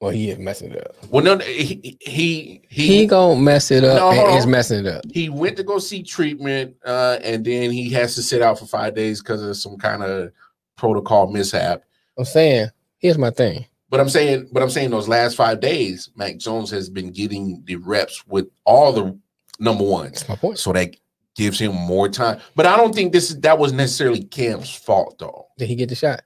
Well, 0.00 0.10
he 0.10 0.30
is 0.30 0.38
messing 0.38 0.72
it 0.72 0.86
up. 0.86 0.94
Well, 1.10 1.24
no, 1.24 1.38
he 1.38 1.96
he 2.00 2.60
he 2.68 2.86
He 2.86 3.06
gonna 3.06 3.40
mess 3.40 3.70
it 3.70 3.82
up 3.82 3.96
No, 3.96 4.10
and 4.28 4.38
is 4.38 4.46
messing 4.46 4.84
it 4.84 4.86
up. 4.86 5.04
he 5.10 5.30
went 5.30 5.56
to 5.56 5.62
go 5.62 5.78
see 5.78 6.02
treatment, 6.02 6.76
uh, 6.84 7.18
and 7.22 7.44
then 7.44 7.70
he 7.70 7.88
has 7.90 8.14
to 8.16 8.22
sit 8.22 8.42
out 8.42 8.58
for 8.58 8.66
five 8.66 8.94
days 8.94 9.22
because 9.22 9.42
of 9.42 9.56
some 9.56 9.78
kind 9.78 10.02
of 10.02 10.32
protocol 10.76 11.28
mishap. 11.28 11.82
I'm 12.18 12.26
saying, 12.26 12.68
here's 12.98 13.16
my 13.16 13.30
thing. 13.30 13.64
But 13.88 14.00
I'm 14.00 14.08
saying, 14.08 14.48
but 14.52 14.62
I'm 14.62 14.70
saying 14.70 14.90
those 14.90 15.08
last 15.08 15.36
five 15.36 15.60
days, 15.60 16.10
Mac 16.16 16.38
Jones 16.38 16.70
has 16.70 16.90
been 16.90 17.10
getting 17.12 17.62
the 17.66 17.76
reps 17.76 18.26
with 18.26 18.46
all 18.64 18.92
the 18.92 19.18
number 19.60 19.84
ones, 19.84 20.12
That's 20.12 20.28
my 20.28 20.36
point. 20.36 20.58
so 20.58 20.72
that 20.72 20.96
gives 21.36 21.58
him 21.58 21.72
more 21.74 22.08
time. 22.08 22.40
But 22.56 22.66
I 22.66 22.76
don't 22.76 22.94
think 22.94 23.12
this 23.12 23.30
is 23.30 23.40
that 23.40 23.58
was 23.58 23.72
necessarily 23.72 24.24
Cam's 24.24 24.74
fault, 24.74 25.16
though. 25.18 25.46
Did 25.58 25.68
he 25.68 25.76
get 25.76 25.88
the 25.88 25.94
shot? 25.94 26.22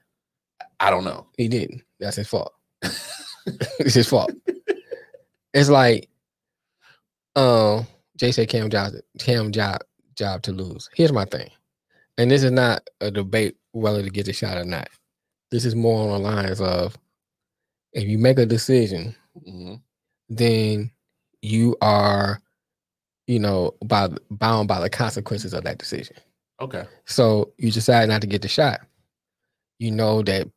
I 0.78 0.90
don't 0.90 1.04
know. 1.04 1.26
He 1.36 1.48
didn't. 1.48 1.82
That's 1.98 2.16
his 2.16 2.28
fault. 2.28 2.54
it's 2.82 3.94
his 3.94 4.08
fault. 4.08 4.32
It's 5.52 5.68
like, 5.68 6.08
um, 7.36 7.86
Jay 8.16 8.32
said 8.32 8.48
Cam 8.48 8.70
job, 8.70 8.92
Cam 9.18 9.52
job, 9.52 9.80
job 10.16 10.42
to 10.42 10.52
lose. 10.52 10.88
Here's 10.94 11.12
my 11.12 11.24
thing, 11.26 11.50
and 12.18 12.30
this 12.30 12.42
is 12.42 12.52
not 12.52 12.88
a 13.00 13.10
debate 13.10 13.56
whether 13.72 14.02
to 14.02 14.10
get 14.10 14.26
the 14.26 14.32
shot 14.32 14.56
or 14.56 14.64
not. 14.64 14.88
This 15.50 15.64
is 15.64 15.74
more 15.74 16.02
on 16.02 16.22
the 16.22 16.28
lines 16.28 16.60
of, 16.60 16.96
if 17.92 18.04
you 18.08 18.18
make 18.18 18.38
a 18.38 18.46
decision, 18.46 19.14
Mhm. 19.46 19.80
then 20.28 20.90
you 21.42 21.76
are, 21.80 22.40
you 23.26 23.38
know, 23.38 23.74
by 23.84 24.08
bound 24.30 24.68
by 24.68 24.80
the 24.80 24.90
consequences 24.90 25.52
of 25.54 25.64
that 25.64 25.78
decision. 25.78 26.16
Okay. 26.60 26.84
So 27.06 27.52
you 27.58 27.70
decide 27.70 28.08
not 28.08 28.20
to 28.20 28.26
get 28.26 28.42
the 28.42 28.48
shot. 28.48 28.80
You 29.78 29.90
know 29.92 30.22
that, 30.22 30.48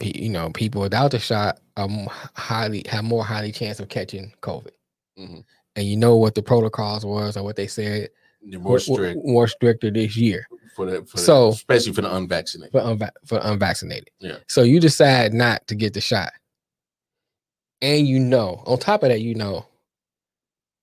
you 0.00 0.28
know, 0.28 0.50
people 0.50 0.80
without 0.82 1.12
the 1.12 1.18
shot 1.20 1.60
are 1.76 1.88
highly 2.34 2.82
have 2.88 3.04
more 3.04 3.24
highly 3.24 3.52
chance 3.52 3.78
of 3.80 3.88
catching 3.88 4.32
COVID. 4.42 4.72
Mhm. 5.18 5.44
And 5.76 5.86
you 5.86 5.96
know 5.96 6.16
what 6.16 6.34
the 6.34 6.42
protocols 6.42 7.04
was 7.06 7.36
or 7.36 7.44
what 7.44 7.56
they 7.56 7.66
said 7.68 8.10
They're 8.42 8.58
more 8.58 8.78
strict 8.80 9.24
more 9.24 9.46
stricter 9.46 9.90
this 9.90 10.16
year 10.16 10.46
for 10.74 10.86
the, 10.90 11.04
for 11.04 11.16
the- 11.16 11.22
So- 11.22 11.48
especially 11.50 11.92
for 11.92 12.02
the 12.02 12.14
unvaccinated. 12.14 12.72
for 12.72 12.80
unva- 12.80 13.12
for 13.24 13.38
unvaccinated. 13.42 14.10
Yeah. 14.18 14.38
So 14.48 14.62
you 14.64 14.80
decide 14.80 15.32
not 15.32 15.64
to 15.68 15.74
get 15.76 15.94
the 15.94 16.00
shot, 16.00 16.32
and 17.82 18.06
you 18.08 18.18
know, 18.18 18.62
on 18.66 18.78
top 18.78 19.02
of 19.02 19.10
that, 19.10 19.20
you 19.20 19.34
know 19.34 19.66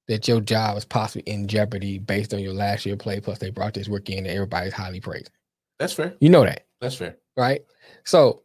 that 0.08 0.28
your 0.28 0.42
job 0.42 0.78
is 0.78 0.86
possibly 0.86 1.22
in 1.32 1.48
jeopardy 1.48 1.98
based 2.00 2.34
on 2.34 2.40
your 2.42 2.54
last 2.54 2.86
year 2.86 2.96
play. 2.98 3.20
Plus, 3.20 3.40
they 3.40 3.50
brought 3.50 3.74
this 3.74 3.88
rookie 3.88 4.18
in 4.18 4.26
that 4.26 4.34
everybody's 4.34 4.74
highly 4.74 5.00
praised. 5.00 5.32
That's 5.80 5.94
fair. 5.94 6.14
You 6.20 6.30
know 6.30 6.44
that. 6.44 6.66
That's 6.82 6.96
fair. 6.96 7.18
right? 7.38 7.62
So 8.06 8.44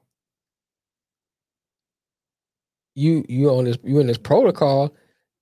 you 2.95 3.24
you 3.28 3.51
on 3.51 3.64
this 3.64 3.78
you 3.83 3.99
in 4.01 4.07
this 4.07 4.18
protocol, 4.18 4.95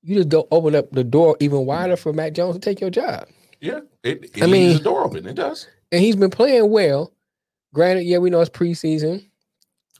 you 0.02 0.16
just 0.16 0.28
don't 0.28 0.48
open 0.50 0.74
up 0.74 0.90
the 0.92 1.04
door 1.04 1.36
even 1.40 1.66
wider 1.66 1.96
for 1.96 2.12
Mac 2.12 2.32
Jones 2.32 2.54
to 2.56 2.60
take 2.60 2.80
your 2.80 2.90
job. 2.90 3.28
Yeah. 3.60 3.80
It, 4.02 4.24
it 4.36 4.42
I 4.42 4.46
mean- 4.46 4.76
the 4.78 4.82
door 4.82 5.04
open. 5.04 5.26
It 5.26 5.34
does. 5.34 5.68
And 5.90 6.00
he's 6.00 6.16
been 6.16 6.30
playing 6.30 6.70
well. 6.70 7.12
Granted, 7.74 8.04
yeah, 8.04 8.18
we 8.18 8.30
know 8.30 8.40
it's 8.40 8.50
preseason, 8.50 9.24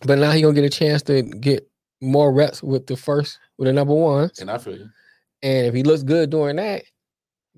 but 0.06 0.18
now 0.18 0.30
he 0.30 0.40
gonna 0.42 0.54
get 0.54 0.64
a 0.64 0.70
chance 0.70 1.02
to 1.02 1.22
get 1.22 1.68
more 2.02 2.32
reps 2.32 2.62
with 2.62 2.86
the 2.86 2.96
first 2.96 3.38
with 3.58 3.66
the 3.66 3.72
number 3.72 3.94
ones. 3.94 4.40
And 4.40 4.50
I 4.50 4.58
feel 4.58 4.76
you. 4.76 4.90
And 5.42 5.66
if 5.66 5.74
he 5.74 5.82
looks 5.82 6.02
good 6.02 6.30
doing 6.30 6.56
that, 6.56 6.82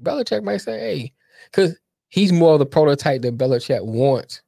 Belichick 0.02 0.42
might 0.42 0.58
say, 0.58 0.78
hey, 0.78 1.12
because 1.50 1.76
he's 2.08 2.32
more 2.32 2.54
of 2.54 2.58
the 2.58 2.66
prototype 2.66 3.22
that 3.22 3.36
Belichick 3.38 3.84
wants. 3.84 4.42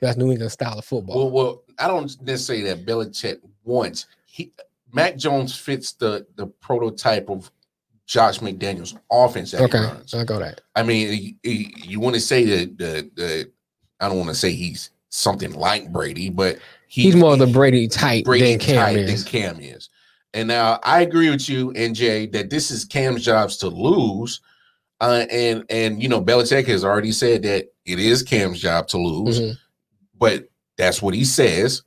That's 0.00 0.16
New 0.16 0.30
England 0.30 0.52
style 0.52 0.78
of 0.78 0.84
football. 0.84 1.16
Well, 1.16 1.30
well, 1.30 1.62
I 1.78 1.88
don't 1.88 2.14
necessarily 2.22 2.64
that 2.64 2.84
Belichick 2.84 3.38
wants. 3.64 4.06
He 4.26 4.52
Mac 4.92 5.16
Jones 5.16 5.56
fits 5.56 5.92
the 5.92 6.26
the 6.36 6.46
prototype 6.46 7.30
of 7.30 7.50
Josh 8.06 8.38
McDaniels 8.40 8.96
offense 9.10 9.50
that 9.52 9.62
okay, 9.62 9.78
he 9.78 9.84
runs. 9.84 10.14
I'll 10.14 10.24
go 10.24 10.38
that. 10.38 10.60
I 10.76 10.82
mean, 10.82 11.12
he- 11.12 11.36
he- 11.42 11.74
you 11.84 11.98
want 11.98 12.14
to 12.14 12.20
say 12.20 12.44
that 12.44 12.78
the 12.78 13.10
the 13.14 13.50
I 14.00 14.08
don't 14.08 14.18
want 14.18 14.28
to 14.30 14.34
say 14.34 14.52
he's 14.52 14.90
something 15.08 15.52
like 15.52 15.90
Brady, 15.90 16.28
but 16.30 16.58
he- 16.88 17.02
He's 17.02 17.16
more 17.16 17.32
of 17.34 17.38
the 17.38 17.46
Brady 17.46 17.88
type 17.88 18.24
Brady 18.24 18.52
than 18.52 18.58
Cam 18.60 18.76
type 18.76 18.96
is. 18.96 19.24
than 19.24 19.30
Cam 19.32 19.60
is. 19.60 19.88
And 20.34 20.48
now 20.48 20.78
I 20.82 21.00
agree 21.02 21.30
with 21.30 21.48
you 21.48 21.70
and 21.72 21.94
Jay 21.94 22.26
that 22.26 22.50
this 22.50 22.70
is 22.70 22.84
Cam's 22.84 23.24
jobs 23.24 23.56
to 23.58 23.68
lose. 23.68 24.40
Uh, 25.00 25.26
and 25.30 25.64
and 25.68 26.02
you 26.02 26.08
know 26.08 26.22
Belichick 26.22 26.66
has 26.66 26.84
already 26.84 27.12
said 27.12 27.42
that 27.42 27.66
it 27.84 27.98
is 27.98 28.22
Cam's 28.22 28.60
job 28.60 28.88
to 28.88 28.98
lose 28.98 29.40
Mhm. 29.40 29.58
but 30.18 30.48
that's 30.78 31.00
what 31.02 31.14
he 31.14 31.24
says. 31.24 31.82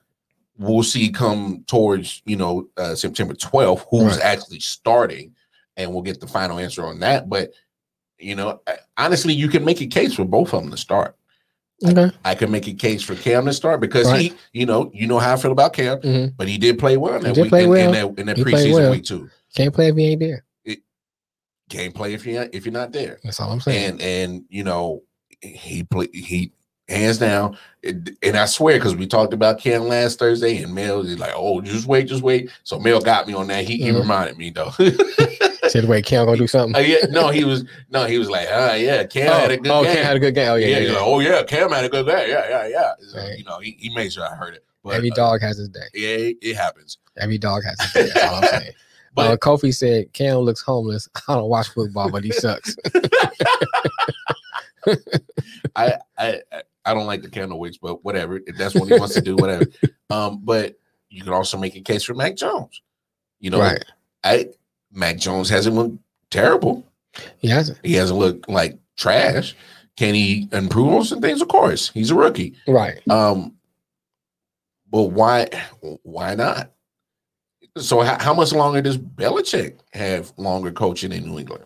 We'll 0.58 0.84
see 0.84 1.10
come 1.10 1.64
towards 1.68 2.22
you 2.26 2.36
know 2.36 2.68
uh, 2.78 2.94
September 2.96 3.34
12th 3.34 3.86
who's 3.90 4.18
Right. 4.18 4.22
actually 4.22 4.60
starting, 4.60 5.34
and 5.78 5.92
we'll 5.92 6.02
get 6.04 6.20
the 6.20 6.28
final 6.28 6.60
answer 6.60 6.86
on 6.86 7.00
that. 7.00 7.30
But 7.30 7.52
you 8.20 8.36
know, 8.36 8.62
honestly, 8.98 9.34
you 9.34 9.48
can 9.48 9.64
make 9.64 9.80
a 9.82 9.88
case 9.88 10.14
for 10.14 10.26
both 10.26 10.54
of 10.54 10.62
them 10.62 10.72
to 10.72 10.78
start. 10.78 11.16
Okay. 11.86 12.12
I 12.26 12.36
can 12.36 12.52
make 12.52 12.68
a 12.68 12.74
case 12.74 13.02
for 13.02 13.16
Cam 13.16 13.46
to 13.46 13.54
start 13.54 13.80
because 13.80 14.08
Right. 14.08 14.22
he, 14.22 14.34
you 14.60 14.66
know, 14.66 14.92
you 14.94 15.08
know 15.08 15.18
how 15.20 15.34
I 15.34 15.38
feel 15.38 15.52
about 15.54 15.74
Cam, 15.74 16.00
Mhm. 16.00 16.34
but 16.36 16.48
he 16.48 16.58
did 16.58 16.78
play 16.78 16.98
well 16.98 17.16
in 17.16 17.24
that 17.24 17.38
week 17.38 17.54
in, 17.54 17.70
well. 17.70 17.80
in 17.88 17.92
that, 18.16 18.20
in 18.20 18.26
that 18.28 18.38
preseason 18.38 18.74
well. 18.74 18.92
week 18.92 19.06
too. 19.06 19.30
Can't 19.56 19.74
play 19.74 19.88
if 19.88 19.96
he 19.96 20.08
ain't 20.12 20.20
there. 20.20 20.44
Can't 21.70 21.94
play 21.94 22.14
if 22.16 22.26
you're 22.26 22.48
if 22.52 22.66
you're 22.66 22.74
not 22.74 22.92
there. 22.92 23.20
That's 23.24 23.40
all 23.40 23.52
I'm 23.52 23.62
saying. 23.62 23.92
and 23.92 24.02
and 24.02 24.44
you 24.50 24.64
know 24.64 25.04
he 25.42 25.84
play 25.84 26.08
he 26.12 26.52
hands 26.88 27.20
down 27.20 27.56
it- 27.84 28.18
and 28.24 28.36
i 28.36 28.46
swear 28.46 28.78
because 28.80 28.96
we 28.96 29.06
talked 29.06 29.32
about 29.32 29.60
Cam 29.60 29.84
last 29.84 30.18
thursday 30.18 30.58
and 30.64 30.74
mel 30.74 31.02
is 31.02 31.20
like 31.20 31.34
oh 31.36 31.62
just 31.62 31.86
wait 31.86 32.08
just 32.08 32.24
wait 32.24 32.50
so 32.64 32.80
mel 32.80 33.00
got 33.00 33.28
me 33.28 33.36
on 33.36 33.46
that 33.48 33.64
he, 33.64 33.78
he 33.78 33.90
Mhm. 33.90 34.00
reminded 34.02 34.38
me 34.40 34.50
though 34.50 34.72
Said 35.70 35.86
wait, 35.86 36.06
Cam 36.06 36.26
gonna 36.26 36.38
do 36.38 36.48
something. 36.48 36.76
Uh, 36.76 36.80
yeah, 36.86 37.06
no, 37.10 37.30
he 37.30 37.44
was 37.44 37.66
no, 37.90 38.06
he 38.06 38.18
was 38.18 38.30
like, 38.30 38.48
uh, 38.50 38.76
yeah, 38.78 39.04
Cam 39.06 39.30
oh, 39.30 39.40
had 39.40 39.52
a 39.52 39.58
good 39.58 39.72
oh, 39.72 39.84
game. 39.84 39.96
Cam 39.96 40.06
had 40.06 40.16
a 40.16 40.20
good 40.20 40.36
game. 40.36 40.50
Oh 40.50 40.56
yeah, 40.56 40.68
yeah, 40.68 40.74
yeah. 40.74 40.80
he's 40.82 40.90
like, 40.92 41.02
oh 41.02 41.20
yeah, 41.20 41.44
Cam 41.44 41.72
had 41.72 41.86
a 41.86 41.90
good 41.90 42.06
game. 42.06 42.30
Yeah, 42.30 42.50
yeah, 42.50 42.68
yeah. 42.68 42.92
So, 43.00 43.18
Right. 43.18 43.38
You 43.38 43.44
know, 43.46 43.60
he, 43.60 43.72
he 43.80 43.94
made 43.94 44.14
sure 44.14 44.26
I 44.26 44.36
heard 44.36 44.56
it. 44.56 44.66
But 44.84 44.96
Every 44.96 45.12
uh, 45.12 45.16
dog 45.16 45.42
has 45.42 45.58
his 45.58 45.70
day. 45.70 45.88
yeah, 45.94 46.10
it, 46.10 46.38
it 46.42 46.56
happens. 46.56 46.98
Every 47.18 47.38
dog 47.38 47.64
has 47.64 47.82
his 47.82 47.94
day. 47.94 48.12
That's 48.14 48.34
all 48.34 48.36
I'm 48.36 48.44
saying. 48.62 48.74
But 49.14 49.32
uh, 49.32 49.38
Kofi 49.38 49.74
said 49.74 50.14
Cam 50.14 50.38
looks 50.38 50.62
homeless. 50.62 51.10
I 51.28 51.36
don't 51.36 51.50
watch 51.50 51.70
football, 51.70 52.10
but 52.12 52.24
he 52.24 52.32
sucks. 52.32 52.76
I, 55.76 55.98
I 56.18 56.42
I- 56.52 56.64
I 56.86 56.94
don't 56.94 57.06
like 57.06 57.22
the 57.22 57.30
candle 57.30 57.60
wicks, 57.60 57.78
but 57.78 58.04
whatever. 58.04 58.40
If 58.48 58.58
that's 58.58 58.74
what 58.74 58.90
he 58.90 58.98
wants 58.98 59.14
to 59.14 59.22
do, 59.22 59.36
whatever. 59.36 59.66
Um, 60.10 60.40
but 60.44 60.76
you 61.10 61.22
can 61.22 61.34
also 61.34 61.56
make 61.58 61.76
a 61.76 61.82
case 61.82 62.04
for 62.04 62.16
Mac 62.16 62.36
Jones. 62.36 62.82
You 63.40 63.52
know, 63.52 63.60
right. 63.60 63.84
I 64.24 64.48
Mac 64.92 65.18
Jones 65.18 65.50
hasn't 65.50 65.76
looked 65.76 65.98
terrible. 66.32 66.86
He 67.38 67.48
hasn't. 67.48 67.80
He 67.84 67.94
hasn't 67.94 68.20
looked 68.20 68.50
like 68.50 68.78
trash. 68.98 69.56
Can 69.98 70.14
he 70.16 70.48
improve 70.52 70.94
on 70.94 71.04
some 71.04 71.22
things? 71.22 71.42
Of 71.42 71.48
course, 71.50 71.90
he's 71.90 72.12
a 72.12 72.16
rookie. 72.16 72.56
Right. 72.68 73.00
Um, 73.10 73.56
but 74.92 75.04
why 75.04 75.48
why 76.04 76.36
not? 76.36 76.72
So 77.78 78.02
how, 78.02 78.18
how 78.20 78.34
much 78.34 78.52
longer 78.54 78.82
does 78.82 78.98
Belichick 78.98 79.78
have 79.94 80.34
longer 80.38 80.72
coaching 80.72 81.12
in 81.12 81.26
New 81.26 81.40
England? 81.40 81.66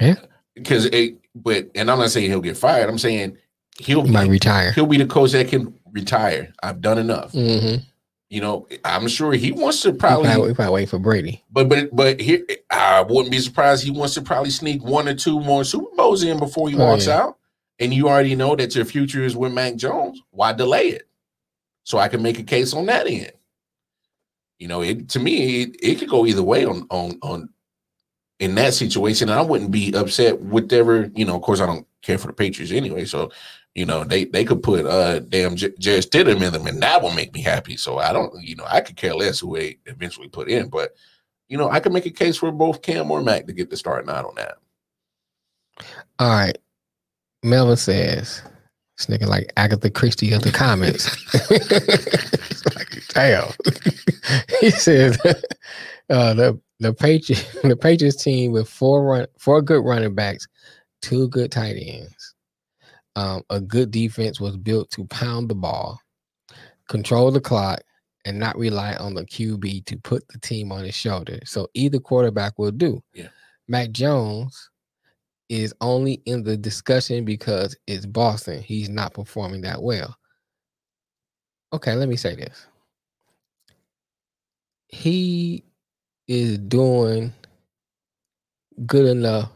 Yeah. 0.00 0.16
Because 0.54 0.86
it 0.86 1.16
but 1.34 1.70
and 1.74 1.90
I'm 1.90 1.98
not 1.98 2.10
saying 2.10 2.30
he'll 2.30 2.40
get 2.40 2.56
fired. 2.56 2.88
I'm 2.88 2.98
saying 2.98 3.36
he'll 3.78 4.02
He 4.04 4.10
might 4.10 4.24
be, 4.24 4.30
retire. 4.30 4.72
he'll 4.72 4.86
be 4.86 4.96
the 4.98 5.06
coach 5.06 5.32
that 5.32 5.48
can 5.48 5.78
retire. 5.92 6.52
I've 6.62 6.80
done 6.80 6.98
enough. 6.98 7.32
Mm-hmm. 7.32 7.82
You 8.28 8.40
know, 8.40 8.66
I'm 8.84 9.06
sure 9.06 9.32
he 9.34 9.52
wants 9.52 9.82
to 9.82 9.92
Probably, 9.92 10.26
probably 10.26 10.48
we 10.48 10.54
probably 10.54 10.74
wait 10.74 10.88
for 10.88 10.98
Brady. 10.98 11.44
but 11.50 11.68
but 11.68 11.94
but 11.94 12.20
here 12.20 12.44
I 12.70 13.02
wouldn't 13.02 13.30
be 13.30 13.38
surprised 13.38 13.84
he 13.84 13.92
wants 13.92 14.14
to 14.14 14.22
probably 14.22 14.50
sneak 14.50 14.82
one 14.82 15.06
or 15.06 15.14
two 15.14 15.38
more 15.40 15.62
Super 15.62 15.94
Bowls 15.96 16.24
in 16.24 16.38
before 16.38 16.68
he 16.68 16.74
Oh, 16.74 16.78
walks 16.78 17.06
yeah. 17.06 17.20
out. 17.22 17.38
And 17.78 17.94
you 17.94 18.08
already 18.08 18.34
know 18.34 18.56
that 18.56 18.74
your 18.74 18.84
future 18.84 19.22
is 19.22 19.36
with 19.36 19.52
Mac 19.52 19.76
Jones. 19.76 20.20
Why 20.30 20.52
delay 20.52 20.88
it? 20.88 21.08
So 21.84 21.98
I 21.98 22.08
can 22.08 22.20
make 22.20 22.38
a 22.40 22.42
case 22.42 22.72
on 22.74 22.86
that 22.86 23.06
end. 23.06 23.30
You 24.58 24.66
know, 24.66 24.82
it 24.82 25.08
to 25.10 25.20
me 25.20 25.62
it, 25.62 25.76
it 25.80 25.94
could 26.00 26.08
go 26.08 26.26
either 26.26 26.42
way 26.42 26.64
on 26.64 26.86
on 26.90 27.18
on 27.22 27.48
in 28.40 28.56
that 28.56 28.74
situation. 28.74 29.28
And 29.28 29.38
I 29.38 29.42
wouldn't 29.42 29.70
be 29.70 29.92
upset 29.94 30.40
whatever, 30.40 31.10
you 31.14 31.24
know, 31.24 31.36
of 31.36 31.42
course 31.42 31.60
I 31.60 31.66
don't 31.66 31.86
care 32.02 32.18
for 32.18 32.26
the 32.26 32.32
Patriots 32.32 32.72
anyway. 32.72 33.04
So, 33.04 33.30
you 33.76 33.84
know, 33.84 34.04
they 34.04 34.24
they 34.24 34.42
could 34.42 34.62
put 34.62 34.86
uh 34.86 35.20
damn 35.20 35.54
J- 35.54 35.74
Jarrett 35.78 36.10
Stidham 36.10 36.42
in 36.42 36.52
them 36.52 36.66
and 36.66 36.82
that 36.82 37.02
will 37.02 37.12
make 37.12 37.34
me 37.34 37.42
happy. 37.42 37.76
So 37.76 37.98
I 37.98 38.10
don't, 38.12 38.32
you 38.42 38.56
know, 38.56 38.64
I 38.66 38.80
could 38.80 38.96
care 38.96 39.14
less 39.14 39.38
who 39.38 39.54
they 39.54 39.78
eventually 39.84 40.28
put 40.28 40.48
in, 40.48 40.68
but 40.68 40.96
you 41.48 41.58
know, 41.58 41.68
I 41.68 41.80
could 41.80 41.92
make 41.92 42.06
a 42.06 42.10
case 42.10 42.38
for 42.38 42.50
both 42.50 42.80
Cam 42.80 43.10
or 43.10 43.22
Mac 43.22 43.46
to 43.46 43.52
get 43.52 43.68
the 43.68 43.76
start 43.76 44.06
nine 44.06 44.24
on 44.24 44.34
that. 44.36 44.56
All 46.18 46.30
right. 46.30 46.56
Melvin 47.42 47.76
says, 47.76 48.42
this 48.96 49.06
nigga 49.06 49.26
like 49.26 49.52
Agatha 49.58 49.90
Christie 49.90 50.32
of 50.32 50.42
the 50.42 50.50
comments. 50.50 51.14
Like, 52.74 53.06
damn. 53.08 53.52
he 54.60 54.70
says, 54.70 55.18
uh, 56.08 56.32
the 56.34 56.58
the 56.80 56.94
Patriots 56.94 57.60
the 57.62 57.76
Patriots 57.76 58.22
team 58.24 58.52
with 58.52 58.68
four 58.68 59.04
run 59.04 59.26
four 59.38 59.60
good 59.60 59.84
running 59.84 60.14
backs, 60.14 60.48
two 61.02 61.28
good 61.28 61.52
tight 61.52 61.76
ends. 61.78 62.15
Um, 63.16 63.42
a 63.50 63.60
good 63.60 63.90
defense 63.90 64.40
was 64.40 64.56
built 64.56 64.90
to 64.92 65.06
pound 65.06 65.48
the 65.48 65.54
ball, 65.54 65.98
control 66.88 67.30
the 67.30 67.40
clock, 67.40 67.80
and 68.26 68.38
not 68.38 68.56
rely 68.58 68.94
on 68.94 69.14
the 69.14 69.24
QB 69.24 69.86
to 69.86 69.96
put 69.98 70.26
the 70.28 70.38
team 70.40 70.70
on 70.70 70.84
his 70.84 70.94
shoulder. 70.94 71.38
So 71.44 71.68
either 71.74 71.98
quarterback 71.98 72.58
will 72.58 72.72
do. 72.72 73.02
Yeah. 73.14 73.28
Mac 73.68 73.90
Jones 73.90 74.70
is 75.48 75.72
only 75.80 76.20
in 76.26 76.42
the 76.42 76.56
discussion 76.56 77.24
because 77.24 77.76
it's 77.86 78.04
Boston. 78.04 78.62
He's 78.62 78.88
not 78.88 79.14
performing 79.14 79.62
that 79.62 79.82
well. 79.82 80.14
Okay, 81.72 81.94
let 81.94 82.08
me 82.08 82.16
say 82.16 82.34
this. 82.34 82.66
He 84.88 85.64
is 86.28 86.58
doing 86.58 87.32
good 88.86 89.06
enough 89.06 89.50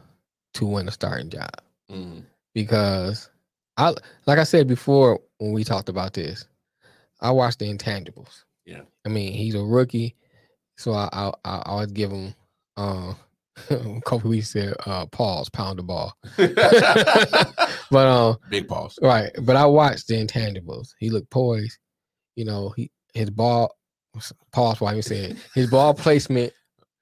to 0.55 0.65
win 0.65 0.87
a 0.87 0.91
starting 0.91 1.29
job 1.29 1.51
Mhm. 1.89 2.25
because 2.53 3.29
I 3.81 3.93
like 4.27 4.37
I 4.39 4.43
said 4.43 4.67
before 4.67 5.19
when 5.39 5.53
we 5.53 5.63
talked 5.63 5.89
about 5.89 6.13
this, 6.13 6.47
I 7.19 7.31
watched 7.31 7.59
the 7.59 7.65
intangibles. 7.65 8.43
Yeah. 8.65 8.81
I 9.05 9.09
mean, 9.09 9.33
he's 9.33 9.55
a 9.55 9.63
rookie, 9.63 10.15
so 10.77 10.93
I 10.93 11.09
I, 11.11 11.31
I 11.43 11.61
always 11.65 11.91
give 11.91 12.11
him 12.11 12.33
uh 12.77 13.13
a 13.69 14.01
couple 14.05 14.29
weeks 14.29 14.51
said 14.51 14.75
uh 14.85 15.05
pause, 15.07 15.49
pound 15.49 15.79
the 15.79 15.83
ball. 15.83 16.13
But 17.91 18.07
um 18.07 18.37
Big 18.49 18.67
pause. 18.69 18.97
right, 19.01 19.31
but 19.41 19.55
I 19.57 19.65
watched 19.65 20.07
the 20.07 20.13
intangibles. 20.25 20.93
He 20.99 21.09
looked 21.09 21.29
poised, 21.29 21.77
you 22.35 22.45
know, 22.45 22.69
he 22.77 22.89
his 23.13 23.29
ball 23.29 23.75
pause 24.53 24.79
while 24.79 24.95
he 24.95 25.01
said 25.01 25.37
his 25.55 25.69
ball 25.69 25.93
placement 25.93 26.53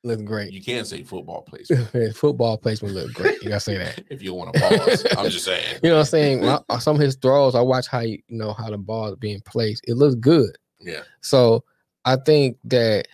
looked 0.03 0.25
great. 0.25 0.51
You 0.51 0.61
can't 0.61 0.87
say 0.87 1.03
football 1.03 1.47
His 1.93 2.15
football 2.17 2.57
placement 2.57 2.95
looked 2.95 3.13
great. 3.13 3.41
You 3.41 3.49
gotta 3.49 3.59
say 3.59 3.77
that. 3.77 4.03
if 4.09 4.21
you 4.21 4.33
want 4.33 4.53
to 4.53 4.59
pause. 4.59 5.05
I'm 5.17 5.29
just 5.29 5.45
saying. 5.45 5.79
You 5.83 5.89
know 5.89 5.95
what 5.95 6.01
I'm 6.01 6.05
saying? 6.05 6.45
I- 6.45 6.79
some 6.79 6.95
of 6.95 7.01
his 7.01 7.15
throws, 7.15 7.55
I 7.55 7.61
watch 7.61 7.87
how 7.87 7.99
you, 7.99 8.19
you 8.27 8.37
know 8.37 8.53
how 8.53 8.69
the 8.69 8.77
ball 8.77 9.09
is 9.09 9.15
being 9.17 9.41
placed. 9.41 9.83
It 9.87 9.95
looks 9.95 10.15
good. 10.15 10.57
Yeah. 10.79 11.01
So 11.21 11.63
I 12.05 12.15
think 12.15 12.57
that 12.65 13.07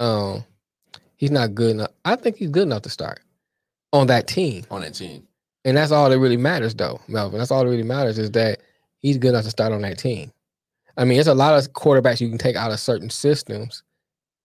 um 0.00 0.44
he's 1.16 1.30
not 1.30 1.54
good 1.54 1.70
enough. 1.72 1.90
I 2.04 2.16
think 2.16 2.36
he's 2.36 2.50
good 2.50 2.64
enough 2.64 2.82
to 2.82 2.90
start 2.90 3.20
on 3.92 4.06
that 4.08 4.26
team. 4.26 4.64
On 4.70 4.82
that 4.82 4.94
team. 4.94 5.26
And 5.64 5.76
that's 5.76 5.90
all 5.90 6.08
that 6.10 6.18
really 6.18 6.36
matters 6.36 6.74
though, 6.74 7.00
Melvin. 7.08 7.38
That's 7.38 7.50
all 7.50 7.64
that 7.64 7.70
really 7.70 7.82
matters 7.82 8.18
is 8.18 8.30
that 8.32 8.60
he's 8.98 9.18
good 9.18 9.30
enough 9.30 9.44
to 9.44 9.50
start 9.50 9.72
on 9.72 9.82
that 9.82 9.98
team. 9.98 10.32
I 10.98 11.04
mean, 11.04 11.16
there's 11.16 11.26
a 11.26 11.34
lot 11.34 11.58
of 11.58 11.72
quarterbacks 11.72 12.20
you 12.20 12.28
can 12.28 12.38
take 12.38 12.56
out 12.56 12.70
of 12.72 12.80
certain 12.80 13.10
systems 13.10 13.82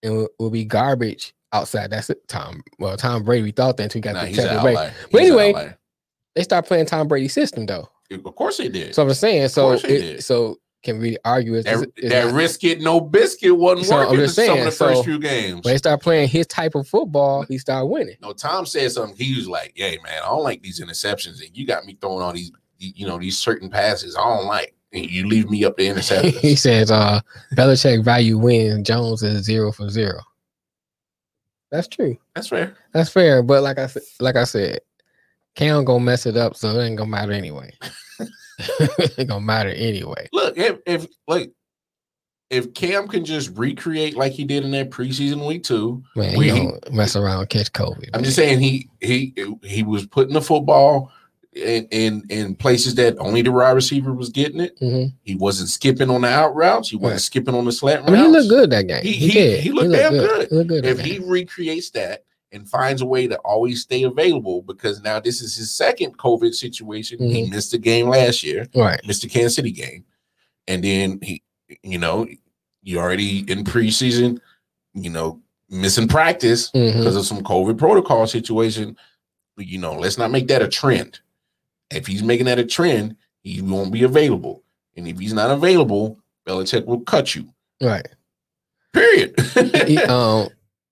and 0.04 0.16
will, 0.16 0.30
will 0.40 0.50
be 0.50 0.66
garbage 0.66 1.34
outside. 1.54 1.90
That's 1.92 2.10
it. 2.10 2.28
Tom. 2.28 2.64
Well, 2.80 2.98
Tom 2.98 3.24
Brady, 3.24 3.44
we 3.44 3.52
thought 3.52 3.78
that 3.78 3.84
until 3.84 4.00
he 4.00 4.02
got 4.02 4.14
Nah, 4.14 4.22
an 4.24 4.34
Tampa 4.34 4.64
Bay. 4.64 4.92
But 5.12 5.22
anyway. 5.22 5.76
They 6.36 6.44
start 6.44 6.66
playing 6.66 6.86
Tom 6.86 7.08
Brady's 7.10 7.34
system 7.34 7.66
though. 7.66 7.90
of 8.10 8.36
course 8.36 8.58
they 8.58 8.70
did. 8.70 8.96
So 8.96 9.04
I'm 9.04 9.14
saying, 9.14 9.50
so 9.50 9.74
it, 9.74 10.24
so 10.24 10.58
can 10.82 10.98
we 11.00 11.18
argue 11.26 11.56
is, 11.56 11.66
that 11.66 11.86
that 12.04 12.26
not- 12.28 12.34
risk 12.34 12.64
it 12.64 12.80
no 12.80 13.02
biscuit 13.02 13.56
wasn't 13.56 13.88
So, 13.88 13.96
I'm 13.96 14.00
working 14.06 14.20
in 14.22 14.26
just 14.26 14.36
some 14.36 14.46
saying, 14.46 14.60
of 14.60 14.66
the 14.66 14.72
first 14.72 15.00
so- 15.00 15.04
few 15.04 15.20
games. 15.20 15.56
when 15.66 15.74
they 15.74 15.78
start 15.78 16.02
playing 16.02 16.30
his 16.30 16.48
type 16.48 16.74
of 16.76 16.88
football, 16.88 17.44
he 17.44 17.58
start 17.58 17.90
winning. 17.90 18.16
No, 18.22 18.32
Tom 18.32 18.66
said 18.66 18.92
something. 18.94 19.16
He 19.18 19.36
was 19.36 19.48
like, 19.50 19.74
"Hey, 19.76 20.00
man, 20.04 20.22
I 20.24 20.28
don't 20.28 20.44
like 20.44 20.62
these 20.64 20.80
interceptions, 20.80 21.46
and 21.46 21.56
you 21.56 21.68
got 21.68 21.86
me 21.86 21.98
throwing 22.00 22.24
all 22.24 22.32
these, 22.34 22.52
you 22.80 23.06
know, 23.06 23.20
these 23.20 23.38
certain 23.38 23.70
passes. 23.70 24.16
I 24.16 24.22
don't 24.24 24.46
like. 24.48 24.74
And 24.94 25.10
you 25.10 25.26
leave 25.28 25.50
me 25.50 25.64
up 25.64 25.78
to 25.78 26.32
he 26.42 26.56
says, 26.56 26.92
uh, 26.92 27.22
Belichick 27.56 28.04
value 28.04 28.38
wins. 28.38 28.86
Jones 28.88 29.24
is 29.24 29.46
zero 29.46 29.72
for 29.72 29.90
zero. 29.90 30.20
That's 31.72 31.88
true. 31.88 32.18
That's 32.36 32.50
fair. 32.50 32.76
That's 32.94 33.10
fair. 33.10 33.42
But 33.42 33.64
like 33.64 33.80
I 33.80 33.88
said, 33.88 34.04
like 34.20 34.36
I 34.36 34.44
said, 34.44 34.80
Cam 35.56 35.86
gonna 35.86 36.04
mess 36.04 36.26
it 36.26 36.36
up, 36.36 36.56
so 36.58 36.78
it 36.78 36.84
ain't 36.86 36.98
gonna 36.98 37.10
matter 37.10 37.32
anyway. 37.32 37.72
it 38.20 39.14
ain't 39.18 39.30
gonna 39.30 39.40
matter 39.46 39.70
anyway. 39.70 40.28
Look, 40.34 40.58
if 40.58 40.80
if 40.86 41.08
like 41.28 41.52
if 42.50 42.74
Cam 42.74 43.08
can 43.08 43.24
just 43.24 43.58
recreate 43.58 44.18
like 44.18 44.34
he 44.34 44.44
did 44.44 44.66
in 44.66 44.72
that 44.72 44.90
preseason 44.90 45.48
week 45.48 45.64
two, 45.64 46.04
Man, 46.18 46.38
We- 46.38 46.52
he 46.52 46.66
gonna 46.66 46.80
mess 46.92 47.16
around 47.16 47.40
and 47.40 47.50
catch 47.50 47.72
COVID. 47.72 48.10
I'm 48.14 48.20
man. 48.20 48.24
just 48.26 48.36
saying 48.36 48.60
he 48.60 48.90
he 49.00 49.34
he 49.64 49.84
was 49.84 50.06
putting 50.06 50.34
the 50.34 50.42
football 50.42 51.12
in 51.54 51.86
in 51.92 52.24
in 52.30 52.56
places 52.56 52.96
that 52.96 53.18
only 53.20 53.42
the 53.42 53.52
wide 53.52 53.72
receiver 53.72 54.14
was 54.14 54.30
getting 54.30 54.62
it. 54.62 54.80
Mhm. 54.80 55.14
He 55.24 55.36
wasn't 55.36 55.70
skipping 55.70 56.10
on 56.10 56.22
the 56.22 56.30
out 56.30 56.56
routes. 56.56 56.90
He 56.90 56.96
wasn't 56.96 57.14
Right. 57.16 57.22
skipping 57.22 57.56
on 57.56 57.66
the 57.66 57.72
slant 57.74 58.04
I 58.08 58.12
routes. 58.12 58.12
mean, 58.12 58.26
he 58.26 58.32
looked 58.32 58.50
good 58.50 58.70
that 58.70 58.88
game. 58.88 59.04
He- 59.04 59.12
He, 59.12 59.28
he- 59.28 59.34
did. 59.34 59.60
he 59.62 59.72
looked 59.72 59.92
damn 59.92 60.14
good. 60.14 60.48
He 60.50 60.56
looked 60.56 60.70
good. 60.70 60.86
If 60.86 61.00
he 61.02 61.18
game. 61.20 61.28
recreates 61.28 61.90
that 61.92 62.24
and 62.54 62.68
finds 62.70 63.02
a 63.02 63.06
way 63.06 63.28
to 63.28 63.36
always 63.40 63.82
stay 63.82 64.04
available, 64.04 64.62
because 64.62 65.02
now 65.02 65.20
this 65.20 65.42
is 65.42 65.56
his 65.56 65.72
second 65.72 66.18
COVID 66.18 66.54
situation. 66.54 67.20
He 67.20 67.44
Mm-hmm. 67.44 67.52
missed 67.56 67.72
the 67.72 67.78
game 67.78 68.08
last 68.08 68.44
year, 68.44 68.68
right, 68.76 69.00
missed 69.06 69.22
the 69.24 69.28
Kansas 69.30 69.56
City 69.56 69.72
game, 69.72 70.06
and 70.68 70.82
then 70.84 71.20
he, 71.22 71.42
you 71.84 71.98
know, 71.98 72.28
you 72.84 72.98
already 72.98 73.40
in 73.52 73.64
preseason, 73.66 74.40
you 74.94 75.10
know, 75.10 75.40
missing 75.70 76.08
practice 76.08 76.72
Mhm. 76.72 76.98
because 76.98 77.16
of 77.18 77.26
some 77.26 77.42
COVID 77.44 77.78
protocol 77.78 78.26
situation. 78.26 78.96
You 79.58 79.78
know, 79.80 79.94
let's 79.96 80.18
not 80.18 80.32
make 80.32 80.48
that 80.48 80.62
a 80.62 80.68
trend. 80.70 81.20
If 81.92 82.08
he's 82.08 82.24
making 82.24 82.46
that 82.46 82.60
a 82.60 82.66
trend, 82.66 83.16
he 83.44 83.62
won't 83.62 83.92
be 83.92 84.04
available. 84.04 84.64
And 84.96 85.08
if 85.08 85.20
he's 85.20 85.34
not 85.34 85.52
available, 85.52 86.20
Belichick 86.48 86.86
will 86.86 87.02
cut 87.02 87.36
you. 87.36 87.48
right. 87.82 88.08
Period. 88.94 89.40
he, 89.88 89.98
um, 90.00 90.50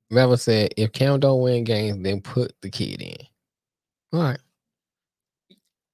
Melvin 0.09 0.37
said, 0.37 0.73
if 0.77 0.91
Cam 0.91 1.19
don't 1.19 1.41
win 1.41 1.63
games, 1.63 2.01
then 2.03 2.21
put 2.21 2.53
the 2.61 2.69
kid 2.69 3.01
in. 3.01 3.17
All 4.13 4.21
right. 4.21 4.39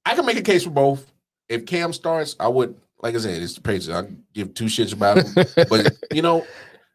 I 0.05 0.15
can 0.15 0.25
make 0.25 0.37
a 0.37 0.43
case 0.43 0.63
for 0.63 0.69
both. 0.69 1.11
If 1.49 1.65
Cam 1.65 1.93
starts, 1.93 2.35
I 2.39 2.47
would, 2.47 2.75
like 3.01 3.15
I 3.15 3.17
said, 3.17 3.41
it's 3.41 3.55
the 3.55 3.61
Patriots. 3.61 3.89
I 3.89 4.07
give 4.33 4.53
two 4.53 4.65
shits 4.65 4.93
about 4.93 5.17
him. 5.17 5.33
but 5.69 5.97
you 6.11 6.21
know, 6.21 6.45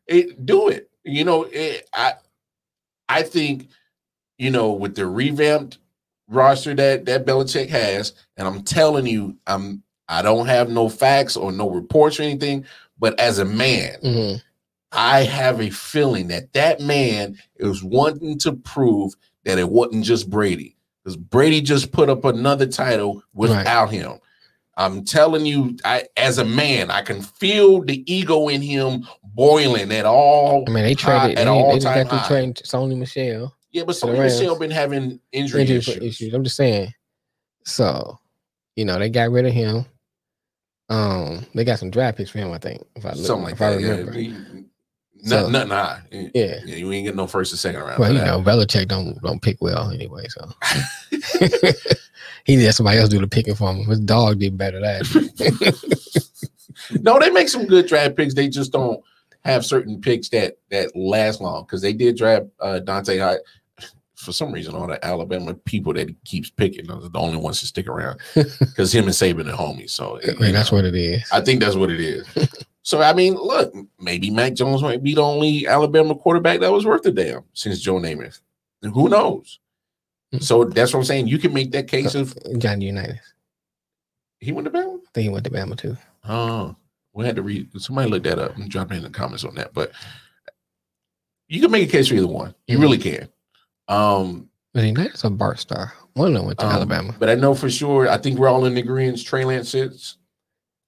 it 0.07 0.47
do 0.47 0.69
it. 0.69 0.91
You 1.05 1.25
know, 1.25 1.45
it, 1.51 1.89
I 1.93 2.15
I 3.09 3.23
think, 3.25 3.69
you 4.39 4.51
know, 4.51 4.71
with 4.71 4.95
the 4.95 5.07
revamped 5.07 5.79
roster 6.31 6.75
that 6.75 7.05
that 7.07 7.27
Belichick 7.27 7.69
has, 7.69 8.15
and 8.37 8.47
I'm 8.49 8.63
telling 8.63 9.07
you, 9.07 9.37
I'm 9.47 9.83
I 10.09 10.23
don't 10.23 10.47
have 10.47 10.71
no 10.71 10.89
facts 10.89 11.37
or 11.37 11.53
no 11.53 11.71
reports 11.71 12.19
or 12.19 12.23
anything, 12.25 12.65
but 12.99 13.19
as 13.21 13.39
a 13.39 13.45
man, 13.45 13.97
Mhm. 14.03 14.43
I 14.93 15.23
have 15.23 15.61
a 15.61 15.71
feeling 15.71 16.29
that 16.29 16.53
that 16.55 16.81
man 16.81 17.39
is 17.57 17.83
wanting 17.85 18.39
to 18.41 18.53
prove 18.55 19.13
that 19.45 19.59
it 19.59 19.69
wasn't 19.71 20.05
just 20.05 20.29
Brady, 20.29 20.77
because 21.05 21.17
Brady 21.17 21.61
just 21.61 21.93
put 21.93 22.09
up 22.11 22.25
another 22.25 22.67
title 22.67 23.23
without 23.35 23.91
him. 23.91 24.19
I'm 24.77 25.05
telling 25.05 25.45
you, 25.47 25.77
I 25.85 26.05
as 26.17 26.39
a 26.39 26.45
man, 26.45 26.91
I 26.91 27.03
can 27.03 27.23
feel 27.23 27.83
the 27.83 28.03
ego 28.13 28.49
in 28.49 28.63
him 28.63 29.07
boiling 29.23 29.93
at 29.93 30.07
all. 30.07 30.65
I 30.67 30.71
mean, 30.71 30.85
they 30.85 30.95
high- 30.95 31.19
traded. 31.27 31.39
at 31.39 31.45
They, 31.45 31.51
all 31.51 31.73
they 31.73 31.79
time 31.79 32.05
got 32.05 32.11
to 32.11 32.17
high. 32.17 32.29
train 32.29 32.55
Sony 32.55 32.97
Michel. 32.97 33.55
Yeah, 33.73 33.85
but 33.85 33.95
Sony 33.95 34.19
Rams. 34.19 34.59
Been 34.59 34.71
having 34.71 35.21
injury, 35.33 35.63
Injury 35.63 35.77
issues. 35.79 35.97
issues. 36.03 36.35
I'm 36.35 36.45
just 36.45 36.57
saying. 36.57 36.93
So, 37.65 38.19
you 38.77 38.85
know, 38.85 38.99
they 38.99 39.09
got 39.11 39.31
rid 39.31 39.47
of 39.47 39.53
him. 39.53 39.85
Um, 40.89 41.47
they 41.55 41.65
got 41.65 41.79
some 41.79 41.91
draft 41.91 42.19
picks 42.19 42.31
for 42.31 42.39
him, 42.39 42.51
I 42.53 42.59
think. 42.59 42.83
If 42.97 43.07
I 43.07 43.11
look, 43.13 43.25
something 43.25 43.45
like 43.45 43.55
if 43.55 43.63
I 43.63 43.71
that. 43.75 43.81
Yeah, 43.81 43.89
remember. 43.91 44.13
He- 44.13 44.35
So- 45.23 45.37
nothing, 45.49 45.53
nothing 45.53 45.71
high. 45.71 46.01
Yeah. 46.11 46.29
Yeah. 46.35 46.61
Yeah, 46.65 46.77
you 46.77 46.91
ain't 46.93 47.05
getting 47.05 47.17
no 47.19 47.27
first 47.27 47.53
or 47.53 47.57
second 47.59 47.83
round. 47.83 47.99
Well, 47.99 48.13
you 48.13 48.19
that. 48.19 48.27
know, 48.27 48.41
Belichick 48.43 48.89
don't 48.89 49.21
don't 49.23 49.41
pick 49.43 49.59
well 49.61 49.91
anyway, 49.91 50.25
so 50.29 50.51
he 52.45 52.57
let 52.57 52.75
somebody 52.75 52.99
else 52.99 53.11
do 53.11 53.21
the 53.21 53.29
picking 53.29 53.55
for 53.55 53.71
him. 53.73 53.85
His 53.85 54.01
dog 54.01 54.39
did 54.41 54.57
better 54.57 54.81
year. 54.81 55.03
no, 57.03 57.19
they 57.19 57.31
make 57.31 57.49
some 57.51 57.67
good 57.67 57.87
draft 57.87 58.17
picks. 58.17 58.35
They 58.35 58.49
just 58.49 58.73
don't 58.73 59.01
have 59.45 59.65
certain 59.65 60.01
picks 60.01 60.29
that 60.31 60.57
that 60.71 60.95
last 60.97 61.41
long 61.41 61.65
because 61.65 61.83
they 61.83 61.93
did 61.93 62.17
draft 62.17 62.47
uh, 62.61 62.79
Dante 62.81 63.19
High. 63.19 63.37
For 64.21 64.33
some 64.33 64.53
reason, 64.53 64.75
all 64.75 64.87
the 64.87 65.05
Alabama 65.05 65.55
people 65.55 65.93
that 65.95 66.09
he 66.09 66.17
keeps 66.25 66.51
picking 66.51 66.91
are 66.91 67.01
the 67.09 67.19
only 67.19 67.39
ones 67.39 67.61
to 67.61 67.67
stick 67.67 67.89
around 67.89 68.21
because 68.35 68.95
him 68.95 69.05
and 69.05 69.13
Saban 69.13 69.53
are 69.53 69.57
homies. 69.57 69.91
So 69.91 70.21
that's 70.39 70.71
what 70.71 70.85
it 70.85 70.95
is. 70.95 71.29
I 71.33 71.41
think 71.41 71.61
that's 71.61 71.75
what 71.77 71.91
it 71.91 72.01
is. 72.01 72.27
so 72.83 73.01
I 73.01 73.13
mean, 73.15 73.35
look, 73.35 73.73
maybe 73.99 74.31
Mac 74.31 74.55
Jones 74.55 74.83
might 74.83 75.03
be 75.03 75.15
the 75.15 75.23
only 75.23 75.67
Alabama 75.67 76.15
quarterback 76.15 76.61
that 76.61 76.71
was 76.73 76.85
worth 76.85 77.07
a 77.07 77.11
damn 77.13 77.45
since 77.55 77.81
Joe 77.81 77.95
Namath. 77.95 78.41
Who 78.83 79.09
knows? 79.09 79.59
So 80.41 80.65
that's 80.65 80.93
what 80.93 81.01
I'm 81.01 81.05
saying. 81.07 81.27
You 81.29 81.39
can 81.39 81.53
make 81.53 81.73
that 81.73 81.89
case 81.89 82.15
of 82.15 82.37
Johnny 82.59 82.87
Unitas. 82.87 83.19
he 84.39 84.53
went 84.53 84.67
to 84.67 84.71
Bama. 84.71 84.97
I 84.97 85.11
think 85.13 85.25
he 85.25 85.29
went 85.29 85.45
to 85.45 85.51
Bama 85.51 85.77
too. 85.77 85.97
Oh, 86.29 86.77
we 87.15 87.27
had 87.27 87.37
to 87.37 87.43
read. 87.43 87.69
Somebody 87.81 88.11
look 88.11 88.23
that 88.25 88.39
up 88.39 88.57
and 88.57 88.71
drop 88.71 88.93
it 88.93 88.97
in 88.97 89.03
the 89.03 89.11
comments 89.11 89.45
on 89.45 89.55
that. 89.57 89.75
But 89.75 89.93
you 91.49 91.61
can 91.61 91.71
make 91.71 91.89
a 91.89 91.91
case 91.91 92.09
for 92.09 92.15
either 92.15 92.27
one. 92.29 92.55
You 92.69 92.79
Mhm. 92.79 92.83
really 92.83 92.99
can. 92.99 93.29
Um, 93.91 94.49
Was 94.75 94.83
he 94.85 94.89
Unitas 94.89 95.25
or 95.25 95.31
Bart 95.31 95.59
Starr? 95.59 95.93
One 96.15 96.29
of 96.29 96.35
them 96.35 96.47
went 96.47 96.59
to 96.61 96.67
um, 96.67 96.73
Alabama. 96.73 97.15
but 97.19 97.29
I 97.29 97.35
know 97.35 97.55
for 97.55 97.69
sure. 97.71 98.09
I 98.09 98.17
think 98.19 98.39
we're 98.39 98.49
all 98.49 98.65
in 98.65 98.77
agreement. 98.77 99.23
Trey 99.25 99.45
Lance 99.45 99.71
sits. 99.71 100.17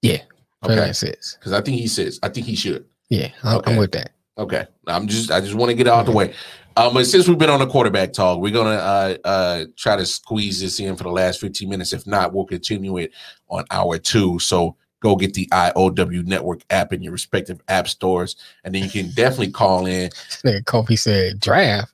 Yeah, 0.01 0.19
Okay. 0.63 0.75
Trey 0.75 0.93
sits. 0.93 1.35
Because 1.35 1.53
I 1.53 1.61
think 1.61 1.77
he 1.79 1.87
sits. 1.87 2.19
I 2.23 2.29
think 2.29 2.45
he 2.45 2.55
should. 2.55 2.85
Yeah, 3.09 3.29
I'm, 3.43 3.57
Okay. 3.59 3.71
I'm 3.71 3.77
with 3.77 3.91
that. 3.91 4.11
Okay. 4.37 4.65
I'm 4.87 5.07
just. 5.07 5.31
I 5.31 5.39
just 5.39 5.53
want 5.53 5.69
to 5.69 5.75
get 5.75 5.87
out 5.87 6.05
the 6.05 6.11
way. 6.11 6.33
Um, 6.75 6.93
but 6.95 7.05
since 7.05 7.27
we've 7.27 7.37
been 7.37 7.51
on 7.51 7.59
the 7.59 7.67
quarterback 7.67 8.13
talk, 8.13 8.39
we're 8.39 8.51
gonna 8.51 8.71
uh 8.71 9.15
uh 9.23 9.65
try 9.77 9.95
to 9.95 10.05
squeeze 10.07 10.59
this 10.59 10.79
in 10.79 10.95
for 10.95 11.03
the 11.03 11.11
last 11.11 11.39
15 11.39 11.69
minutes. 11.69 11.93
If 11.93 12.07
not, 12.07 12.33
we'll 12.33 12.45
continue 12.45 12.97
it 12.97 13.11
on 13.49 13.63
hour 13.69 13.99
two. 13.99 14.39
So 14.39 14.75
go 14.99 15.15
get 15.15 15.35
the 15.35 15.47
IOW 15.51 16.25
network 16.25 16.61
app 16.71 16.91
in 16.91 17.03
your 17.03 17.11
respective 17.11 17.61
app 17.67 17.87
stores, 17.87 18.35
and 18.63 18.73
then 18.73 18.83
you 18.83 18.89
can 18.89 19.11
definitely 19.11 19.51
call 19.51 19.85
in 19.85 20.09
nigga 20.43 20.63
Kofi 20.63 20.97
said 20.97 21.39
draft. 21.39 21.92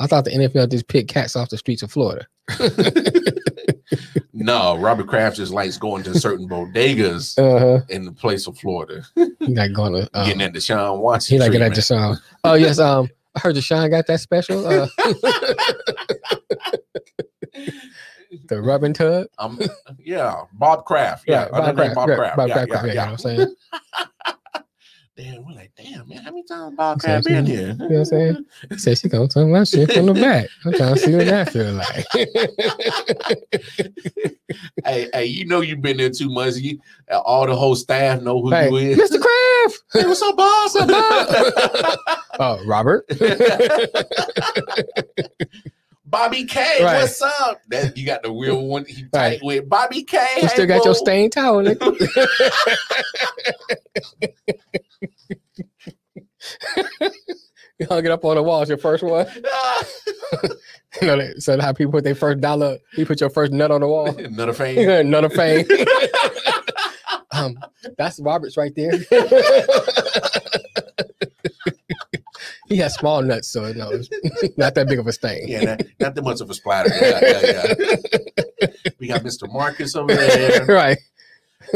I 0.00 0.06
thought 0.06 0.24
the 0.24 0.30
NFL 0.30 0.70
just 0.70 0.88
picked 0.88 1.10
cats 1.10 1.34
off 1.36 1.48
the 1.50 1.58
streets 1.58 1.82
of 1.82 1.90
Florida. 1.92 2.26
No, 4.40 4.76
Robert 4.78 5.08
Kraft 5.08 5.36
just 5.36 5.50
likes 5.52 5.76
going 5.78 6.04
to 6.04 6.14
certain 6.16 6.48
bodegas 6.50 7.36
Uh-huh. 7.38 7.80
in 7.88 8.04
the 8.04 8.12
place 8.12 8.46
of 8.46 8.56
Florida, 8.56 9.02
He 9.16 9.54
like 9.54 9.72
going 9.72 9.94
to 9.94 10.08
um, 10.14 10.24
getting 10.26 10.38
that 10.38 10.52
Deshaun 10.52 11.00
Watson. 11.00 11.34
he 11.34 11.40
like 11.40 11.52
it 11.54 11.60
at 11.60 11.74
treatment. 11.74 11.74
Deshaun. 11.74 12.20
Oh 12.44 12.54
yes, 12.54 12.78
um, 12.78 13.08
I 13.34 13.40
heard 13.40 13.56
Deshaun 13.56 13.90
got 13.90 14.06
that 14.06 14.20
special. 14.20 14.64
Uh, 14.64 14.86
the 18.48 18.60
rubbing 18.62 18.92
tub. 18.92 19.26
Um, 19.38 19.58
yeah, 19.98 20.42
Bob 20.52 20.84
Kraft. 20.84 21.24
Yeah, 21.26 21.44
Right, 21.46 21.52
other 21.52 21.84
name 21.86 21.94
Bob 21.94 22.08
yeah, 22.10 22.16
Kraft. 22.16 22.36
Bob 22.36 22.48
yeah, 22.48 22.54
Kraft, 22.66 22.70
yeah, 22.70 22.76
yeah, 22.76 22.86
you 22.86 22.94
know 22.94 22.94
yeah. 22.94 23.10
what 23.10 23.10
I'm 23.10 23.18
saying? 23.18 23.54
Damn, 25.18 25.44
we're 25.44 25.52
like, 25.52 25.72
damn, 25.76 26.08
man, 26.08 26.18
how 26.18 26.30
many 26.30 26.44
times 26.44 26.76
Bob 26.76 27.00
You 27.02 27.08
know 27.08 27.20
been 27.22 27.34
what 27.34 27.48
here? 27.48 27.70
You 27.70 27.74
know 27.74 27.86
what 27.86 27.98
I'm 27.98 28.04
saying? 28.04 28.46
He 28.70 28.78
said 28.78 28.98
she 28.98 29.08
gonna 29.08 29.26
turn 29.26 29.50
my 29.50 29.64
shit 29.64 29.92
from 29.92 30.06
the 30.06 30.14
back. 30.14 30.46
I'm 30.64 30.72
trying 30.74 30.94
to 30.94 31.00
see 31.00 31.16
what 31.16 31.26
that 31.26 31.52
feel 31.52 31.72
like. 31.72 32.06
hey, 34.84 35.08
hey, 35.12 35.24
you 35.24 35.44
know 35.44 35.60
you've 35.60 35.82
been 35.82 35.96
there 35.96 36.10
too 36.10 36.30
much. 36.30 36.54
You, 36.54 36.78
uh, 37.10 37.18
all 37.18 37.48
the 37.48 37.56
whole 37.56 37.74
staff 37.74 38.22
know 38.22 38.40
who 38.40 38.50
hey, 38.50 38.68
you 38.68 38.76
is. 38.76 39.10
Mr. 39.10 39.20
Kraft. 39.20 39.82
Hey, 39.92 40.06
what's 40.06 40.22
up, 40.22 40.36
Bob? 40.36 40.70
What's 40.72 40.76
up, 40.80 40.88
Bob? 40.88 41.26
Oh, 42.38 42.64
Robert. 42.64 43.04
Bobby 46.10 46.44
K, 46.44 46.82
Right. 46.82 47.00
what's 47.02 47.20
up? 47.20 47.60
That 47.68 47.96
you 47.96 48.06
got 48.06 48.22
the 48.22 48.30
real 48.32 48.62
one. 48.66 48.84
He 48.86 49.02
tight 49.04 49.10
Right. 49.12 49.38
with 49.42 49.68
Bobby 49.68 50.02
K. 50.04 50.16
You 50.36 50.42
hey, 50.42 50.48
still 50.48 50.66
got 50.66 50.84
your 50.84 50.94
stained 50.94 51.32
towel, 51.32 51.62
nigga. 51.62 51.96
you 57.78 57.86
hung 57.88 58.04
it 58.04 58.10
up 58.10 58.24
on 58.24 58.36
the 58.36 58.42
wall. 58.42 58.62
It's 58.62 58.68
your 58.68 58.78
first 58.78 59.02
one. 59.02 59.26
You 61.02 61.06
know, 61.06 61.18
that, 61.18 61.42
so 61.42 61.60
how 61.60 61.74
people 61.74 61.92
put 61.92 62.02
their 62.02 62.14
first 62.14 62.40
dollar, 62.40 62.78
you 62.96 63.04
put 63.04 63.20
your 63.20 63.28
first 63.28 63.52
nut 63.52 63.70
on 63.70 63.82
the 63.82 63.86
wall. 63.86 64.08
Another 64.08 64.54
fan. 64.54 64.78
Another 65.06 65.28
fame. 65.28 65.66
um, 67.30 67.58
that's 67.98 68.18
Robert's 68.20 68.56
right 68.56 68.74
there. 68.74 68.92
He 72.68 72.76
has 72.78 72.94
small 72.94 73.22
nuts, 73.22 73.48
so 73.48 73.72
no, 73.72 73.90
it's 73.90 74.08
not 74.58 74.74
that 74.74 74.88
big 74.88 74.98
of 74.98 75.06
a 75.06 75.12
stain. 75.12 75.48
Yeah, 75.48 75.64
not, 75.64 75.82
not 76.00 76.14
that 76.14 76.22
much 76.22 76.40
of 76.40 76.50
a 76.50 76.54
splatter. 76.54 76.90
Yeah, 76.94 77.20
yeah, 77.22 77.74
yeah. 77.78 78.66
we 78.98 79.08
got 79.08 79.22
Mr. 79.22 79.50
Marcus 79.52 79.96
over 79.96 80.14
there. 80.14 80.64
right, 80.68 80.98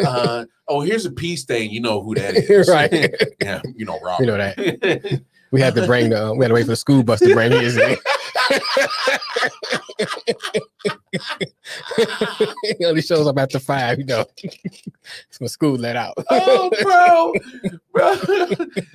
Uh, 0.04 0.44
oh, 0.68 0.80
here's 0.80 1.04
a 1.06 1.10
pea 1.10 1.36
stain. 1.36 1.70
You 1.70 1.80
know 1.80 2.02
who 2.02 2.14
that 2.14 2.36
is. 2.36 2.68
right. 2.70 2.92
yeah, 3.40 3.62
you 3.74 3.84
know 3.84 3.98
Robert. 4.00 4.22
You 4.22 4.26
know 4.26 4.36
that. 4.36 5.22
We 5.52 5.60
had 5.60 5.74
to 5.74 5.86
bring 5.86 6.10
the, 6.10 6.34
we 6.34 6.44
had 6.44 6.48
to 6.48 6.54
wait 6.54 6.62
for 6.62 6.68
the 6.72 6.76
school 6.76 7.02
bus 7.02 7.20
to 7.20 7.32
bring 7.34 7.52
his 7.52 7.76
in. 7.76 7.96
he 12.78 12.84
only 12.86 13.02
shows 13.02 13.26
up 13.26 13.38
after 13.38 13.58
five, 13.58 13.98
you 13.98 14.04
know. 14.04 14.24
It's 14.42 15.38
when 15.38 15.48
school 15.48 15.76
let 15.76 15.96
out. 15.96 16.14
oh, 16.30 16.70
bro, 16.82 17.34
bro. 17.92 18.16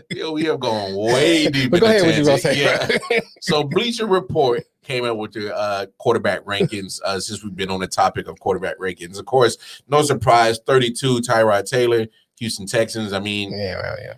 Yo, 0.09 0.31
we 0.31 0.45
have 0.45 0.59
gone 0.59 0.95
way 0.95 1.47
deep. 1.47 1.71
But 1.71 1.81
go 1.81 1.85
ahead, 1.87 2.03
what 2.03 2.17
you 2.17 2.25
gonna 2.25 2.37
say? 2.37 2.57
Yeah. 2.59 3.19
So 3.41 3.63
Bleacher 3.63 4.07
Report 4.07 4.63
came 4.83 5.05
out 5.05 5.17
with 5.17 5.33
the 5.33 5.55
uh, 5.55 5.85
quarterback 5.97 6.43
rankings 6.45 6.99
uh, 7.03 7.19
since 7.19 7.43
we've 7.43 7.55
been 7.55 7.69
on 7.69 7.79
the 7.79 7.87
topic 7.87 8.27
of 8.27 8.39
quarterback 8.39 8.77
rankings. 8.79 9.19
Of 9.19 9.25
course, 9.25 9.57
no 9.87 10.01
surprise, 10.01 10.59
32, 10.65 11.21
Tyrod 11.21 11.69
Taylor, 11.69 12.07
Houston 12.39 12.65
Texans. 12.65 13.13
I 13.13 13.19
mean, 13.19 13.51
yeah, 13.51 13.79
well, 13.81 13.97
yeah. 14.01 14.13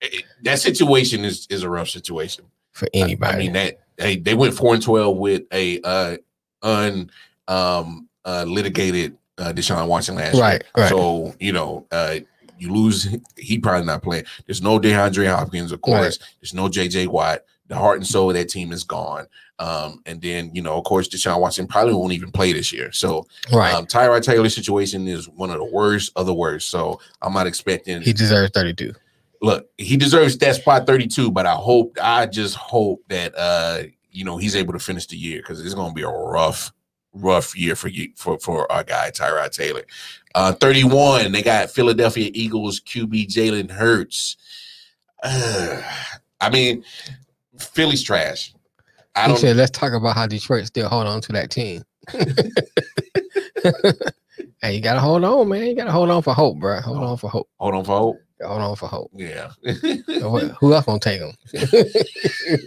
It- 0.00 0.24
that 0.42 0.58
situation 0.58 1.24
is 1.24 1.46
is 1.50 1.62
a 1.62 1.70
rough 1.70 1.88
situation. 1.88 2.44
For 2.72 2.88
anybody. 2.94 3.34
I 3.34 3.38
mean 3.38 3.52
that 3.54 3.80
they 3.96 4.16
they 4.16 4.34
went 4.34 4.54
four 4.54 4.74
and 4.74 4.82
twelve 4.82 5.16
with 5.16 5.42
a 5.52 5.80
uh 5.82 6.16
un 6.62 7.10
um 7.48 8.08
uh 8.24 8.44
litigated 8.46 9.16
uh 9.38 9.52
Deshaun 9.52 9.88
Watson 9.88 10.14
last 10.14 10.34
year. 10.34 10.42
Right, 10.42 10.64
right. 10.76 10.88
So 10.88 11.34
you 11.40 11.52
know 11.52 11.86
uh 11.90 12.16
you 12.58 12.72
lose 12.72 13.08
he 13.36 13.58
probably 13.58 13.86
not 13.86 14.02
playing. 14.02 14.24
There's 14.46 14.62
no 14.62 14.78
DeAndre 14.78 15.26
Hopkins, 15.34 15.72
of 15.72 15.80
course. 15.80 16.18
There's 16.40 16.54
no 16.54 16.68
JJ 16.68 17.08
Watt. 17.08 17.40
The 17.68 17.76
heart 17.76 17.98
and 17.98 18.06
soul 18.06 18.30
of 18.30 18.36
that 18.36 18.48
team 18.48 18.72
is 18.72 18.84
gone. 18.84 19.26
Um, 19.60 20.02
and 20.06 20.20
then 20.20 20.50
you 20.54 20.62
know, 20.62 20.76
of 20.76 20.84
course, 20.84 21.08
Deshaun 21.08 21.40
Watson 21.40 21.66
probably 21.66 21.94
won't 21.94 22.12
even 22.12 22.32
play 22.32 22.52
this 22.52 22.72
year. 22.72 22.92
So 22.92 23.26
right. 23.52 23.74
um 23.74 23.86
Tyrod 23.86 24.22
Taylor's 24.22 24.54
situation 24.54 25.06
is 25.06 25.28
one 25.28 25.50
of 25.50 25.58
the 25.58 25.64
worst 25.64 26.12
of 26.16 26.26
the 26.26 26.34
worst. 26.34 26.70
So 26.70 27.00
I'm 27.22 27.32
not 27.32 27.46
expecting 27.46 28.02
he 28.02 28.12
deserves 28.12 28.52
32. 28.52 28.94
Look, 29.40 29.68
he 29.78 29.96
deserves 29.96 30.36
that 30.38 30.56
spot 30.56 30.86
32, 30.86 31.30
but 31.30 31.46
I 31.46 31.54
hope, 31.54 31.96
I 32.00 32.26
just 32.26 32.56
hope 32.56 33.02
that 33.08 33.34
uh, 33.36 33.82
you 34.12 34.24
know, 34.24 34.36
he's 34.36 34.56
able 34.56 34.72
to 34.72 34.78
finish 34.78 35.06
the 35.06 35.16
year 35.16 35.38
because 35.38 35.64
it's 35.64 35.74
gonna 35.74 35.94
be 35.94 36.02
a 36.02 36.08
rough, 36.08 36.72
rough 37.14 37.56
year 37.56 37.76
for 37.76 37.88
you 37.88 38.10
for 38.16 38.38
for 38.38 38.70
our 38.70 38.84
guy 38.84 39.10
Tyrod 39.10 39.52
Taylor. 39.52 39.82
Uh 40.34 40.52
31, 40.52 41.32
they 41.32 41.42
got 41.42 41.70
Philadelphia 41.70 42.30
Eagles 42.34 42.80
QB 42.80 43.28
Jalen 43.28 43.70
Hurts. 43.70 44.36
Uh, 45.22 45.82
I 46.40 46.50
mean, 46.50 46.84
Philly's 47.58 48.02
trash. 48.02 48.54
I 49.14 49.22
He 49.22 49.28
don't 49.28 49.38
said, 49.38 49.56
let's 49.56 49.70
talk 49.72 49.92
about 49.92 50.14
how 50.14 50.26
Detroit 50.26 50.66
still 50.66 50.88
hold 50.88 51.06
on 51.06 51.20
to 51.22 51.32
that 51.32 51.50
team. 51.50 51.82
hey, 54.62 54.74
you 54.74 54.80
gotta 54.80 55.00
hold 55.00 55.24
on, 55.24 55.48
man. 55.48 55.66
You 55.66 55.76
gotta 55.76 55.92
hold 55.92 56.10
on 56.10 56.22
for 56.22 56.32
hope, 56.32 56.58
bro. 56.58 56.80
Hold 56.80 57.04
on 57.04 57.16
for 57.16 57.28
hope. 57.28 57.48
hold 57.58 57.74
on 57.74 57.84
for 57.84 57.98
hope. 57.98 58.20
Hold 58.42 58.62
on 58.62 58.76
for 58.76 58.88
hope. 58.88 59.10
Yeah. 59.14 59.50
Who 60.60 60.74
else 60.74 60.86
gonna 60.86 60.98
take 60.98 61.20
them? 61.20 61.32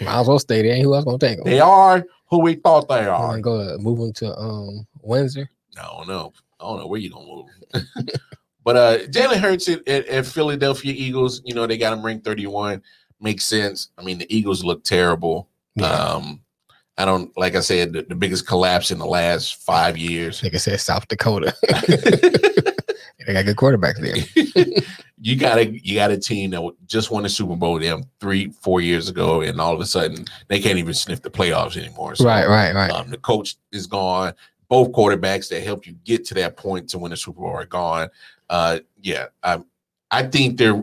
Might 0.00 0.20
as 0.20 0.28
well 0.28 0.38
stay 0.38 0.62
there. 0.62 0.82
Who 0.82 0.94
else 0.94 1.04
gonna 1.04 1.18
take 1.18 1.36
them? 1.38 1.44
They 1.44 1.60
are 1.60 2.04
who 2.28 2.40
we 2.40 2.54
thought 2.54 2.88
they 2.88 3.00
I'm 3.00 3.08
are. 3.08 3.40
gonna 3.40 3.42
go 3.42 3.78
move 3.78 3.98
them 3.98 4.12
to 4.14 4.36
um 4.36 4.86
Windsor. 5.02 5.48
I 5.78 5.82
don't 5.82 6.08
know. 6.08 6.32
I 6.58 6.64
don't 6.64 6.78
know 6.78 6.86
where 6.86 7.00
you 7.00 7.10
gonna 7.10 7.26
move. 7.26 7.46
but 8.64 8.76
uh 8.76 8.98
Jalen 9.06 9.40
Hurts 9.40 9.68
at, 9.68 9.86
at, 9.86 10.06
at 10.06 10.26
Philadelphia 10.26 10.92
Eagles, 10.96 11.42
you 11.44 11.54
know, 11.54 11.66
they 11.66 11.78
got 11.78 11.92
him 11.92 12.04
ranked 12.04 12.24
31. 12.24 12.82
Makes 13.20 13.44
sense. 13.44 13.90
I 13.98 14.02
mean, 14.02 14.18
the 14.18 14.34
Eagles 14.34 14.64
look 14.64 14.82
terrible. 14.82 15.48
Yeah. 15.76 15.86
Um, 15.92 16.40
I 16.98 17.04
don't 17.04 17.36
like 17.36 17.54
I 17.54 17.60
said, 17.60 17.92
the, 17.92 18.02
the 18.02 18.14
biggest 18.14 18.46
collapse 18.46 18.90
in 18.90 18.98
the 18.98 19.06
last 19.06 19.56
five 19.62 19.96
years. 19.96 20.42
Like 20.42 20.54
I 20.54 20.58
said, 20.58 20.80
South 20.80 21.06
Dakota. 21.08 21.54
they 23.26 23.32
got 23.32 23.44
good 23.44 23.56
quarterbacks 23.56 24.00
there. 24.00 24.82
you 25.20 25.36
got 25.36 25.58
a 25.58 25.66
you 25.66 25.94
got 25.94 26.10
a 26.10 26.18
team 26.18 26.50
that 26.50 26.74
just 26.86 27.10
won 27.10 27.22
the 27.22 27.28
Super 27.28 27.56
Bowl 27.56 27.78
them 27.78 28.04
three, 28.20 28.50
four 28.60 28.80
years 28.80 29.08
ago, 29.08 29.40
and 29.42 29.60
all 29.60 29.74
of 29.74 29.80
a 29.80 29.86
sudden 29.86 30.24
they 30.48 30.60
can't 30.60 30.78
even 30.78 30.94
sniff 30.94 31.22
the 31.22 31.30
playoffs 31.30 31.76
anymore. 31.76 32.14
So, 32.14 32.24
Right, 32.24 32.46
right, 32.48 32.74
right. 32.74 32.90
Um, 32.90 33.10
the 33.10 33.18
coach 33.18 33.56
is 33.72 33.86
gone. 33.86 34.34
Both 34.68 34.92
quarterbacks 34.92 35.48
that 35.48 35.62
helped 35.62 35.86
you 35.86 35.94
get 36.04 36.24
to 36.26 36.34
that 36.34 36.56
point 36.56 36.88
to 36.90 36.98
win 36.98 37.10
the 37.10 37.16
Super 37.16 37.40
Bowl 37.40 37.50
are 37.50 37.66
gone. 37.66 38.08
Uh, 38.48 38.80
yeah, 39.00 39.26
I, 39.42 39.60
I 40.10 40.24
think 40.24 40.58
they're 40.58 40.82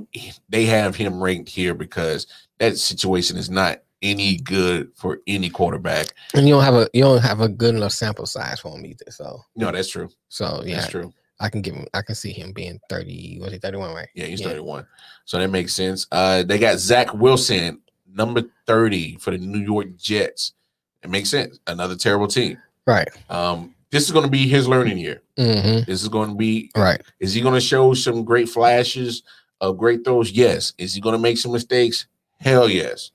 they 0.50 0.66
have 0.66 0.96
him 0.96 1.22
ranked 1.22 1.50
here 1.50 1.74
because 1.74 2.28
that 2.60 2.78
situation 2.78 3.38
is 3.38 3.50
not 3.50 3.82
any 4.02 4.38
good 4.38 4.92
for 4.96 5.20
any 5.28 5.50
quarterback. 5.50 6.08
And 6.34 6.48
you 6.48 6.54
don't 6.54 6.64
have 6.64 6.76
a 6.76 6.90
you 6.94 7.04
don't 7.04 7.22
have 7.22 7.42
a 7.42 7.50
good 7.50 7.76
enough 7.76 7.92
sample 7.92 8.26
size 8.26 8.60
for 8.60 8.78
him 8.78 8.86
either. 8.86 9.10
So 9.10 9.42
No, 9.56 9.72
that's 9.72 9.90
true. 9.90 10.10
so 10.30 10.64
yeah, 10.66 10.78
That's 10.78 10.92
true. 10.92 11.14
I 11.40 11.50
can 11.50 11.62
give 11.62 11.76
him 11.76 11.86
I 11.94 12.02
can 12.02 12.16
see 12.16 12.32
him 12.32 12.52
being 12.52 12.80
30, 12.90 13.40
was 13.42 13.52
he 13.52 13.60
31, 13.60 13.94
right? 13.94 14.08
Yeah, 14.16 14.26
he's 14.26 14.42
Yeah. 14.42 14.48
31. 14.50 14.88
So 15.26 15.40
that 15.40 15.50
makes 15.50 15.74
sense. 15.74 16.08
Uh, 16.12 16.44
they 16.44 16.58
got 16.58 16.80
Zach 16.80 17.14
Wilson, 17.14 17.82
number 18.12 18.44
30 18.66 19.18
for 19.18 19.32
the 19.32 19.38
New 19.38 19.60
York 19.60 19.96
Jets. 19.98 20.54
It 21.04 21.10
makes 21.10 21.30
sense. 21.30 21.60
Another 21.68 21.96
terrible 21.96 22.28
team. 22.28 22.58
Right. 22.86 23.08
Um, 23.30 23.76
this 23.92 24.04
is 24.04 24.12
going 24.12 24.26
to 24.26 24.32
be 24.32 24.48
his 24.48 24.68
learning 24.68 24.98
year. 24.98 25.22
Mm-hmm. 25.38 25.90
This 25.90 26.02
is 26.02 26.08
going 26.08 26.30
to 26.30 26.36
be 26.36 26.72
Right. 26.76 27.02
Is 27.20 27.34
he 27.34 27.42
going 27.42 27.54
to 27.54 27.62
show 27.62 27.94
some 27.94 28.24
great 28.24 28.50
flashes 28.50 29.24
of 29.62 29.78
great 29.78 30.04
throws? 30.04 30.32
Yes. 30.32 30.74
Is 30.78 30.94
he 30.94 31.02
going 31.02 31.14
to 31.14 31.20
make 31.22 31.38
some 31.38 31.52
mistakes? 31.52 32.08
Hell 32.40 32.70
yes. 32.70 33.12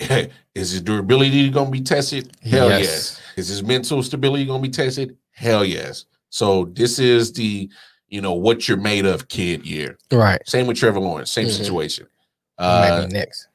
Is 0.54 0.70
his 0.72 0.80
durability 0.82 1.48
going 1.50 1.66
to 1.66 1.72
be 1.72 1.80
tested? 1.80 2.32
Hell 2.42 2.68
yes. 2.68 3.20
Is 3.36 3.48
his 3.48 3.62
mental 3.62 4.02
stability 4.02 4.44
going 4.44 4.62
to 4.62 4.68
be 4.68 4.72
tested? 4.72 5.16
Hell 5.30 5.64
yes. 5.64 6.06
So 6.32 6.64
this 6.72 6.98
is 6.98 7.30
the, 7.34 7.68
you 8.08 8.22
know, 8.22 8.32
what 8.32 8.66
you're 8.66 8.78
made 8.78 9.04
of 9.04 9.28
kid 9.28 9.66
year. 9.66 9.98
Right. 10.10 10.40
Same 10.48 10.66
with 10.66 10.78
Trevor 10.78 10.98
Lawrence, 10.98 11.30
same 11.30 11.46
Mhm. 11.46 11.50
situation. 11.58 12.06
Uh, 12.56 13.00
Maybe 13.02 13.12
next. 13.12 13.48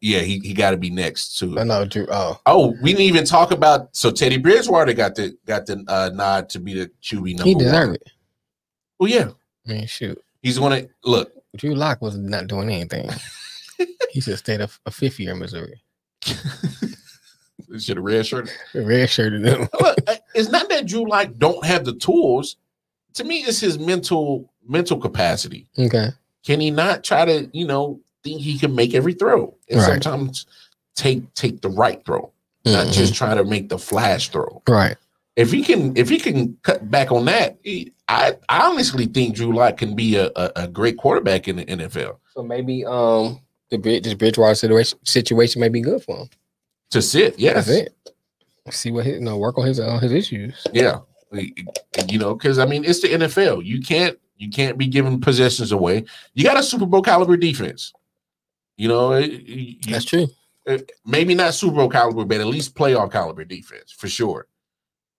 yeah, 0.00 0.20
he, 0.20 0.38
he 0.38 0.54
got 0.54 0.70
to 0.70 0.78
be 0.78 0.88
next 0.88 1.38
too. 1.38 1.58
I 1.58 1.64
know 1.64 1.84
Drew. 1.84 2.06
Oh, 2.10 2.40
Oh, 2.46 2.74
we 2.82 2.92
didn't 2.92 3.02
even 3.06 3.26
talk 3.26 3.50
about 3.52 3.94
so 3.94 4.10
Teddy 4.10 4.38
Bridgewater 4.38 4.94
got 4.94 5.14
the 5.14 5.36
got 5.46 5.66
the 5.66 5.84
uh, 5.88 6.10
nod 6.14 6.48
to 6.50 6.58
be 6.58 6.72
the 6.72 6.90
QB 7.02 7.36
number 7.36 7.44
he 7.44 7.54
deserved 7.54 7.96
it. 7.96 8.10
Well, 8.98 9.10
yeah, 9.10 9.30
I 9.68 9.72
mean, 9.72 9.86
shoot. 9.86 10.18
he's 10.40 10.58
gonna 10.58 10.86
look. 11.04 11.32
Drew 11.56 11.74
Lock 11.74 12.00
was 12.00 12.16
not 12.16 12.46
doing 12.46 12.70
anything. 12.70 13.10
he 14.10 14.20
should 14.22 14.30
have 14.32 14.38
stayed 14.38 14.62
a, 14.62 14.70
a 14.86 14.90
fifth 14.90 15.20
year 15.20 15.32
in 15.32 15.38
Missouri. 15.38 15.82
Should 17.78 17.96
have 17.96 18.04
red 18.04 18.26
shirt. 18.26 18.50
Red 18.74 19.08
shirted 19.08 19.46
him. 19.46 19.66
Look, 19.80 19.96
uh, 20.06 20.16
it's 20.34 20.50
not 20.50 20.68
that 20.70 20.86
Drew 20.86 21.08
like 21.08 21.38
don't 21.38 21.64
have 21.64 21.84
the 21.84 21.94
tools. 21.94 22.56
To 23.14 23.24
me, 23.24 23.38
it's 23.40 23.60
his 23.60 23.78
mental 23.78 24.50
mental 24.66 24.98
capacity. 24.98 25.66
Okay. 25.78 26.10
Can 26.44 26.60
he 26.60 26.70
not 26.70 27.04
try 27.04 27.24
to, 27.24 27.48
you 27.52 27.66
know, 27.66 28.00
think 28.24 28.40
he 28.40 28.58
can 28.58 28.74
make 28.74 28.94
every 28.94 29.14
throw 29.14 29.54
and 29.68 29.80
Right. 29.80 30.02
sometimes 30.02 30.46
take 30.94 31.32
take 31.34 31.60
the 31.62 31.68
right 31.68 32.04
throw, 32.04 32.30
not 32.64 32.86
Mhm. 32.88 32.92
just 32.92 33.14
try 33.14 33.34
to 33.34 33.44
make 33.44 33.68
the 33.68 33.78
flash 33.78 34.28
throw. 34.28 34.62
right. 34.68 34.96
If 35.34 35.50
he 35.50 35.62
can, 35.62 35.96
if 35.96 36.10
he 36.10 36.18
can 36.18 36.58
cut 36.62 36.90
back 36.90 37.10
on 37.10 37.24
that, 37.24 37.56
he, 37.62 37.90
I, 38.06 38.34
I 38.50 38.68
honestly 38.68 39.06
think 39.06 39.34
Drew 39.34 39.54
Lock 39.56 39.78
can 39.78 39.96
be 39.96 40.16
a, 40.16 40.26
a, 40.36 40.52
a 40.56 40.68
great 40.68 40.98
quarterback 40.98 41.48
in 41.48 41.56
the 41.56 41.64
NFL. 41.64 42.18
So 42.34 42.42
maybe 42.42 42.84
um 42.84 43.40
the 43.70 43.78
Brid- 43.78 44.04
this 44.04 44.12
Bridgewater 44.14 44.54
situation 44.54 44.98
situation 45.04 45.60
may 45.60 45.70
be 45.70 45.80
good 45.80 46.02
for 46.02 46.16
him. 46.18 46.28
To 46.90 47.00
sit, 47.00 47.38
yes, 47.38 47.66
That's 47.66 47.68
it. 47.68 48.11
See 48.70 48.90
what 48.90 49.04
his 49.06 49.14
you 49.14 49.20
know 49.20 49.36
work 49.38 49.58
on 49.58 49.66
his 49.66 49.80
uh, 49.80 49.98
his 49.98 50.12
issues. 50.12 50.64
yeah, 50.72 51.00
you 52.08 52.18
know, 52.18 52.34
because 52.34 52.58
I 52.58 52.64
mean, 52.66 52.84
it's 52.84 53.00
the 53.00 53.08
NFL. 53.08 53.64
You 53.64 53.80
can't 53.80 54.18
you 54.36 54.50
can't 54.50 54.78
be 54.78 54.86
giving 54.86 55.20
possessions 55.20 55.72
away. 55.72 56.04
You 56.34 56.44
got 56.44 56.56
a 56.58 56.62
Super 56.62 56.86
Bowl 56.86 57.02
caliber 57.02 57.36
defense. 57.36 57.92
You 58.76 58.88
know, 58.88 59.16
you- 59.16 59.76
That's 59.88 60.04
true. 60.04 60.28
maybe 61.04 61.34
not 61.34 61.54
Super 61.54 61.76
Bowl 61.76 61.88
caliber, 61.88 62.24
but 62.24 62.40
at 62.40 62.46
least 62.46 62.74
playoff 62.74 63.10
caliber 63.12 63.44
defense 63.44 63.92
for 63.92 64.08
sure. 64.08 64.46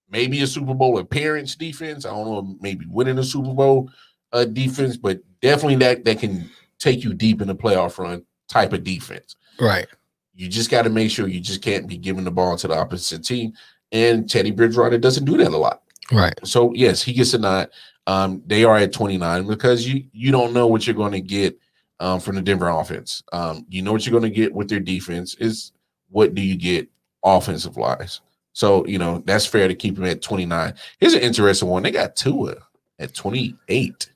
Maybe 0.09 0.41
a 0.41 0.47
Super 0.47 0.73
Bowl 0.73 0.97
appearance 0.99 1.55
defense. 1.55 2.05
I 2.05 2.09
don't 2.11 2.25
know, 2.25 2.57
maybe 2.61 2.85
winning 2.87 3.17
a 3.19 3.23
Super 3.23 3.53
Bowl 3.53 3.89
uh, 4.31 4.45
defense, 4.45 4.95
but 4.97 5.19
definitely 5.41 5.75
that 5.77 6.05
that 6.05 6.19
can 6.19 6.49
take 6.79 7.03
you 7.03 7.13
deep 7.13 7.41
in 7.41 7.47
the 7.47 7.55
playoff 7.55 7.97
run 7.97 8.25
type 8.47 8.73
of 8.73 8.83
defense. 8.83 9.35
Right. 9.59 9.87
You 10.35 10.47
just 10.47 10.69
got 10.69 10.83
to 10.83 10.89
make 10.89 11.11
sure 11.11 11.27
you 11.27 11.39
just 11.39 11.61
can't 11.61 11.87
be 11.87 11.97
giving 11.97 12.23
the 12.23 12.31
ball 12.31 12.57
to 12.57 12.67
the 12.67 12.75
opposite 12.75 13.23
team. 13.23 13.53
And 13.91 14.29
Teddy 14.29 14.51
Bridgewater 14.51 14.97
doesn't 14.97 15.25
do 15.25 15.37
that 15.37 15.53
a 15.53 15.57
lot. 15.57 15.83
Right. 16.11 16.33
So 16.43 16.73
yes, 16.73 17.01
he 17.01 17.13
gets 17.13 17.33
a 17.33 17.37
nod. 17.37 17.69
Um, 18.07 18.43
they 18.45 18.63
are 18.63 18.77
at 18.77 18.91
29 18.91 19.47
because 19.47 19.87
you 19.87 20.03
you 20.11 20.31
don't 20.31 20.53
know 20.53 20.67
what 20.67 20.85
you're 20.85 20.95
going 20.95 21.13
to 21.13 21.21
get 21.21 21.57
um, 21.99 22.19
from 22.19 22.35
the 22.35 22.41
Denver 22.41 22.69
offense. 22.69 23.23
Um, 23.31 23.65
you 23.69 23.81
know 23.81 23.93
what 23.93 24.05
you're 24.05 24.19
going 24.19 24.29
to 24.29 24.35
get 24.35 24.53
with 24.53 24.67
their 24.67 24.79
defense 24.79 25.35
is 25.35 25.71
what 26.09 26.35
do 26.35 26.41
you 26.41 26.57
get 26.57 26.89
offensive 27.23 27.77
wise. 27.77 28.21
So 28.51 28.85
you 28.85 28.97
know 28.97 29.23
that's 29.25 29.45
fair 29.45 29.67
to 29.67 29.75
keep 29.75 29.97
him 29.97 30.05
at 30.05 30.21
29. 30.21 30.73
Here's 30.99 31.13
an 31.13 31.21
interesting 31.21 31.69
one. 31.69 31.83
They 31.83 31.91
got 31.91 32.15
Tua 32.15 32.55
at 32.99 33.13
28. 33.13 34.09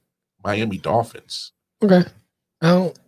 Miami 0.44 0.78
Dolphins. 0.78 1.54
Okay. 1.84 2.04
I 2.62 2.68
don't. 2.70 3.00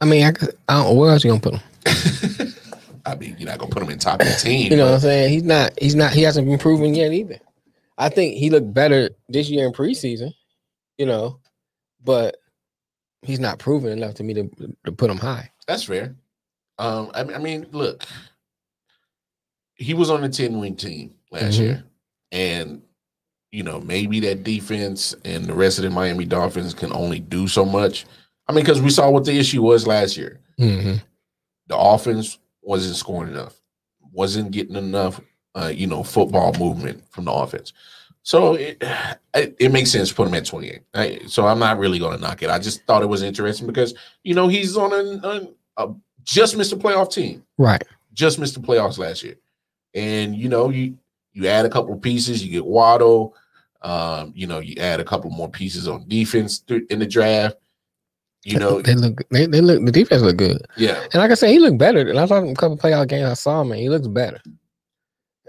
I 0.00 0.06
mean, 0.06 0.24
I, 0.24 0.30
I 0.68 0.82
don't. 0.82 0.96
Where 0.96 1.10
else 1.10 1.24
you 1.24 1.30
gonna 1.30 1.40
put 1.40 1.54
him? 1.54 1.60
I 3.06 3.14
mean, 3.16 3.36
you're 3.38 3.48
not 3.48 3.58
gonna 3.58 3.70
put 3.70 3.82
him 3.82 3.90
in 3.90 3.98
top 3.98 4.22
15. 4.22 4.70
You 4.70 4.76
know 4.76 4.86
what 4.86 4.94
I'm 4.94 5.00
saying? 5.00 5.30
He's 5.32 5.42
not. 5.42 5.72
He's 5.80 5.94
not. 5.94 6.12
He 6.12 6.22
hasn't 6.22 6.46
been 6.46 6.58
proven 6.58 6.94
yet 6.94 7.12
either. 7.12 7.38
I 7.98 8.08
think 8.08 8.36
he 8.36 8.50
looked 8.50 8.72
better 8.72 9.10
this 9.28 9.48
year 9.48 9.66
in 9.66 9.72
preseason. 9.72 10.32
You 10.98 11.06
know, 11.06 11.40
but 12.04 12.36
he's 13.22 13.40
not 13.40 13.58
proven 13.58 13.90
enough 13.92 14.14
to 14.14 14.22
me 14.22 14.34
to 14.34 14.50
to 14.84 14.92
put 14.92 15.10
him 15.10 15.18
high. 15.18 15.50
that's 15.66 15.84
fair. 15.84 16.14
Um, 16.78 17.10
I 17.14 17.24
mean, 17.24 17.34
I 17.36 17.38
mean, 17.38 17.66
look, 17.72 18.04
he 19.74 19.94
was 19.94 20.10
on 20.10 20.20
the 20.22 20.28
10 20.28 20.58
wing 20.58 20.76
team 20.76 21.14
last 21.30 21.56
Mhm. 21.56 21.60
year, 21.60 21.84
and 22.32 22.82
you 23.52 23.62
know, 23.64 23.80
maybe 23.80 24.20
that 24.20 24.44
defense 24.44 25.14
and 25.24 25.44
the 25.46 25.54
rest 25.54 25.78
of 25.78 25.84
the 25.84 25.90
Miami 25.90 26.24
Dolphins 26.24 26.72
can 26.72 26.92
only 26.92 27.18
do 27.18 27.48
so 27.48 27.64
much. 27.64 28.06
I 28.46 28.52
mean, 28.52 28.64
because 28.64 28.80
we 28.80 28.90
saw 28.90 29.10
what 29.10 29.24
the 29.24 29.36
issue 29.36 29.60
was 29.62 29.86
last 29.88 30.16
year. 30.16 30.38
Mm-hmm. 30.60 30.98
The 31.70 31.78
offense 31.78 32.38
wasn't 32.60 32.96
scoring 32.96 33.32
enough, 33.32 33.60
wasn't 34.12 34.50
getting 34.50 34.76
enough, 34.76 35.20
uh, 35.54 35.72
you 35.74 35.86
know, 35.86 36.02
football 36.02 36.52
movement 36.58 37.02
from 37.10 37.24
the 37.24 37.32
offense. 37.32 37.72
So 38.22 38.54
it, 38.54 38.76
it, 39.34 39.56
it 39.58 39.72
makes 39.72 39.90
sense 39.90 40.10
to 40.10 40.14
put 40.14 40.28
him 40.28 40.34
at 40.34 40.44
28. 40.44 40.82
I, 40.94 41.20
so 41.26 41.46
I'm 41.46 41.58
not 41.58 41.78
really 41.78 41.98
going 41.98 42.14
to 42.14 42.20
knock 42.22 42.42
it. 42.42 42.50
I 42.50 42.58
just 42.58 42.84
thought 42.84 43.02
it 43.02 43.06
was 43.06 43.22
interesting 43.22 43.66
because, 43.66 43.94
you 44.24 44.34
know, 44.34 44.48
he's 44.48 44.76
on 44.76 44.92
a, 44.92 45.86
just 46.24 46.56
missed 46.56 46.72
a 46.72 46.76
playoff 46.76 47.12
team 47.12 47.42
Right. 47.56 47.82
just 48.12 48.38
missed 48.38 48.54
the 48.54 48.60
playoffs 48.60 48.98
last 48.98 49.22
year. 49.22 49.36
And 49.94 50.36
you 50.36 50.48
know, 50.48 50.68
you 50.68 50.98
you 51.32 51.46
add 51.46 51.64
a 51.64 51.70
couple 51.70 51.94
of 51.94 52.02
pieces, 52.02 52.44
you 52.44 52.52
get 52.52 52.66
Waddle, 52.66 53.34
um, 53.82 54.32
you 54.36 54.46
know, 54.46 54.60
you 54.60 54.74
add 54.78 55.00
a 55.00 55.04
couple 55.04 55.30
more 55.30 55.48
pieces 55.48 55.88
on 55.88 56.06
defense 56.08 56.60
th- 56.60 56.84
in 56.90 56.98
the 56.98 57.06
draft. 57.06 57.56
You 58.42 58.58
know, 58.58 58.80
they 58.80 58.94
look. 58.94 59.22
They, 59.30 59.46
they 59.46 59.60
look. 59.60 59.84
The 59.84 59.92
defense 59.92 60.22
look 60.22 60.38
good. 60.38 60.66
yeah, 60.76 60.98
And 61.12 61.16
like 61.16 61.30
I 61.30 61.34
said, 61.34 61.50
he 61.50 61.58
looked 61.58 61.78
better. 61.78 62.08
And 62.08 62.18
I 62.18 62.24
saw 62.26 62.38
him 62.38 62.48
a 62.48 62.54
couple 62.54 62.78
playoff 62.78 63.08
games. 63.08 63.28
I 63.28 63.34
saw 63.34 63.60
him, 63.60 63.72
and 63.72 63.80
he 63.80 63.88
looks 63.90 64.06
better. 64.08 64.40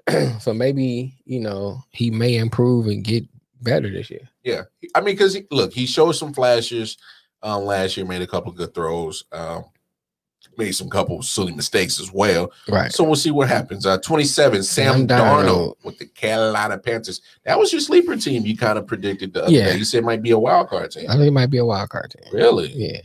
so 0.40 0.54
maybe 0.54 1.16
you 1.26 1.40
know 1.40 1.82
he 1.92 2.12
may 2.12 2.36
improve 2.36 2.88
and 2.88 3.04
get 3.04 3.24
better 3.62 3.90
this 3.90 4.10
year. 4.10 4.28
yeah. 4.44 4.64
I 4.96 5.00
mean, 5.02 5.14
because 5.16 5.38
look, 5.52 5.72
he 5.72 5.86
showed 5.86 6.14
some 6.14 6.34
flashes 6.34 6.98
um, 7.44 7.64
last 7.64 7.96
year, 7.96 8.06
made 8.06 8.22
a 8.22 8.28
couple 8.28 8.52
good 8.52 8.74
throws, 8.74 9.24
um, 9.32 9.66
made 10.58 10.72
some 10.74 10.90
couple 10.90 11.22
silly 11.24 11.54
mistakes 11.54 12.00
as 12.00 12.12
well. 12.12 12.52
Right. 12.68 12.92
So 12.92 13.04
we'll 13.04 13.16
see 13.16 13.32
what 13.32 13.48
happens. 13.50 13.86
Uh, 13.86 13.98
27, 14.00 14.64
Sam, 14.64 15.08
Darnold. 15.08 15.46
Darnold. 15.48 15.76
with 15.84 15.98
the 15.98 16.06
Carolina 16.06 16.78
Panthers. 16.78 17.22
That 17.46 17.58
was 17.58 17.72
your 17.72 17.82
sleeper 17.82 18.16
team. 18.18 18.46
You 18.46 18.58
kind 18.58 18.78
of 18.78 18.86
predicted 18.88 19.34
the 19.34 19.44
other 19.44 19.52
Yeah. 19.52 19.72
day. 19.72 19.78
You 19.78 19.86
said 19.86 20.04
might 20.04 20.22
be 20.22 20.32
a 20.32 20.40
wild 20.40 20.70
card 20.70 20.92
team. 20.92 21.10
I 21.10 21.14
think 21.14 21.28
it 21.28 21.32
might 21.32 21.50
be 21.50 21.58
a 21.58 21.66
wild 21.66 21.90
card 21.90 22.12
team. 22.12 22.32
Really? 22.34 22.72
Yeah. 22.74 23.02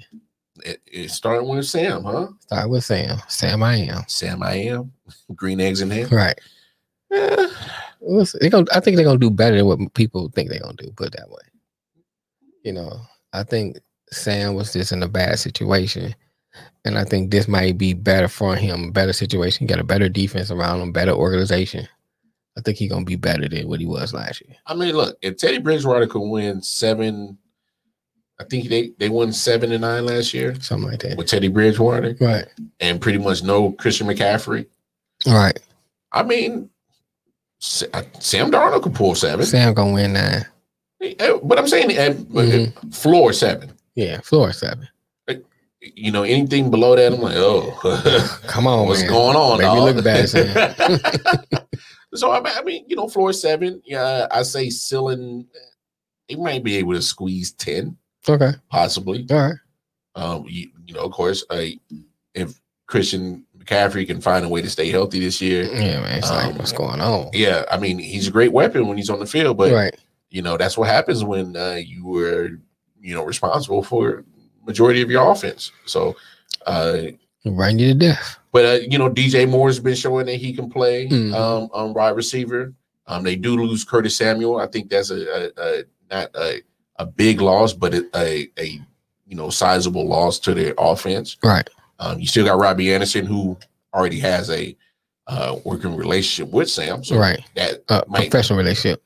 It, 0.64 0.80
it 0.86 1.11
started 1.11 1.44
with 1.44 1.66
Sam, 1.66 2.03
huh? 2.03 2.28
Start 2.40 2.70
with 2.70 2.84
Sam. 2.84 3.18
Sam, 3.28 3.62
I 3.62 3.76
am. 3.76 4.05
Sam, 4.09 4.42
I 4.42 4.55
am 4.55 4.92
green 5.36 5.61
eggs 5.61 5.80
in 5.82 5.90
ham. 5.90 6.09
Right. 6.11 6.38
Eh, 7.12 7.47
They 8.40 8.49
gonna, 8.51 8.66
I 8.72 8.80
think 8.80 8.97
they're 8.97 9.05
gonna 9.05 9.18
do 9.18 9.30
better 9.30 9.57
than 9.57 9.66
what 9.66 9.94
people 9.94 10.28
think 10.34 10.49
they're 10.51 10.61
gonna 10.61 10.74
do. 10.76 10.90
Put 10.97 11.09
it 11.09 11.16
that 11.18 11.30
way. 11.30 11.42
You 12.64 12.72
know, 12.72 13.01
I 13.32 13.42
think 13.42 13.78
Sam 14.11 14.55
was 14.55 14.72
just 14.72 14.92
in 14.92 15.03
a 15.03 15.09
bad 15.09 15.38
situation. 15.38 16.14
And 16.84 16.96
I 16.98 17.04
think 17.04 17.30
this 17.30 17.48
might 17.48 17.76
be 17.78 17.94
better 17.94 18.28
for 18.28 18.54
him, 18.54 18.92
better 18.92 19.12
situation, 19.12 19.66
got 19.66 19.80
a 19.80 19.84
better 19.84 20.09
defense 20.09 20.50
around 20.50 20.80
him, 20.80 20.92
better 20.92 21.12
organization. 21.12 21.88
I 22.57 22.61
think 22.62 22.78
he's 22.78 22.90
gonna 22.90 23.04
be 23.04 23.16
better 23.16 23.48
than 23.48 23.68
what 23.68 23.80
he 23.80 23.86
was 23.86 24.14
last 24.14 24.40
year. 24.46 24.57
I 24.66 24.74
mean, 24.74 24.94
look, 24.94 25.18
if 25.20 25.36
Teddy 25.36 25.59
Bridgewater 25.59 26.07
could 26.07 26.20
win 26.28 26.62
seven, 26.62 27.36
I 28.40 28.44
think 28.44 28.68
they 28.68 28.92
they 28.98 29.09
won 29.09 29.32
seven 29.32 29.72
and 29.72 29.80
nine 29.82 30.07
last 30.07 30.32
year 30.32 30.54
Something 30.61 30.90
like 30.90 31.00
that. 31.00 31.18
with 31.18 31.26
Teddy 31.26 31.48
Bridgewater 31.48 32.16
Right. 32.20 32.46
and 32.80 33.00
pretty 33.00 33.18
much 33.18 33.42
no 33.42 33.72
Christian 33.72 34.07
McCaffrey. 34.07 34.66
right? 35.26 35.59
I 36.12 36.22
mean, 36.22 36.70
uh, 37.92 38.02
Sam 38.20 38.50
Darnold 38.50 38.82
could 38.82 38.94
pull 38.94 39.14
seven, 39.14 39.44
Sam 39.44 39.74
gonna 39.74 39.92
win 39.92 40.12
nine. 40.12 40.46
Uh, 41.20 41.38
but 41.42 41.59
I'm 41.59 41.68
saying 41.68 41.90
uh, 41.98 42.14
Mhm. 42.14 42.94
floor 42.94 43.32
seven. 43.32 43.72
Yeah, 43.96 44.20
floor 44.20 44.52
seven. 44.52 44.88
You 45.95 46.11
know, 46.11 46.22
anything 46.22 46.70
below 46.70 46.97
that, 46.97 47.12
I'm 47.12 47.20
like, 47.20 47.37
oh, 47.37 47.70
Come 48.47 48.66
on, 48.66 48.87
what's 48.89 49.03
man. 49.03 49.11
going 49.11 49.37
on? 49.37 49.59
Maybe 49.59 49.66
dog? 49.68 49.95
look 49.97 50.05
bad, 50.05 50.28
so 52.14 52.32
I 52.32 52.62
mean, 52.62 52.84
you 52.89 52.97
know, 52.97 53.09
floor 53.09 53.32
seven. 53.32 53.82
Yeah, 53.84 54.26
I 54.30 54.43
say 54.43 54.70
ceiling. 54.70 55.47
He 56.28 56.37
might 56.37 56.64
be 56.64 56.76
able 56.76 56.95
to 56.95 57.03
squeeze 57.03 57.53
ten, 57.53 57.97
Okay. 58.28 58.53
possibly. 58.70 59.26
All 59.30 59.37
right. 59.37 59.55
Um, 60.16 60.45
you, 60.49 60.70
you 60.87 60.95
know, 60.95 61.01
of 61.03 61.12
course, 61.12 61.45
uh, 61.51 61.62
if 62.34 62.59
Christian 62.87 63.45
McCaffrey 63.59 64.07
can 64.07 64.20
find 64.20 64.45
a 64.45 64.49
way 64.49 64.62
to 64.62 64.70
stay 64.70 64.91
healthy 64.91 65.20
this 65.20 65.41
year, 65.41 65.64
Yeah, 65.64 66.01
man. 66.01 66.18
It's 66.18 66.30
Um, 66.30 66.37
like 66.37 66.59
what's 66.59 66.72
going 66.72 67.01
on? 67.01 67.30
yeah, 67.32 67.64
I 67.70 67.78
mean, 67.78 67.99
he's 67.99 68.26
a 68.28 68.30
great 68.30 68.53
weapon 68.53 68.87
when 68.89 68.97
he's 68.97 69.11
on 69.11 69.18
the 69.20 69.26
field. 69.26 69.57
But 69.59 69.72
right. 69.72 69.95
you 70.30 70.43
know, 70.43 70.57
that's 70.57 70.76
what 70.78 70.89
happens 70.89 71.22
when 71.22 71.55
uh, 71.57 71.74
you 71.84 72.07
were, 72.07 72.51
you 73.01 73.14
know, 73.14 73.24
responsible 73.24 73.82
for 73.82 74.24
majority 74.66 75.02
of 75.02 75.10
your 75.10 75.30
offense. 75.30 75.72
So, 75.86 76.16
uh, 76.66 76.98
Run 77.44 77.78
you 77.78 77.88
to 77.88 77.94
death. 77.94 78.38
but 78.52 78.64
uh, 78.64 78.78
you 78.88 78.98
know, 78.98 79.08
DJ 79.08 79.48
Moore's 79.48 79.78
been 79.78 79.94
showing 79.94 80.26
that 80.26 80.34
he 80.36 80.52
can 80.52 80.68
play 80.68 81.08
Mhm. 81.08 81.32
um, 81.34 81.70
on 81.72 81.94
wide 81.94 82.16
receiver. 82.16 82.72
Um, 83.06 83.22
they 83.22 83.36
do 83.36 83.56
lose 83.56 83.84
Curtis 83.84 84.16
Samuel. 84.16 84.58
I 84.58 84.66
think 84.66 84.90
that's 84.90 85.10
a, 85.10 85.14
a, 85.14 85.50
a 85.56 85.84
not 86.10 86.30
a, 86.34 86.62
a 86.96 87.06
big 87.06 87.40
loss, 87.40 87.72
but 87.72 87.94
a, 87.94 88.04
a 88.16 88.48
a 88.58 88.80
you 89.28 89.36
know 89.36 89.48
sizable 89.50 90.06
loss 90.08 90.40
to 90.40 90.54
their 90.54 90.74
offense. 90.76 91.36
Right. 91.44 91.68
Um, 92.00 92.18
you 92.18 92.26
still 92.26 92.44
got 92.44 92.58
Robbie 92.58 92.92
Anderson, 92.92 93.24
who 93.26 93.56
already 93.94 94.18
has 94.20 94.50
a 94.50 94.76
uh, 95.28 95.56
working 95.64 95.94
relationship 95.96 96.52
with 96.52 96.68
Sam. 96.68 97.04
So 97.04 97.16
right. 97.16 97.40
that 97.54 97.84
Uh, 97.88 98.02
professional 98.12 98.58
relationship. 98.58 99.02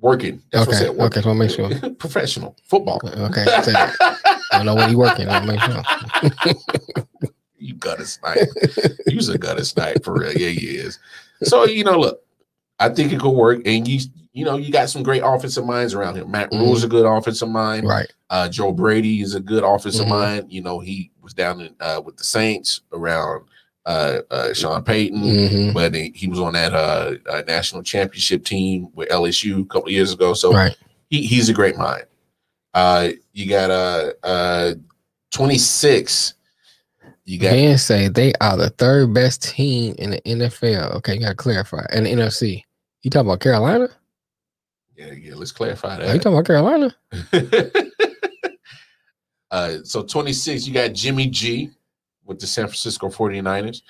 working. 0.00 0.42
That's 0.52 0.66
what 0.66 0.74
I 0.74 0.78
Okay, 0.78 0.86
said. 0.86 0.96
Working. 0.96 1.18
okay, 1.18 1.22
so 1.22 1.34
make 1.34 1.50
sure. 1.80 1.90
Professional 1.98 2.56
football. 2.64 3.00
Okay. 3.04 3.44
I 4.60 4.64
don't 4.64 4.66
know 4.66 4.74
what 4.74 4.88
he 4.90 4.96
working. 4.96 5.28
I'll 5.28 5.46
make 5.46 5.60
sure. 5.60 5.82
you 7.58 7.74
gutter 7.74 8.04
snipe. 8.06 8.48
You's 9.06 9.28
a 9.28 9.38
gutter 9.38 9.64
snipe 9.64 10.04
for 10.04 10.14
real. 10.14 10.32
Yeah, 10.32 10.48
he 10.50 10.66
is. 10.76 10.98
So 11.42 11.64
you 11.64 11.84
know, 11.84 11.98
look, 11.98 12.20
I 12.78 12.88
think 12.88 13.12
it 13.12 13.20
could 13.20 13.30
work, 13.30 13.60
and 13.66 13.86
you 13.86 14.00
you 14.32 14.44
know 14.44 14.56
you 14.56 14.70
got 14.72 14.90
some 14.90 15.02
great 15.02 15.22
offensive 15.24 15.64
minds 15.64 15.94
around 15.94 16.16
here. 16.16 16.26
Matt 16.26 16.50
Mhm. 16.50 16.60
Rhule's 16.60 16.84
a 16.84 16.88
good 16.88 17.06
offensive 17.06 17.48
mind. 17.48 17.86
Right. 17.86 18.10
Uh, 18.30 18.48
Joe 18.48 18.72
Brady 18.72 19.20
is 19.22 19.34
a 19.34 19.40
good 19.40 19.64
offensive 19.64 20.06
Mhm. 20.06 20.10
mind. 20.10 20.46
You 20.52 20.62
know, 20.62 20.80
he 20.80 21.10
was 21.22 21.34
down 21.34 21.60
in, 21.60 21.74
uh, 21.80 22.00
with 22.04 22.16
the 22.16 22.24
Saints 22.24 22.80
around 22.92 23.44
uh, 23.86 24.20
uh, 24.30 24.52
Sean 24.52 24.82
Payton. 24.84 25.20
hmm 25.22 25.72
But 25.72 25.94
he, 25.94 26.12
he 26.14 26.28
was 26.28 26.38
on 26.38 26.52
that 26.52 26.74
uh, 26.74 27.14
uh, 27.30 27.42
national 27.46 27.82
championship 27.82 28.44
team 28.44 28.88
with 28.94 29.08
LSU 29.08 29.62
a 29.62 29.64
couple 29.64 29.86
of 29.88 29.92
years 29.92 30.12
ago. 30.12 30.34
So 30.34 30.52
Right. 30.52 30.76
he, 31.08 31.22
he's 31.22 31.48
a 31.48 31.54
great 31.54 31.78
mind. 31.78 32.04
Uh, 32.78 33.10
you 33.32 33.48
got 33.48 33.70
uh, 33.72 34.12
uh, 34.22 34.74
26. 35.32 36.34
You 37.24 37.38
got 37.40 37.50
Fans 37.50 37.82
say 37.82 38.06
they 38.06 38.32
are 38.40 38.56
the 38.56 38.70
third 38.70 39.12
best 39.12 39.42
team 39.42 39.96
in 39.98 40.10
the 40.10 40.20
NFL. 40.20 40.94
Okay, 40.94 41.14
you 41.14 41.20
gotta 41.20 41.34
clarify. 41.34 41.84
And 41.90 42.06
the 42.06 42.10
NFC. 42.10 42.62
You 43.02 43.10
talking 43.10 43.26
about 43.26 43.40
Carolina? 43.40 43.88
yeah, 44.96 45.12
yeah. 45.12 45.34
Let's 45.34 45.50
clarify 45.50 45.96
that. 45.96 46.08
Are 46.08 46.14
you 46.14 46.20
talking 46.20 46.38
about 46.38 46.46
Carolina? 46.46 46.94
uh, 49.50 49.78
so 49.82 50.04
26, 50.04 50.68
you 50.68 50.72
got 50.72 50.92
Jimmy 50.92 51.26
G 51.26 51.70
with 52.24 52.38
the 52.38 52.46
San 52.46 52.66
Francisco 52.66 53.08
49ers. 53.08 53.82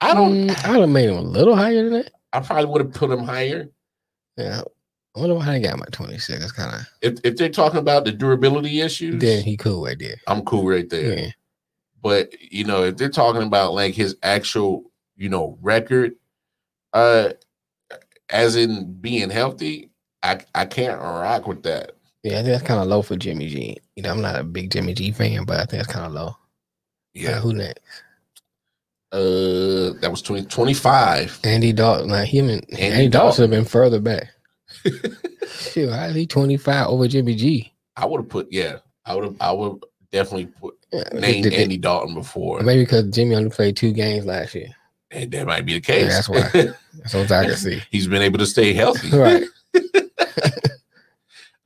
I 0.00 0.14
don't, 0.14 0.48
Mm, 0.48 0.64
I 0.64 0.70
would 0.72 0.80
have 0.80 0.90
made 0.90 1.10
him 1.10 1.16
a 1.16 1.22
little 1.22 1.54
higher 1.54 1.84
than 1.84 1.92
that. 1.92 2.10
I 2.32 2.40
probably 2.40 2.66
would 2.66 2.82
have 2.82 2.92
put 2.92 3.12
him 3.12 3.22
higher. 3.24 3.70
Yeah. 4.36 4.62
I 5.16 5.20
wonder 5.20 5.34
why 5.36 5.54
I 5.54 5.58
got 5.58 5.78
my 5.78 5.86
26. 5.92 6.42
It's 6.42 6.52
kind 6.52 6.74
of 6.74 6.86
If, 7.00 7.18
if 7.24 7.36
they're 7.36 7.48
talking 7.48 7.78
about 7.78 8.04
the 8.04 8.12
durability 8.12 8.80
issues, 8.82 9.20
then 9.20 9.42
he 9.42 9.56
cool 9.56 9.84
right 9.84 9.98
there. 9.98 10.16
I'm 10.26 10.42
cool 10.44 10.68
right 10.68 10.88
there. 10.88 11.18
Yeah. 11.18 11.30
But 12.02 12.34
you 12.40 12.64
know, 12.64 12.84
if 12.84 12.98
they're 12.98 13.08
talking 13.08 13.42
about 13.42 13.72
like 13.72 13.94
his 13.94 14.16
actual, 14.22 14.90
you 15.16 15.30
know, 15.30 15.58
record, 15.62 16.16
uh, 16.92 17.30
as 18.28 18.56
in 18.56 18.92
being 19.00 19.30
healthy, 19.30 19.90
I 20.22 20.40
I 20.54 20.66
can't 20.66 21.00
rock 21.00 21.46
with 21.48 21.62
that. 21.62 21.92
Yeah, 22.22 22.32
I 22.32 22.36
think 22.36 22.48
that's 22.48 22.62
kind 22.64 22.80
of 22.80 22.88
low 22.88 23.02
for 23.02 23.16
Jimmy 23.16 23.48
G. 23.48 23.78
You 23.94 24.02
know, 24.02 24.10
I'm 24.10 24.20
not 24.20 24.38
a 24.38 24.44
big 24.44 24.70
Jimmy 24.70 24.92
G 24.92 25.12
fan, 25.12 25.44
but 25.44 25.60
I 25.60 25.64
think 25.64 25.82
it's 25.82 25.92
kind 25.92 26.04
of 26.04 26.12
low. 26.12 26.36
Yeah. 27.14 27.38
Uh, 27.38 27.40
who 27.40 27.52
next? 27.54 27.80
Uh, 29.12 29.94
that 30.00 30.08
was 30.10 30.20
20, 30.20 30.44
25. 30.46 31.40
Andy 31.44 31.72
Dalton. 31.72 32.10
Like 32.10 32.28
him 32.28 32.50
and 32.50 32.62
Andy 32.72 32.82
Andy, 32.82 33.08
Dalton. 33.08 33.32
should 33.34 33.42
have 33.42 33.50
been 33.50 33.64
further 33.64 34.00
back. 34.00 34.28
How 34.90 36.06
is 36.06 36.14
he 36.14 36.26
25 36.26 36.86
over 36.88 37.08
Jimmy 37.08 37.34
G? 37.34 37.72
I 37.96 38.06
would 38.06 38.20
have 38.22 38.28
put, 38.28 38.48
yeah, 38.50 38.78
I 39.04 39.14
would 39.14 39.24
have, 39.24 39.36
I 39.40 39.52
would 39.52 39.78
definitely 40.12 40.46
put 40.46 40.74
Yeah, 40.92 41.04
did- 41.12 41.42
did- 41.42 41.52
Andy 41.54 41.76
Dalton 41.78 42.14
before. 42.14 42.60
Maybe 42.62 42.82
because 42.82 43.10
Jimmy 43.10 43.34
only 43.36 43.50
played 43.50 43.76
two 43.76 43.92
games 43.92 44.26
last 44.26 44.54
year. 44.54 44.68
And 45.10 45.30
that 45.32 45.46
might 45.46 45.64
be 45.64 45.74
the 45.74 45.80
case. 45.80 46.12
that's 46.12 46.28
why. 46.28 46.50
That's 46.52 47.14
what 47.14 47.30
I 47.30 47.44
can 47.46 47.56
see. 47.56 47.80
He's 47.90 48.06
been 48.08 48.22
able 48.22 48.38
to 48.38 48.46
stay 48.46 48.72
healthy. 48.72 49.10
Right. 49.16 49.44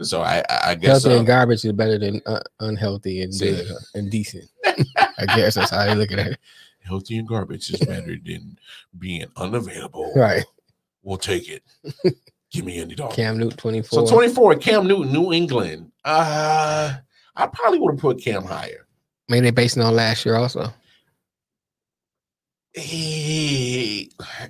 So 0.02 0.22
I, 0.22 0.38
I 0.48 0.70
I 0.70 0.74
guess 0.76 1.02
Healthy 1.02 1.14
uh, 1.14 1.18
and 1.18 1.26
garbage 1.26 1.62
is 1.62 1.72
better 1.74 1.98
than 1.98 2.22
uh, 2.24 2.40
unhealthy 2.60 3.20
and 3.20 3.38
good 3.38 3.66
and 3.94 4.10
decent. 4.10 4.46
I 4.66 5.26
guess 5.36 5.56
that's 5.56 5.70
how 5.72 5.84
they 5.84 5.94
look 5.94 6.10
at 6.10 6.18
it. 6.20 6.38
healthy 6.82 7.18
and 7.18 7.28
garbage 7.28 7.68
is 7.70 7.80
better 7.80 8.16
than 8.24 8.58
being 8.98 9.26
unavailable. 9.36 10.10
Right. 10.16 10.46
We'll 11.02 11.18
take 11.18 11.50
it. 11.50 11.62
Give 12.50 12.64
me 12.64 12.80
Andy 12.80 12.94
Dalton. 12.96 13.14
Cam 13.16 13.38
Newton, 13.38 13.56
24. 13.56 14.06
So 14.08 14.12
24, 14.14 14.56
Cam 14.56 14.86
Newton, 14.86 15.12
New 15.12 15.32
England. 15.32 15.90
Uh 16.04 16.94
I 17.36 17.46
probably 17.46 17.78
would 17.78 17.92
have 17.94 18.00
put 18.00 18.20
Cam 18.22 18.42
higher. 18.44 18.86
Maybe 19.28 19.44
they 19.44 19.50
basing 19.52 19.82
on 19.82 19.94
last 19.94 20.24
year 20.26 20.34
also. 20.36 20.72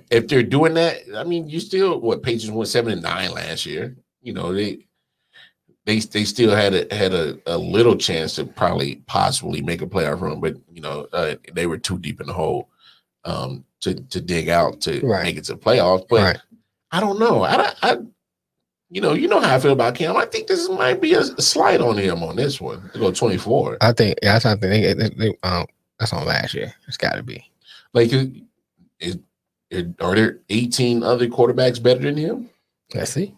If 0.09 0.27
they're 0.27 0.43
doing 0.43 0.73
that, 0.75 0.97
I 1.15 1.23
mean, 1.23 1.47
you 1.49 1.59
still 1.59 1.99
what 1.99 2.23
Patriots 2.23 2.49
went 2.51 2.67
seven 2.69 2.93
and 2.93 3.01
nine 3.01 3.31
last 3.31 3.65
year. 3.65 3.95
You 4.21 4.33
know, 4.33 4.53
they 4.53 4.85
they 5.85 5.99
they 5.99 6.23
still 6.25 6.55
had 6.55 6.73
a 6.73 6.93
had 6.95 7.13
a, 7.13 7.37
a 7.47 7.57
little 7.57 7.95
chance 7.95 8.35
to 8.35 8.45
probably 8.45 8.97
possibly 9.07 9.61
make 9.61 9.81
a 9.81 9.87
playoff 9.87 10.21
run, 10.21 10.39
but 10.39 10.55
you 10.71 10.81
know, 10.81 11.07
uh, 11.13 11.35
they 11.53 11.65
were 11.67 11.77
too 11.77 11.97
deep 11.99 12.21
in 12.21 12.27
the 12.27 12.33
hole 12.33 12.69
um 13.25 13.63
to 13.81 13.93
to 13.93 14.19
dig 14.21 14.49
out 14.49 14.81
to 14.81 14.99
Right. 15.05 15.23
make 15.23 15.37
it 15.37 15.45
to 15.45 15.53
the 15.53 15.59
playoffs. 15.59 16.05
But 16.09 16.21
right. 16.23 16.39
I 16.91 16.99
don't 16.99 17.19
know. 17.19 17.43
I, 17.43 17.73
I, 17.81 17.97
you 18.89 18.99
know, 18.99 19.13
you 19.13 19.27
know 19.27 19.39
how 19.39 19.55
I 19.55 19.59
feel 19.59 19.71
about 19.71 19.95
Cam. 19.95 20.17
I 20.17 20.25
think 20.25 20.47
this 20.47 20.67
might 20.69 21.01
be 21.01 21.13
a, 21.13 21.23
slight 21.23 21.79
on 21.79 21.97
him 21.97 22.23
on 22.23 22.35
this 22.35 22.59
one 22.59 22.89
to 22.93 22.99
go 22.99 23.11
24. 23.11 23.77
I 23.79 23.93
think 23.93 24.17
yeah, 24.21 24.33
that's 24.33 24.43
something 24.43 24.69
they, 24.69 24.93
they, 24.93 25.09
they 25.09 25.37
um 25.43 25.65
that's 25.97 26.11
on 26.13 26.25
last 26.25 26.53
year. 26.53 26.73
It's 26.87 26.97
gotta 26.97 27.23
be. 27.23 27.49
Like, 27.93 28.11
is, 28.11 28.29
is, 28.99 29.17
are 29.99 30.15
there 30.15 30.39
18 30.49 31.03
other 31.03 31.27
quarterbacks 31.27 31.81
better 31.81 32.01
than 32.01 32.17
him? 32.17 32.49
Let's 32.93 33.11
see. 33.11 33.35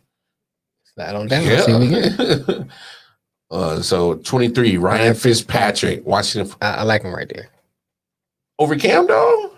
Slide 0.96 1.16
on 1.16 1.28
down. 1.28 1.46
Let's 1.46 1.66
see 1.66 1.72
what 1.74 1.82
we 1.82 1.90
get. 1.90 2.68
uh, 3.52 3.82
so 3.82 4.16
23, 4.16 4.78
Ryan 4.78 5.14
Fitzpatrick, 5.14 6.06
Washington 6.06 6.56
I, 6.62 6.76
I 6.76 6.84
like 6.84 7.04
him 7.04 7.14
right 7.14 7.30
there. 7.30 7.50
over 8.60 8.76
Cam, 8.76 9.08
though? 9.08 9.53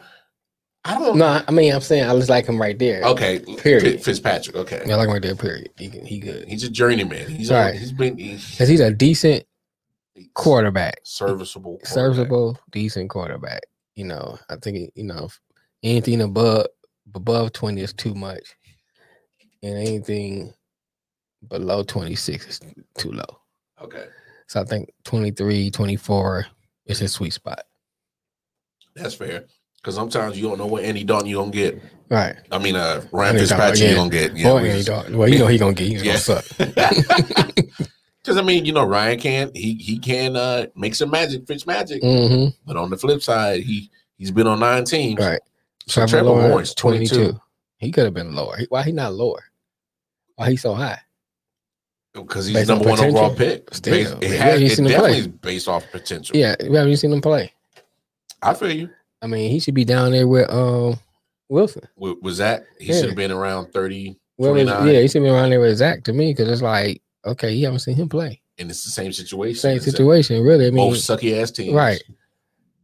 I 0.87 0.99
don't 0.99 1.17
No, 1.17 1.41
I 1.47 1.51
mean 1.51 1.73
I'm 1.73 1.81
saying 1.81 2.03
I 2.07 2.13
just 2.15 2.29
like 2.29 2.45
him 2.45 2.61
right 2.61 2.77
there. 2.77 3.03
Okay, 3.03 3.39
Period. 3.57 4.03
Fitzpatrick. 4.03 4.55
Okay, 4.55 4.81
I 4.81 4.95
like 4.95 5.07
him 5.07 5.13
right 5.13 5.21
there, 5.21 5.35
period. 5.35 5.69
He 5.77 5.89
can- 5.89 6.05
he 6.05 6.19
good. 6.19 6.47
he's 6.47 6.63
a 6.63 6.69
journeyman. 6.69 7.27
He's 7.29 7.49
Right. 7.51 7.75
he's 7.75 7.91
been 7.91 8.17
he's 8.17 8.51
Because 8.51 8.69
he's 8.69 8.79
a 8.81 8.91
decent 8.91 9.45
quarterback. 10.35 10.99
serviceable, 11.03 11.77
quarterback. 11.79 11.87
serviceable, 11.93 12.59
decent 12.71 13.09
quarterback. 13.09 13.61
You 13.95 14.05
know, 14.05 14.37
I 14.49 14.57
think 14.57 14.77
it- 14.77 14.93
you 14.95 15.03
know 15.05 15.29
anything 15.83 16.21
above 16.21 16.67
above 17.15 17.51
twenty 17.53 17.81
is 17.81 17.93
too 17.93 18.13
much, 18.13 18.55
and 19.63 19.77
anything 19.77 20.53
below 21.47 21.81
twenty 21.83 22.15
six 22.15 22.47
is 22.47 22.59
too 22.97 23.11
low. 23.11 23.39
Okay, 23.81 24.05
So 24.47 24.61
I 24.61 24.63
think 24.65 24.93
23, 25.03 25.69
24 25.71 26.45
is 26.85 26.99
his 26.99 27.11
sweet 27.11 27.33
spot. 27.33 27.65
that's 28.95 29.15
fair. 29.15 29.45
Because 29.85 29.93
sometimes 29.93 30.35
you 30.35 30.47
don't 30.47 30.57
know 30.57 30.65
what 30.65 30.83
Andy 30.83 31.03
Dalton 31.03 31.27
you 31.29 31.35
gonna 31.35 31.51
get. 31.51 31.79
Right. 32.09 32.35
I 32.51 32.57
mean, 32.57 32.75
uh, 32.75 33.03
Ryan 33.11 33.37
Fitzpatrick 33.37 33.87
you 33.87 33.93
gonna 33.95 34.09
get. 34.09 34.35
Yeah, 34.35 34.59
we 34.59 34.71
Andy 34.71 34.83
Dalton. 34.83 35.15
Well, 35.15 35.29
you 35.29 35.37
know 35.37 35.45
he 35.45 35.59
gonna 35.59 35.75
get. 35.75 35.87
He's 35.87 36.01
Yeah. 36.03 36.13
gonna 36.13 36.41
suck. 36.41 36.45
Because 38.23 38.37
I 38.37 38.41
mean, 38.41 38.65
you 38.65 38.73
know, 38.73 38.83
Ryan 38.83 39.19
can 39.19 39.51
he 39.53 39.75
he 39.75 39.99
can 39.99 40.35
uh 40.35 40.65
make 40.75 40.95
some 40.95 41.11
magic, 41.11 41.45
Fitz 41.45 41.67
magic. 41.67 42.01
Mm-hmm. 42.01 42.55
But 42.65 42.75
on 42.77 42.89
the 42.89 42.97
flip 42.97 43.21
side, 43.21 43.61
he 43.61 43.91
he's 44.17 44.31
been 44.31 44.47
on 44.47 44.59
nine 44.59 44.85
teams. 44.85 45.19
Right. 45.23 45.39
So 45.85 46.07
Trevor, 46.07 46.29
Lawrence, 46.31 46.73
22. 46.73 47.39
He 47.77 47.91
could 47.91 48.05
have 48.05 48.15
been 48.15 48.33
lower. 48.33 48.57
Why 48.69 48.81
he 48.81 48.91
not 48.91 49.13
lower? 49.13 49.43
Why 50.37 50.49
he 50.49 50.57
so 50.57 50.73
high? 50.73 51.01
Because 52.15 52.47
he's 52.47 52.55
Based 52.55 52.71
on 52.71 52.77
number 52.79 52.89
one 52.89 52.99
overall 53.01 53.35
pick. 53.35 53.71
Still, 53.75 53.93
Based- 53.93 54.15
yeah, 54.23 54.27
it, 54.29 54.39
has, 54.39 54.59
you 54.59 54.65
it 54.65 54.69
definitely 54.89 54.97
play. 54.99 55.17
is 55.19 55.27
based 55.27 55.67
off 55.67 55.85
potential. 55.91 56.35
Yeah, 56.35 56.55
we 56.67 56.75
haven't 56.75 56.97
seen 56.97 57.13
him 57.13 57.21
play. 57.21 57.53
I 58.41 58.55
feel 58.55 58.71
you. 58.71 58.89
I 59.25 59.27
mean, 59.27 59.49
he 59.49 59.59
should 59.59 59.73
be 59.73 59.85
down 59.85 60.11
there 60.11 60.27
with 60.27 60.47
um 60.51 60.99
Wilson. 61.49 61.81
W- 61.97 62.19
Was 62.21 62.37
that 62.37 62.65
he 62.79 62.87
Yeah. 62.87 62.99
should 62.99 63.09
have 63.09 63.15
been 63.15 63.31
around 63.31 63.71
30, 63.73 64.15
Well, 64.37 64.53
was- 64.53 64.67
yeah, 64.67 65.01
he 65.01 65.07
should 65.07 65.23
be 65.23 65.29
around 65.29 65.49
there 65.49 65.59
with 65.59 65.75
Zach 65.77 66.03
to 66.03 66.13
me 66.13 66.31
because 66.31 66.47
it's 66.47 66.61
like, 66.61 67.01
okay, 67.25 67.51
you 67.53 67.65
haven't 67.65 67.79
seen 67.79 67.95
him 67.95 68.07
play. 68.09 68.39
and 68.57 68.69
it's 68.69 68.85
the 68.85 68.89
same 68.91 69.11
situation. 69.11 69.59
Same 69.59 69.79
situation, 69.81 70.41
really. 70.43 70.67
I 70.67 70.69
mean, 70.69 70.89
both 70.89 70.97
sucky 70.99 71.41
ass 71.41 71.51
teams. 71.51 71.73
right. 71.73 72.01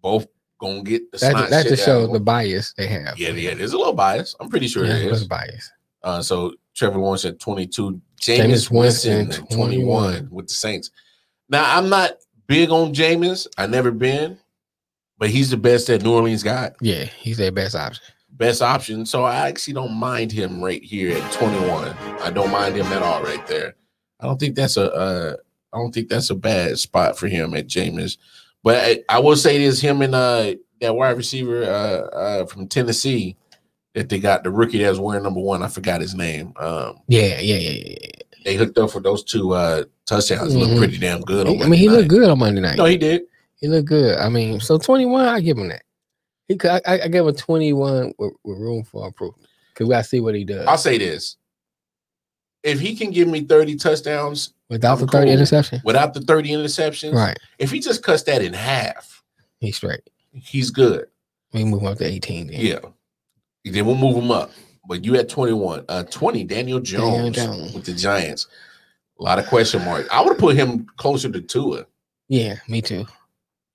Both 0.01 0.27
gonna 0.59 0.83
get 0.83 1.09
the 1.11 1.17
that 1.19 1.49
that 1.49 1.65
just 1.67 1.85
shows 1.85 2.11
the 2.11 2.19
bias 2.19 2.73
they 2.75 2.87
have. 2.87 3.17
Yeah, 3.19 3.29
yeah, 3.29 3.53
there's 3.53 3.71
a 3.73 3.77
little 3.77 3.93
bias. 3.93 4.35
I'm 4.39 4.49
pretty 4.49 4.67
sure 4.67 4.83
yeah, 4.83 4.93
there's 4.99 5.21
is. 5.21 5.27
bias. 5.27 5.71
Uh, 6.03 6.21
so 6.21 6.53
Trevor 6.75 6.97
Lawrence 6.99 7.23
at 7.25 7.39
22, 7.39 8.01
Jameis 8.19 8.37
Jameis 8.37 8.71
Winston 8.71 9.27
Winston, 9.27 9.43
at 9.45 9.49
21 9.51 9.85
21. 10.13 10.27
with 10.31 10.47
the 10.47 10.53
Saints. 10.55 10.89
Now 11.49 11.77
I'm 11.77 11.87
not 11.89 12.17
big 12.47 12.69
on 12.69 12.93
Jameis. 12.93 13.47
I 13.57 13.65
never 13.67 13.91
been, 13.91 14.37
but 15.21 15.29
he's 15.29 15.51
the 15.51 15.57
best 15.57 15.85
that 15.85 16.01
New 16.01 16.13
Orleans 16.13 16.41
got. 16.41 16.73
Yeah, 16.81 17.03
he's 17.05 17.37
their 17.37 17.51
best 17.51 17.75
option. 17.75 18.03
Best 18.31 18.63
option. 18.63 19.05
So 19.05 19.23
I 19.23 19.47
actually 19.47 19.75
don't 19.75 19.93
mind 19.93 20.31
him 20.31 20.63
right 20.63 20.81
here 20.83 21.15
at 21.15 21.31
21. 21.33 21.89
I 22.23 22.31
don't 22.31 22.49
mind 22.51 22.75
him 22.75 22.87
at 22.87 23.03
all 23.03 23.21
right 23.21 23.45
there. 23.45 23.75
I 24.19 24.25
don't 24.25 24.39
think 24.39 24.55
that's 24.55 24.77
a 24.77 24.91
uh, 24.91 25.35
I 25.71 25.77
don't 25.77 25.93
think 25.93 26.09
that's 26.09 26.31
a 26.31 26.35
bad 26.35 26.79
spot 26.79 27.19
for 27.19 27.27
him 27.27 27.53
at 27.53 27.67
Jameis. 27.67 28.17
But 28.63 28.77
I, 28.83 29.03
I 29.17 29.19
will 29.19 29.35
say 29.35 29.59
this: 29.59 29.79
him 29.79 30.01
and 30.01 30.15
uh 30.15 30.55
that 30.81 30.95
wide 30.95 31.17
receiver 31.17 31.63
uh, 31.65 32.15
uh 32.17 32.45
from 32.47 32.67
Tennessee 32.67 33.37
that 33.93 34.09
they 34.09 34.17
got 34.19 34.43
the 34.43 34.49
rookie 34.49 34.79
that's 34.81 34.97
wearing 34.97 35.23
number 35.23 35.39
one. 35.39 35.61
I 35.61 35.67
forgot 35.67 36.01
his 36.01 36.15
name. 36.15 36.53
Um, 36.57 36.97
Yeah, 37.07 37.39
yeah, 37.39 37.57
yeah, 37.57 37.83
yeah. 38.01 38.09
they 38.43 38.55
hooked 38.55 38.77
up 38.79 38.89
for 38.89 39.01
those 39.01 39.23
two 39.23 39.51
uh 39.53 39.83
touchdowns. 40.07 40.55
Looked 40.55 40.71
Mhm. 40.73 40.77
pretty 40.79 40.97
damn 40.97 41.21
good. 41.21 41.45
I 41.45 41.51
mean, 41.51 41.73
he 41.73 41.85
Monday 41.87 41.97
looked 42.01 42.09
good 42.09 42.27
on 42.27 42.39
Monday 42.39 42.61
night. 42.61 42.77
No, 42.77 42.85
he 42.85 42.97
did. 42.97 43.21
He 43.61 43.67
looked 43.67 43.87
good. 43.87 44.17
I 44.17 44.27
mean, 44.27 44.59
so 44.59 44.77
21, 44.77 45.25
I 45.25 45.39
give 45.39 45.57
him 45.57 45.69
that. 45.69 45.83
He 46.47 46.57
could, 46.57 46.81
I, 46.85 47.01
I 47.03 47.07
give 47.07 47.25
him 47.25 47.35
21 47.35 48.13
with, 48.17 48.33
with 48.43 48.57
room 48.59 48.83
for 48.83 49.07
improvement 49.07 49.47
because 49.73 49.87
we 49.87 49.93
got 49.93 49.99
to 49.99 50.03
see 50.03 50.19
what 50.19 50.35
he 50.35 50.43
does 50.43 50.67
I'll 50.67 50.77
say 50.77 50.97
this: 50.97 51.37
if 52.63 52.79
he 52.79 52.93
can 52.95 53.11
give 53.11 53.29
me 53.29 53.41
30 53.41 53.77
touchdowns 53.77 54.53
without 54.69 54.95
the 54.95 55.07
30 55.07 55.27
cool. 55.27 55.33
interception. 55.33 55.81
without 55.85 56.13
the 56.13 56.21
30 56.21 56.49
interceptions, 56.49 57.13
Right, 57.13 57.37
if 57.57 57.71
he 57.71 57.79
just 57.79 58.03
cuts 58.03 58.23
that 58.23 58.41
in 58.41 58.51
half, 58.51 59.23
he's 59.61 59.77
straight. 59.77 60.01
he's 60.33 60.71
good. 60.71 61.05
We 61.53 61.63
move 61.63 61.81
him 61.81 61.87
up 61.87 61.97
to 61.99 62.05
18. 62.05 62.47
Then. 62.47 62.59
Yeah. 62.59 62.79
Then 63.63 63.85
we'll 63.85 63.95
move 63.95 64.15
him 64.15 64.31
up. 64.31 64.51
But 64.87 65.05
you 65.05 65.15
at 65.17 65.29
21. 65.29 65.85
Uh 65.87 66.03
20, 66.03 66.43
Daniel 66.45 66.79
Jones, 66.79 67.35
Jones. 67.35 67.73
with 67.73 67.85
the 67.85 67.93
Giants. 67.93 68.47
A 69.19 69.23
lot 69.23 69.37
of 69.37 69.45
question 69.45 69.85
marks. 69.85 70.09
I 70.11 70.21
would 70.21 70.29
have 70.29 70.37
put 70.37 70.55
him 70.55 70.87
closer 70.97 71.29
to 71.29 71.41
Tua 71.41 71.85
yeah, 72.31 72.55
me 72.69 72.81
too. 72.81 73.05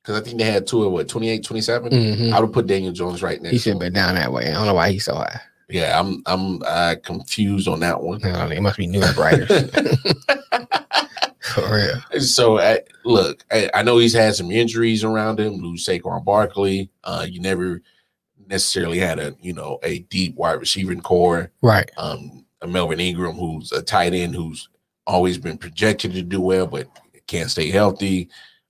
Because 0.06 0.20
I 0.20 0.24
think 0.24 0.38
they 0.38 0.44
had 0.44 0.68
Tua, 0.68 0.88
what, 0.88 1.08
28, 1.08 1.42
27? 1.42 1.90
Mhm. 1.90 2.32
I 2.32 2.38
would 2.38 2.52
put 2.52 2.68
Daniel 2.68 2.92
Jones 2.92 3.24
right 3.24 3.42
next 3.42 3.52
He 3.52 3.58
should 3.58 3.72
have 3.72 3.80
been 3.80 3.92
down 3.92 4.14
that 4.14 4.32
way. 4.32 4.46
I 4.46 4.52
don't 4.52 4.66
know 4.66 4.74
why 4.74 4.92
he's 4.92 5.04
so 5.04 5.16
high. 5.16 5.40
Yeah, 5.68 5.98
I'm 5.98 6.22
I'm 6.26 6.62
uh, 6.62 6.94
confused 7.02 7.66
on 7.66 7.80
that 7.80 8.00
one. 8.00 8.24
I 8.24 8.54
it 8.54 8.60
must 8.62 8.76
be 8.78 8.86
news 8.86 9.16
writers. 9.16 9.48
For 11.40 11.74
real. 11.74 12.20
so 12.20 12.60
I, 12.60 12.80
look, 13.04 13.44
I, 13.50 13.68
I 13.74 13.82
know 13.82 13.98
he's 13.98 14.12
had 14.12 14.36
some 14.36 14.52
injuries 14.52 15.02
around 15.02 15.40
him. 15.40 15.54
Lose 15.54 15.84
Saquon 15.84 16.24
Barkley. 16.24 16.88
Uh, 17.02 17.26
you 17.28 17.40
never 17.40 17.82
necessarily 18.46 19.00
had 19.00 19.18
a 19.18 19.34
you 19.40 19.52
know 19.54 19.80
a 19.82 20.00
deep 20.00 20.36
wide 20.36 20.60
receiving 20.60 21.00
core. 21.00 21.50
Right. 21.62 21.90
Um, 21.96 22.44
a 22.62 22.68
Melvin 22.68 23.00
Ingram, 23.00 23.34
who's 23.34 23.72
a 23.72 23.82
tight 23.82 24.14
end, 24.14 24.36
who's 24.36 24.68
always 25.04 25.36
been 25.36 25.58
projected 25.58 26.12
to 26.12 26.22
do 26.22 26.40
well, 26.40 26.68
but 26.68 26.86
can't 27.26 27.50
stay 27.50 27.70
healthy. 27.70 28.28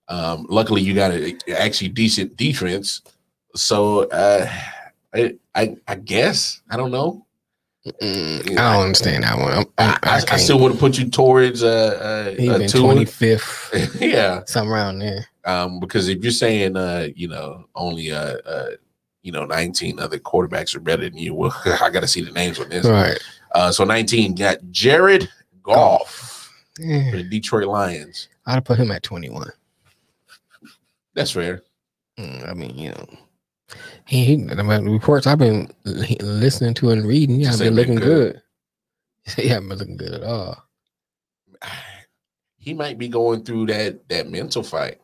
Um, 0.08 0.46
luckily, 0.48 0.82
you 0.82 0.94
got 0.94 1.10
a 1.10 1.36
actually 1.56 1.88
decent 1.88 2.36
defense. 2.36 3.02
So 3.54 4.08
uh, 4.10 4.50
I, 5.14 5.36
I 5.54 5.76
I 5.88 5.94
guess 5.96 6.60
I 6.70 6.76
don't 6.76 6.90
know. 6.90 7.26
Mm, 8.02 8.50
I 8.58 8.74
don't 8.74 8.82
understand 8.82 9.22
that 9.22 9.38
one. 9.38 9.64
I, 9.78 9.98
I, 10.02 10.22
I, 10.34 10.36
still 10.38 10.58
would 10.58 10.72
have 10.72 10.80
put 10.80 10.98
you 10.98 11.08
towards 11.08 11.62
uh, 11.62 12.32
uh, 12.32 12.36
been 12.36 12.62
a 12.62 12.64
25th, 12.64 14.00
yeah, 14.00 14.42
something 14.46 14.72
around 14.72 14.98
there. 14.98 15.24
um, 15.44 15.78
because 15.78 16.08
if 16.08 16.20
you're 16.20 16.32
saying 16.32 16.76
uh, 16.76 17.06
you 17.14 17.28
know 17.28 17.64
only 17.76 18.10
uh, 18.10 18.38
uh, 18.44 18.70
you 19.22 19.30
know 19.30 19.44
19 19.44 20.00
other 20.00 20.18
quarterbacks 20.18 20.74
are 20.74 20.80
better 20.80 21.08
than 21.08 21.16
you, 21.16 21.32
well, 21.32 21.54
I 21.80 21.90
got 21.90 22.00
to 22.00 22.08
see 22.08 22.22
the 22.22 22.32
names 22.32 22.58
on 22.58 22.68
this. 22.70 22.86
Right. 22.86 23.18
Uh, 23.52 23.70
so 23.70 23.84
19 23.84 24.34
got 24.34 24.58
Jared 24.72 25.28
Goff 25.62 26.52
Yeah. 26.80 27.10
for 27.10 27.16
the 27.18 27.22
Detroit 27.22 27.68
Lions. 27.68 28.28
I'd 28.46 28.54
have 28.54 28.64
put 28.64 28.78
him 28.78 28.90
at 28.90 29.04
21. 29.04 29.48
That's 31.16 31.32
fair. 31.32 31.62
Mm, 32.18 32.48
I 32.48 32.54
mean, 32.54 32.78
you 32.78 32.90
know, 32.90 33.06
he, 34.06 34.24
he 34.26 34.36
the 34.36 34.62
reports 34.86 35.26
I've 35.26 35.38
been 35.38 35.68
listening 35.84 36.74
to 36.74 36.90
and 36.90 37.04
reading, 37.04 37.40
yeah, 37.40 37.48
Just 37.48 37.58
been 37.58 37.74
looking 37.74 37.96
good. 37.96 38.40
he 39.36 39.48
haven't 39.48 39.68
been 39.70 39.78
looking 39.78 39.96
good 39.96 40.12
at 40.12 40.22
all. 40.22 40.62
He 42.58 42.74
might 42.74 42.98
be 42.98 43.06
going 43.06 43.44
through 43.44 43.66
that 43.66 44.08
that 44.08 44.28
mental 44.28 44.64
fight. 44.64 45.00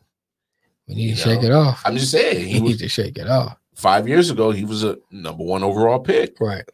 We 0.89 0.97
need 0.97 1.03
You 1.11 1.15
to 1.15 1.21
shake 1.21 1.45
it 1.45 1.53
off. 1.53 1.81
I'm 1.85 1.97
just 1.97 2.11
saying 2.11 2.45
He 2.45 2.55
he 2.55 2.61
needs 2.61 2.81
to 2.81 2.89
shake 2.89 3.17
it 3.19 3.29
off. 3.29 3.57
five 3.77 4.09
years 4.09 4.31
ago. 4.31 4.51
He 4.51 4.65
was 4.65 4.83
a 4.83 4.99
number 5.13 5.45
one 5.45 5.63
overall 5.63 6.01
pick, 6.01 6.41
Right. 6.41 6.65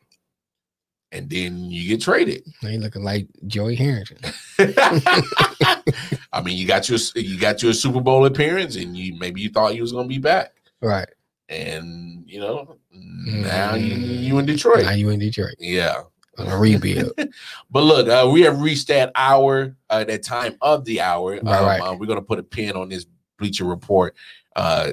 and 1.12 1.28
then 1.28 1.70
you 1.70 1.86
get 1.89 2.01
traded. 2.01 2.43
He 2.62 2.78
looking 2.78 3.05
like 3.05 3.26
Joey 3.47 3.74
Harrington. 3.74 4.16
I 6.39 6.43
mean, 6.43 6.57
you 6.57 6.66
got 6.66 6.89
your 6.89 6.99
you 7.16 7.39
got 7.39 7.62
your 7.62 7.72
Super 7.72 8.01
Bowl 8.01 8.24
appearance, 8.26 8.76
and 8.76 8.97
you 8.97 9.16
maybe 9.18 9.41
you 9.41 9.51
thought 9.51 9.72
he 9.72 9.80
was 9.80 9.91
going 9.93 10.05
to 10.05 10.09
be 10.09 10.18
back, 10.18 10.53
Right. 10.80 11.09
and 11.49 12.22
you 12.26 12.39
know 12.41 12.76
now 12.93 13.74
you 13.74 13.95
Mm. 13.97 14.22
you 14.22 14.39
in 14.39 14.47
Detroit. 14.47 14.84
Now 14.84 14.93
you 14.93 15.09
in 15.11 15.18
Detroit 15.18 15.55
Yeah, 15.59 16.03
on 16.39 16.47
a 16.47 16.57
rebuild. 16.57 17.12
but 17.70 17.82
look, 17.82 18.09
uh, 18.09 18.28
we 18.30 18.43
have 18.43 18.61
reached 18.61 18.86
that 18.89 19.11
hour, 19.16 19.74
uh, 19.91 20.05
that 20.05 20.22
time 20.22 20.57
of 20.61 20.84
the 20.84 21.01
hour. 21.01 21.39
Um, 21.41 21.47
right. 21.47 21.80
uh, 21.80 21.97
we're 21.99 22.07
going 22.07 22.20
to 22.20 22.24
put 22.24 22.39
a 22.39 22.43
pin 22.45 22.76
on 22.76 22.89
this 22.89 23.07
Bleacher 23.39 23.64
Report 23.64 24.14
uh, 24.55 24.93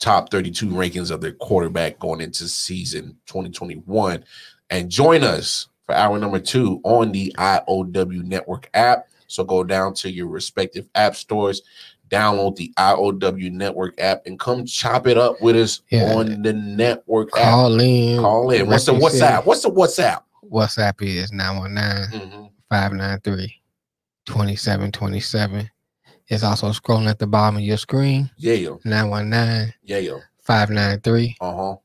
top 0.00 0.30
32 0.30 0.66
rankings 0.68 1.10
of 1.10 1.20
the 1.22 1.32
quarterback 1.32 1.98
going 1.98 2.20
into 2.20 2.48
season 2.48 3.16
2021. 3.26 4.24
And 4.70 4.90
join 4.90 5.22
us 5.22 5.68
for 5.86 5.94
hour 5.94 6.18
number 6.18 6.40
two 6.40 6.80
on 6.84 7.12
the 7.12 7.34
IOW 7.38 8.22
Network 8.24 8.68
app. 8.74 9.06
So 9.32 9.44
go 9.44 9.64
down 9.64 9.94
to 9.94 10.10
your 10.10 10.26
respective 10.28 10.88
app 10.94 11.16
stores, 11.16 11.62
download 12.10 12.56
the 12.56 12.72
IOW 12.78 13.50
Network 13.50 14.00
app, 14.00 14.22
and 14.26 14.38
come 14.38 14.64
chop 14.66 15.06
it 15.06 15.16
up 15.18 15.40
with 15.40 15.56
us 15.56 15.80
Yeah. 15.90 16.12
on 16.14 16.42
the 16.42 16.52
network 16.52 17.30
app. 17.36 17.44
Call 17.52 17.80
in. 17.80 18.20
Call 18.20 18.50
in. 18.50 18.66
What's 18.66 18.84
the 18.86 18.92
like 18.92 19.12
you 19.14 19.18
said. 19.18 19.32
WhatsApp? 19.40 19.46
What's 19.46 19.62
the 19.62 19.70
WhatsApp? 19.70 20.22
WhatsApp 20.52 21.02
is 21.02 21.32
919 21.32 22.20
Mhm. 22.20 22.50
593 22.68 23.60
2727. 24.26 25.70
It's 26.28 26.42
also 26.44 26.68
scrolling 26.70 27.08
at 27.08 27.18
the 27.18 27.26
bottom 27.26 27.56
of 27.56 27.62
your 27.62 27.76
screen. 27.76 28.30
Yeah, 28.36 28.76
919 28.84 29.74
yeah, 29.82 29.98
yeah. 29.98 30.18
593 30.42 31.36
Uh 31.40 31.54
huh. 31.56 31.76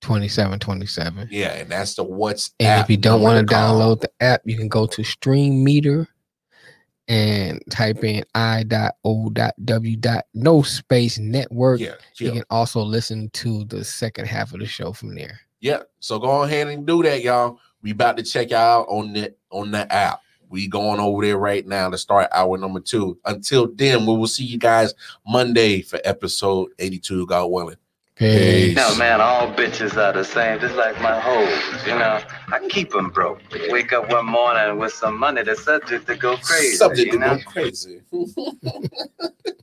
2727. 0.00 1.28
Yeah, 1.30 1.52
and 1.54 1.70
that's 1.70 1.94
the 1.94 2.04
WhatsApp. 2.04 2.50
And 2.60 2.80
if 2.82 2.90
you 2.90 2.96
don't 2.96 3.22
want 3.22 3.46
to 3.46 3.54
download 3.54 4.00
the 4.00 4.10
app, 4.20 4.42
you 4.44 4.56
can 4.56 4.68
go 4.68 4.86
to 4.86 5.02
Stream 5.04 5.62
Meter 5.62 6.08
and 7.08 7.62
type 7.70 8.02
in 8.04 8.24
i.o.w. 8.34 9.96
No 10.34 10.62
space 10.62 11.18
network. 11.18 11.80
yeah, 11.80 11.94
You 12.18 12.32
can 12.32 12.44
also 12.50 12.80
listen 12.82 13.30
to 13.30 13.64
the 13.64 13.84
second 13.84 14.26
half 14.26 14.52
of 14.54 14.60
the 14.60 14.66
show 14.66 14.92
from 14.92 15.14
there. 15.14 15.40
yeah. 15.60 15.82
So 16.00 16.18
go 16.18 16.42
ahead 16.42 16.68
and 16.68 16.86
do 16.86 17.02
that, 17.02 17.22
y'all. 17.22 17.58
We 17.82 17.90
about 17.92 18.16
to 18.18 18.22
check 18.22 18.52
out 18.52 18.86
on 18.88 19.12
the 19.12 19.34
on 19.50 19.70
the 19.70 19.92
app. 19.92 20.20
We 20.48 20.68
going 20.68 21.00
over 21.00 21.24
there 21.24 21.38
right 21.38 21.66
now 21.66 21.88
to 21.90 21.96
start 21.96 22.28
hour 22.32 22.58
number 22.58 22.80
two. 22.80 23.18
Until 23.24 23.68
then, 23.74 24.04
we 24.06 24.14
will 24.16 24.26
see 24.26 24.44
you 24.44 24.58
guys 24.58 24.92
Monday 25.26 25.80
for 25.80 25.98
episode 26.04 26.70
82. 26.78 27.26
God 27.26 27.46
willing. 27.46 27.76
Peace. 28.22 28.76
No, 28.76 28.94
man, 28.96 29.20
all 29.20 29.48
bitches 29.52 29.96
are 29.96 30.12
the 30.12 30.24
same, 30.24 30.60
just 30.60 30.76
like 30.76 31.00
my 31.02 31.18
hoes, 31.20 31.86
you 31.86 31.92
know. 31.94 32.20
I 32.52 32.60
keep 32.68 32.90
them 32.90 33.10
broke. 33.10 33.40
Wake 33.70 33.92
up 33.92 34.10
one 34.10 34.26
morning 34.26 34.78
with 34.78 34.92
some 34.92 35.18
money, 35.18 35.42
the 35.42 35.56
subject 35.56 36.06
to 36.08 36.16
go 36.16 36.36
crazy, 36.38 36.76
Subject 36.76 37.06
you 37.06 37.12
to 37.12 37.18
know. 37.18 37.36
go 37.36 37.42
crazy. 37.50 38.00